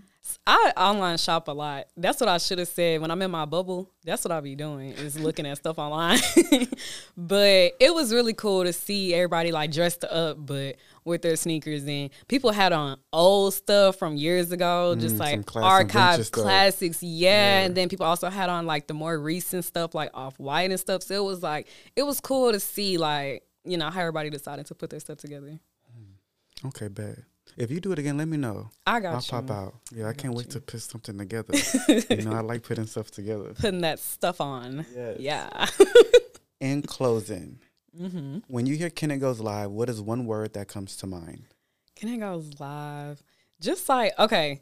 I 0.47 0.73
online 0.75 1.17
shop 1.17 1.47
a 1.47 1.51
lot. 1.51 1.85
That's 1.95 2.19
what 2.19 2.29
I 2.29 2.37
should 2.39 2.57
have 2.59 2.67
said 2.67 2.99
when 3.01 3.11
I'm 3.11 3.21
in 3.21 3.29
my 3.31 3.45
bubble. 3.45 3.91
That's 4.03 4.23
what 4.23 4.31
I'll 4.31 4.41
be 4.41 4.55
doing 4.55 4.91
is 4.91 5.19
looking 5.19 5.45
at 5.45 5.57
stuff 5.57 5.77
online. 5.77 6.19
but 7.17 7.73
it 7.79 7.93
was 7.93 8.13
really 8.13 8.33
cool 8.33 8.63
to 8.63 8.73
see 8.73 9.13
everybody 9.13 9.51
like 9.51 9.71
dressed 9.71 10.03
up, 10.03 10.37
but 10.43 10.77
with 11.03 11.21
their 11.21 11.35
sneakers 11.35 11.85
and 11.85 12.09
people 12.27 12.51
had 12.51 12.73
on 12.73 12.97
old 13.13 13.53
stuff 13.53 13.97
from 13.97 14.15
years 14.17 14.51
ago, 14.51 14.95
just 14.95 15.15
Mm, 15.15 15.19
like 15.19 15.45
classic 15.45 15.91
vintage 15.91 15.95
archive 15.95 16.31
classics. 16.31 17.03
Yeah. 17.03 17.59
and 17.61 17.75
then 17.75 17.89
people 17.89 18.05
also 18.05 18.29
had 18.29 18.49
on 18.49 18.65
like 18.65 18.87
the 18.87 18.93
more 18.95 19.17
recent 19.19 19.63
stuff, 19.65 19.93
like 19.93 20.09
off 20.13 20.39
white 20.39 20.71
and 20.71 20.79
stuff. 20.79 21.03
So 21.03 21.13
it 21.13 21.23
was 21.23 21.43
like 21.43 21.67
it 21.95 22.03
was 22.03 22.19
cool 22.19 22.51
to 22.51 22.59
see 22.59 22.97
like 22.97 23.43
you 23.63 23.77
know 23.77 23.89
how 23.89 24.01
everybody 24.01 24.29
decided 24.29 24.65
to 24.67 24.75
put 24.75 24.89
their 24.89 24.99
stuff 24.99 25.17
together. 25.19 25.59
Okay, 26.65 26.87
bet. 26.87 27.19
If 27.57 27.71
you 27.71 27.79
do 27.79 27.91
it 27.93 27.99
again, 27.99 28.17
let 28.17 28.27
me 28.27 28.37
know. 28.37 28.69
I 28.85 28.99
got 28.99 29.15
I'll 29.15 29.21
you. 29.21 29.47
pop 29.47 29.51
out. 29.51 29.75
Yeah, 29.91 30.09
I, 30.09 30.13
can't 30.13 30.33
wait 30.33 30.47
you. 30.47 30.53
to 30.53 30.61
put 30.61 30.81
something 30.81 31.17
together. 31.17 31.53
you 32.09 32.23
know, 32.23 32.33
I 32.33 32.41
like 32.41 32.63
putting 32.63 32.85
stuff 32.85 33.11
together. 33.11 33.53
Putting 33.53 33.81
that 33.81 33.99
stuff 33.99 34.41
on. 34.41 34.85
Yes. 34.93 35.17
Yeah. 35.19 35.65
In 36.59 36.81
closing, 36.81 37.59
mm-hmm. 37.97 38.39
when 38.47 38.65
you 38.65 38.75
hear 38.75 38.89
Kenneth 38.89 39.21
Goes 39.21 39.39
Live, 39.39 39.71
what 39.71 39.89
is 39.89 40.01
one 40.01 40.25
word 40.25 40.53
that 40.53 40.67
comes 40.67 40.97
to 40.97 41.07
mind? 41.07 41.45
Kenneth 41.95 42.19
goes 42.19 42.59
live? 42.59 43.23
Just 43.61 43.87
like 43.87 44.13
okay, 44.19 44.61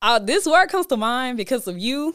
uh, 0.00 0.18
this 0.18 0.46
word 0.46 0.68
comes 0.68 0.86
to 0.86 0.96
mind 0.96 1.36
because 1.36 1.66
of 1.66 1.78
you, 1.78 2.14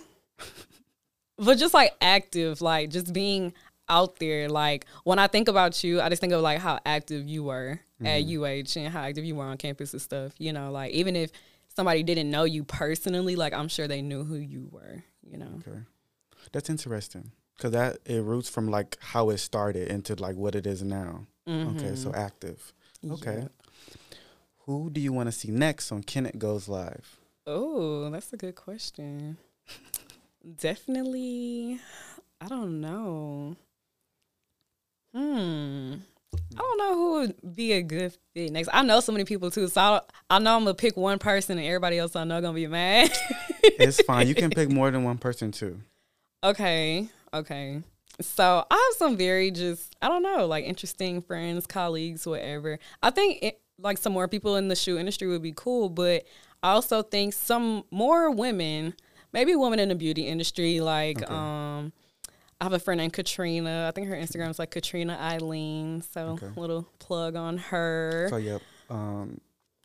but 1.38 1.58
just 1.58 1.74
like 1.74 1.94
active, 2.02 2.62
like 2.62 2.90
just 2.90 3.14
being 3.14 3.54
out 3.94 4.18
there. 4.20 4.50
Like 4.50 4.86
when 5.04 5.20
I 5.20 5.28
think 5.28 5.48
about 5.48 5.84
you, 5.84 6.02
I 6.02 6.10
just 6.10 6.20
think 6.22 6.34
of 6.34 6.42
like 6.42 6.60
how 6.60 6.80
active 6.86 7.28
you 7.28 7.44
were 7.44 7.80
at 8.04 8.24
UH 8.26 8.76
and 8.78 8.92
how 8.94 9.02
active 9.04 9.24
you 9.24 9.36
were 9.36 9.46
on 9.46 9.58
campus 9.58 9.94
and 9.94 10.02
stuff. 10.02 10.34
You 10.38 10.52
know, 10.52 10.72
like 10.72 10.92
even 10.92 11.16
if 11.16 11.32
somebody 11.76 12.04
didn't 12.04 12.30
know 12.30 12.44
you 12.44 12.64
personally, 12.64 13.36
like 13.36 13.54
I'm 13.54 13.68
sure 13.68 13.88
they 13.88 14.02
knew 14.02 14.24
who 14.24 14.36
you 14.36 14.68
were. 14.72 15.04
You 15.30 15.38
know, 15.38 15.62
Okay, 15.66 15.80
that's 16.52 16.70
interesting 16.70 17.32
because 17.56 17.72
that 17.72 18.00
it 18.06 18.22
roots 18.24 18.50
from 18.50 18.68
like 18.70 18.98
how 19.00 19.30
it 19.30 19.38
started 19.38 19.88
into 19.90 20.16
like 20.16 20.36
what 20.36 20.56
it 20.56 20.68
is 20.68 20.84
now. 20.84 21.26
Okay, 21.48 21.96
so 21.96 22.12
active. 22.14 22.74
Okay, 23.10 23.32
Mm-hmm. 23.32 23.48
Who 24.66 24.90
do 24.90 25.02
you 25.02 25.12
want 25.12 25.28
to 25.28 25.32
see 25.34 25.52
next 25.52 25.92
on 25.92 26.04
Kenneth 26.04 26.38
Goes 26.40 26.70
Live? 26.70 27.20
Oh, 27.46 28.10
that's 28.10 28.32
a 28.32 28.38
good 28.38 28.56
question. 28.56 29.38
Definitely, 30.60 31.80
I 32.40 32.48
don't 32.48 32.80
know. 32.80 33.56
Hmm. 35.14 35.96
I 36.56 36.60
don't 36.60 36.78
know 36.78 36.94
who 36.96 37.12
would 37.20 37.56
be 37.56 37.74
a 37.74 37.82
good 37.84 38.16
fit 38.34 38.52
next. 38.52 38.70
I 38.74 38.82
know 38.84 39.00
so 39.00 39.12
many 39.12 39.24
people 39.24 39.52
too, 39.52 39.68
so 39.68 39.82
I, 39.82 40.02
I 40.30 40.40
know 40.40 40.56
I'm 40.56 40.64
gonna 40.64 40.74
pick 40.74 40.98
one 40.98 41.20
person, 41.20 41.58
and 41.58 41.68
everybody 41.68 41.98
else 42.00 42.16
I 42.16 42.24
know 42.24 42.42
gonna 42.42 42.54
be 42.54 42.68
mad. 42.68 43.12
It's 43.64 44.02
fine. 44.02 44.28
You 44.28 44.36
can 44.36 44.50
pick 44.50 44.70
more 44.70 44.92
than 44.92 45.04
one 45.06 45.18
person 45.18 45.52
too. 45.52 45.80
okay, 46.44 47.08
okay. 47.34 47.82
So 48.22 48.66
I 48.70 48.74
have 48.92 48.98
some 48.98 49.16
very 49.18 49.52
just 49.52 49.96
I 50.02 50.08
don't 50.10 50.22
know, 50.24 50.46
like 50.48 50.66
interesting 50.66 51.22
friends, 51.22 51.66
colleagues, 51.66 52.26
whatever. 52.28 52.78
I 53.02 53.10
think 53.10 53.40
it, 53.42 53.62
like 53.80 53.98
some 53.98 54.12
more 54.14 54.28
people 54.28 54.58
in 54.58 54.68
the 54.68 54.76
shoe 54.76 54.98
industry 54.98 55.28
would 55.28 55.42
be 55.42 55.54
cool, 55.56 55.90
but 55.90 56.26
I 56.62 56.72
also 56.72 57.04
think 57.04 57.34
some 57.34 57.84
more 57.90 58.32
women, 58.32 58.94
maybe 59.32 59.56
women 59.56 59.80
in 59.80 59.90
the 59.90 59.96
beauty 59.96 60.28
industry, 60.28 60.80
like 60.82 61.22
Okay. 61.24 61.34
um. 61.34 61.94
I 62.62 62.66
have 62.66 62.74
a 62.74 62.80
friend 62.80 63.00
named 63.00 63.14
Katrina. 63.14 63.86
I 63.88 63.92
think 63.92 64.08
her 64.08 64.16
Instagram 64.16 64.50
is 64.50 64.60
like 64.60 64.72
Katrina 64.72 65.18
Eileen. 65.20 66.02
So 66.02 66.38
Okay. 66.42 66.50
little 66.60 66.84
plug 67.00 67.36
on 67.36 67.58
her. 67.58 68.28
So 68.30 68.38
yep, 68.38 68.62
um, 68.90 69.40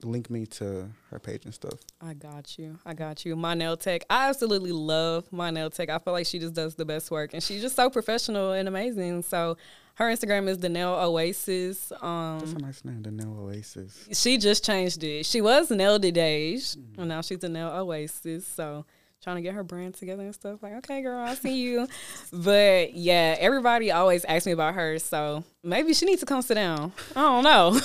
link 0.04 0.30
me 0.30 0.46
to 0.46 0.88
her 1.10 1.18
page 1.18 1.44
and 1.44 1.52
stuff. 1.52 1.74
I 2.00 2.14
got 2.14 2.56
you. 2.56 2.78
I 2.86 2.94
got 2.94 3.24
you. 3.24 3.34
My 3.34 3.54
nail 3.54 3.76
tech. 3.76 4.04
I 4.08 4.28
absolutely 4.28 4.70
love 4.72 5.26
my 5.32 5.50
nail 5.50 5.70
tech. 5.70 5.88
I 5.90 5.98
feel 5.98 6.12
like 6.12 6.26
she 6.26 6.38
just 6.38 6.54
does 6.54 6.76
the 6.76 6.84
best 6.84 7.10
work 7.10 7.30
and 7.34 7.42
she's 7.42 7.60
just 7.60 7.74
so 7.74 7.90
professional 7.90 8.52
and 8.52 8.68
amazing. 8.68 9.22
So 9.22 9.56
her 9.96 10.04
Instagram 10.04 10.46
is 10.48 10.58
the 10.58 10.68
nail 10.68 10.90
oasis. 10.90 11.88
That's 11.88 12.02
Um 12.04 12.56
a 12.56 12.58
nice 12.60 12.84
name, 12.84 13.02
the 13.02 13.10
Nail 13.10 13.36
Oasis. 13.40 14.06
she 14.12 14.38
just 14.38 14.64
changed 14.64 15.02
it. 15.02 15.26
She 15.26 15.40
was 15.40 15.70
nail 15.72 15.98
de 15.98 16.12
Dage, 16.12 16.76
and 16.96 17.08
now 17.08 17.20
she's 17.20 17.42
a 17.42 17.48
nail 17.48 17.70
oasis. 17.70 18.46
So 18.46 18.86
trying 19.22 19.36
to 19.36 19.42
get 19.42 19.54
her 19.54 19.64
brand 19.64 19.94
together 19.94 20.22
and 20.22 20.34
stuff. 20.34 20.62
Like, 20.62 20.74
okay, 20.74 21.02
girl, 21.02 21.18
I'll 21.18 21.36
see 21.36 21.60
you. 21.60 21.88
but 22.32 22.94
yeah, 22.94 23.36
everybody 23.38 23.90
always 23.90 24.24
asks 24.24 24.46
me 24.46 24.52
about 24.52 24.74
her. 24.74 24.98
So 24.98 25.44
maybe 25.62 25.94
she 25.94 26.06
needs 26.06 26.20
to 26.20 26.26
come 26.26 26.42
sit 26.42 26.54
down. 26.54 26.92
I 27.16 27.20
don't 27.20 27.44
know. 27.44 27.80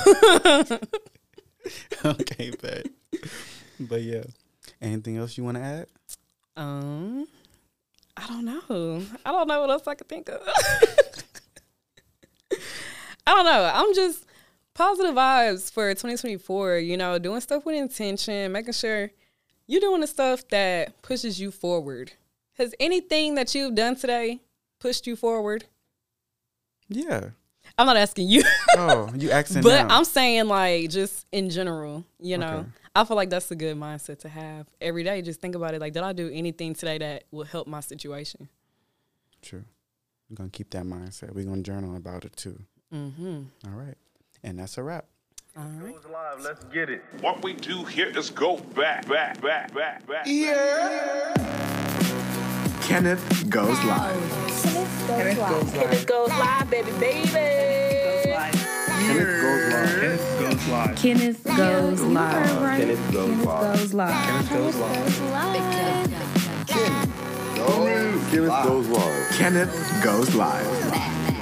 okay, 2.06 2.52
but 2.62 2.88
But 3.80 4.04
yeah, 4.04 4.24
anything 4.82 5.18
else 5.18 5.38
you 5.38 5.44
want 5.44 5.58
to 5.58 5.64
add? 5.64 5.88
Um, 6.56 7.28
I 8.16 8.28
don't 8.28 8.46
know. 8.46 9.02
I 9.26 9.32
don't 9.32 9.48
know 9.48 9.62
what 9.62 9.70
else 9.72 9.88
I 9.88 9.96
could 9.96 10.08
think 10.08 10.30
of. 10.30 10.42
I 13.26 13.36
don't 13.36 13.46
know. 13.46 13.72
I'm 13.74 13.96
just 13.96 14.26
positive 14.74 15.16
vibes 15.16 15.72
for 15.72 15.90
2024. 15.92 16.78
You 16.78 16.98
know, 16.98 17.18
doing 17.18 17.42
stuff 17.42 17.66
with 17.66 17.76
intention, 17.76 18.52
making 18.52 18.74
sure 18.74 19.10
you're 19.68 19.82
doing 19.82 20.02
the 20.02 20.08
stuff 20.08 20.48
that 20.50 21.02
pushes 21.02 21.40
you 21.40 21.52
forward. 21.52 22.14
Has 22.58 22.74
anything 22.80 23.36
that 23.36 23.54
you've 23.56 23.76
done 23.76 23.96
today 23.96 24.42
pushed 24.80 25.08
you 25.08 25.16
forward? 25.16 25.66
Yeah. 26.90 27.30
I'm 27.78 27.88
not 27.88 27.98
asking 27.98 28.28
you, 28.28 28.44
Oh, 28.78 29.10
you 29.16 29.32
accent 29.32 29.64
but 29.64 29.88
now. 29.88 29.98
I'm 29.98 30.06
saying 30.06 30.48
like 30.48 30.90
just 30.90 31.26
in 31.32 31.50
general. 31.50 32.06
You 32.20 32.38
know, 32.38 32.58
Okay. 32.58 32.68
I 32.96 33.04
feel 33.06 33.16
like 33.18 33.30
that's 33.32 33.50
a 33.52 33.56
good 33.56 33.76
mindset 33.78 34.20
to 34.20 34.30
have 34.30 34.68
every 34.80 35.04
day. 35.04 35.22
Just 35.24 35.42
think 35.42 35.56
about 35.56 35.74
it. 35.74 35.82
Like, 35.82 35.94
did 35.94 36.04
I 36.04 36.14
do 36.14 36.30
anything 36.32 36.76
today 36.76 36.98
that 37.00 37.24
will 37.32 37.46
help 37.46 37.66
my 37.68 37.80
situation? 37.80 38.50
True. 39.42 39.64
We're 40.30 40.36
gonna 40.36 40.50
keep 40.50 40.70
that 40.72 40.84
mindset. 40.84 41.34
We're 41.34 41.46
gonna 41.46 41.64
journal 41.64 41.96
about 41.96 42.26
it 42.26 42.36
too. 42.36 42.60
Mm-hmm. 42.94 43.42
All 43.66 43.72
right, 43.80 43.98
and 44.44 44.60
that's 44.60 44.78
a 44.78 44.84
wrap. 44.84 45.06
All 45.56 45.64
right. 45.66 45.94
Live. 46.12 46.42
Let's 46.42 46.64
get 46.66 46.90
it. 46.90 47.04
What 47.22 47.44
we 47.44 47.54
do 47.54 47.84
here 47.84 48.08
is 48.08 48.32
go 48.32 48.58
back, 48.58 49.08
back, 49.08 49.40
back, 49.40 49.72
back, 49.72 50.04
back. 50.08 50.26
Kenneth 52.82 53.50
Goes 53.52 53.84
Live. 53.84 54.16
Kenneth 55.08 55.38
goes 55.38 55.64
live. 55.64 55.74
Kenneth 55.74 56.08
Goes 56.08 56.30
live, 56.30 56.70
baby, 56.72 56.92
baby. 57.00 57.30
Kenneth 59.04 60.40
Goes 60.40 60.68
Live. 60.68 60.96
Kenneth 60.98 61.44
goes 61.44 62.02
live. 62.02 62.62
live. 62.62 62.80
Kenneth 62.80 63.12
goes 63.12 63.38
live. 63.44 63.60
Kenneth 63.60 63.92
goes 63.94 63.94
Kenneth 63.94 63.94
goes 63.94 63.94
live. 63.94 64.26
Kenneth 64.26 64.50
goes 64.50 64.76
live. 64.76 65.06
Kenneth 66.66 67.14
goes 67.56 67.78
live. 67.78 68.32
Kenneth 68.32 68.66
goes 68.66 68.88
live. 68.90 69.30
Kenneth 69.38 70.04
goes 70.04 70.34
live. 70.34 71.33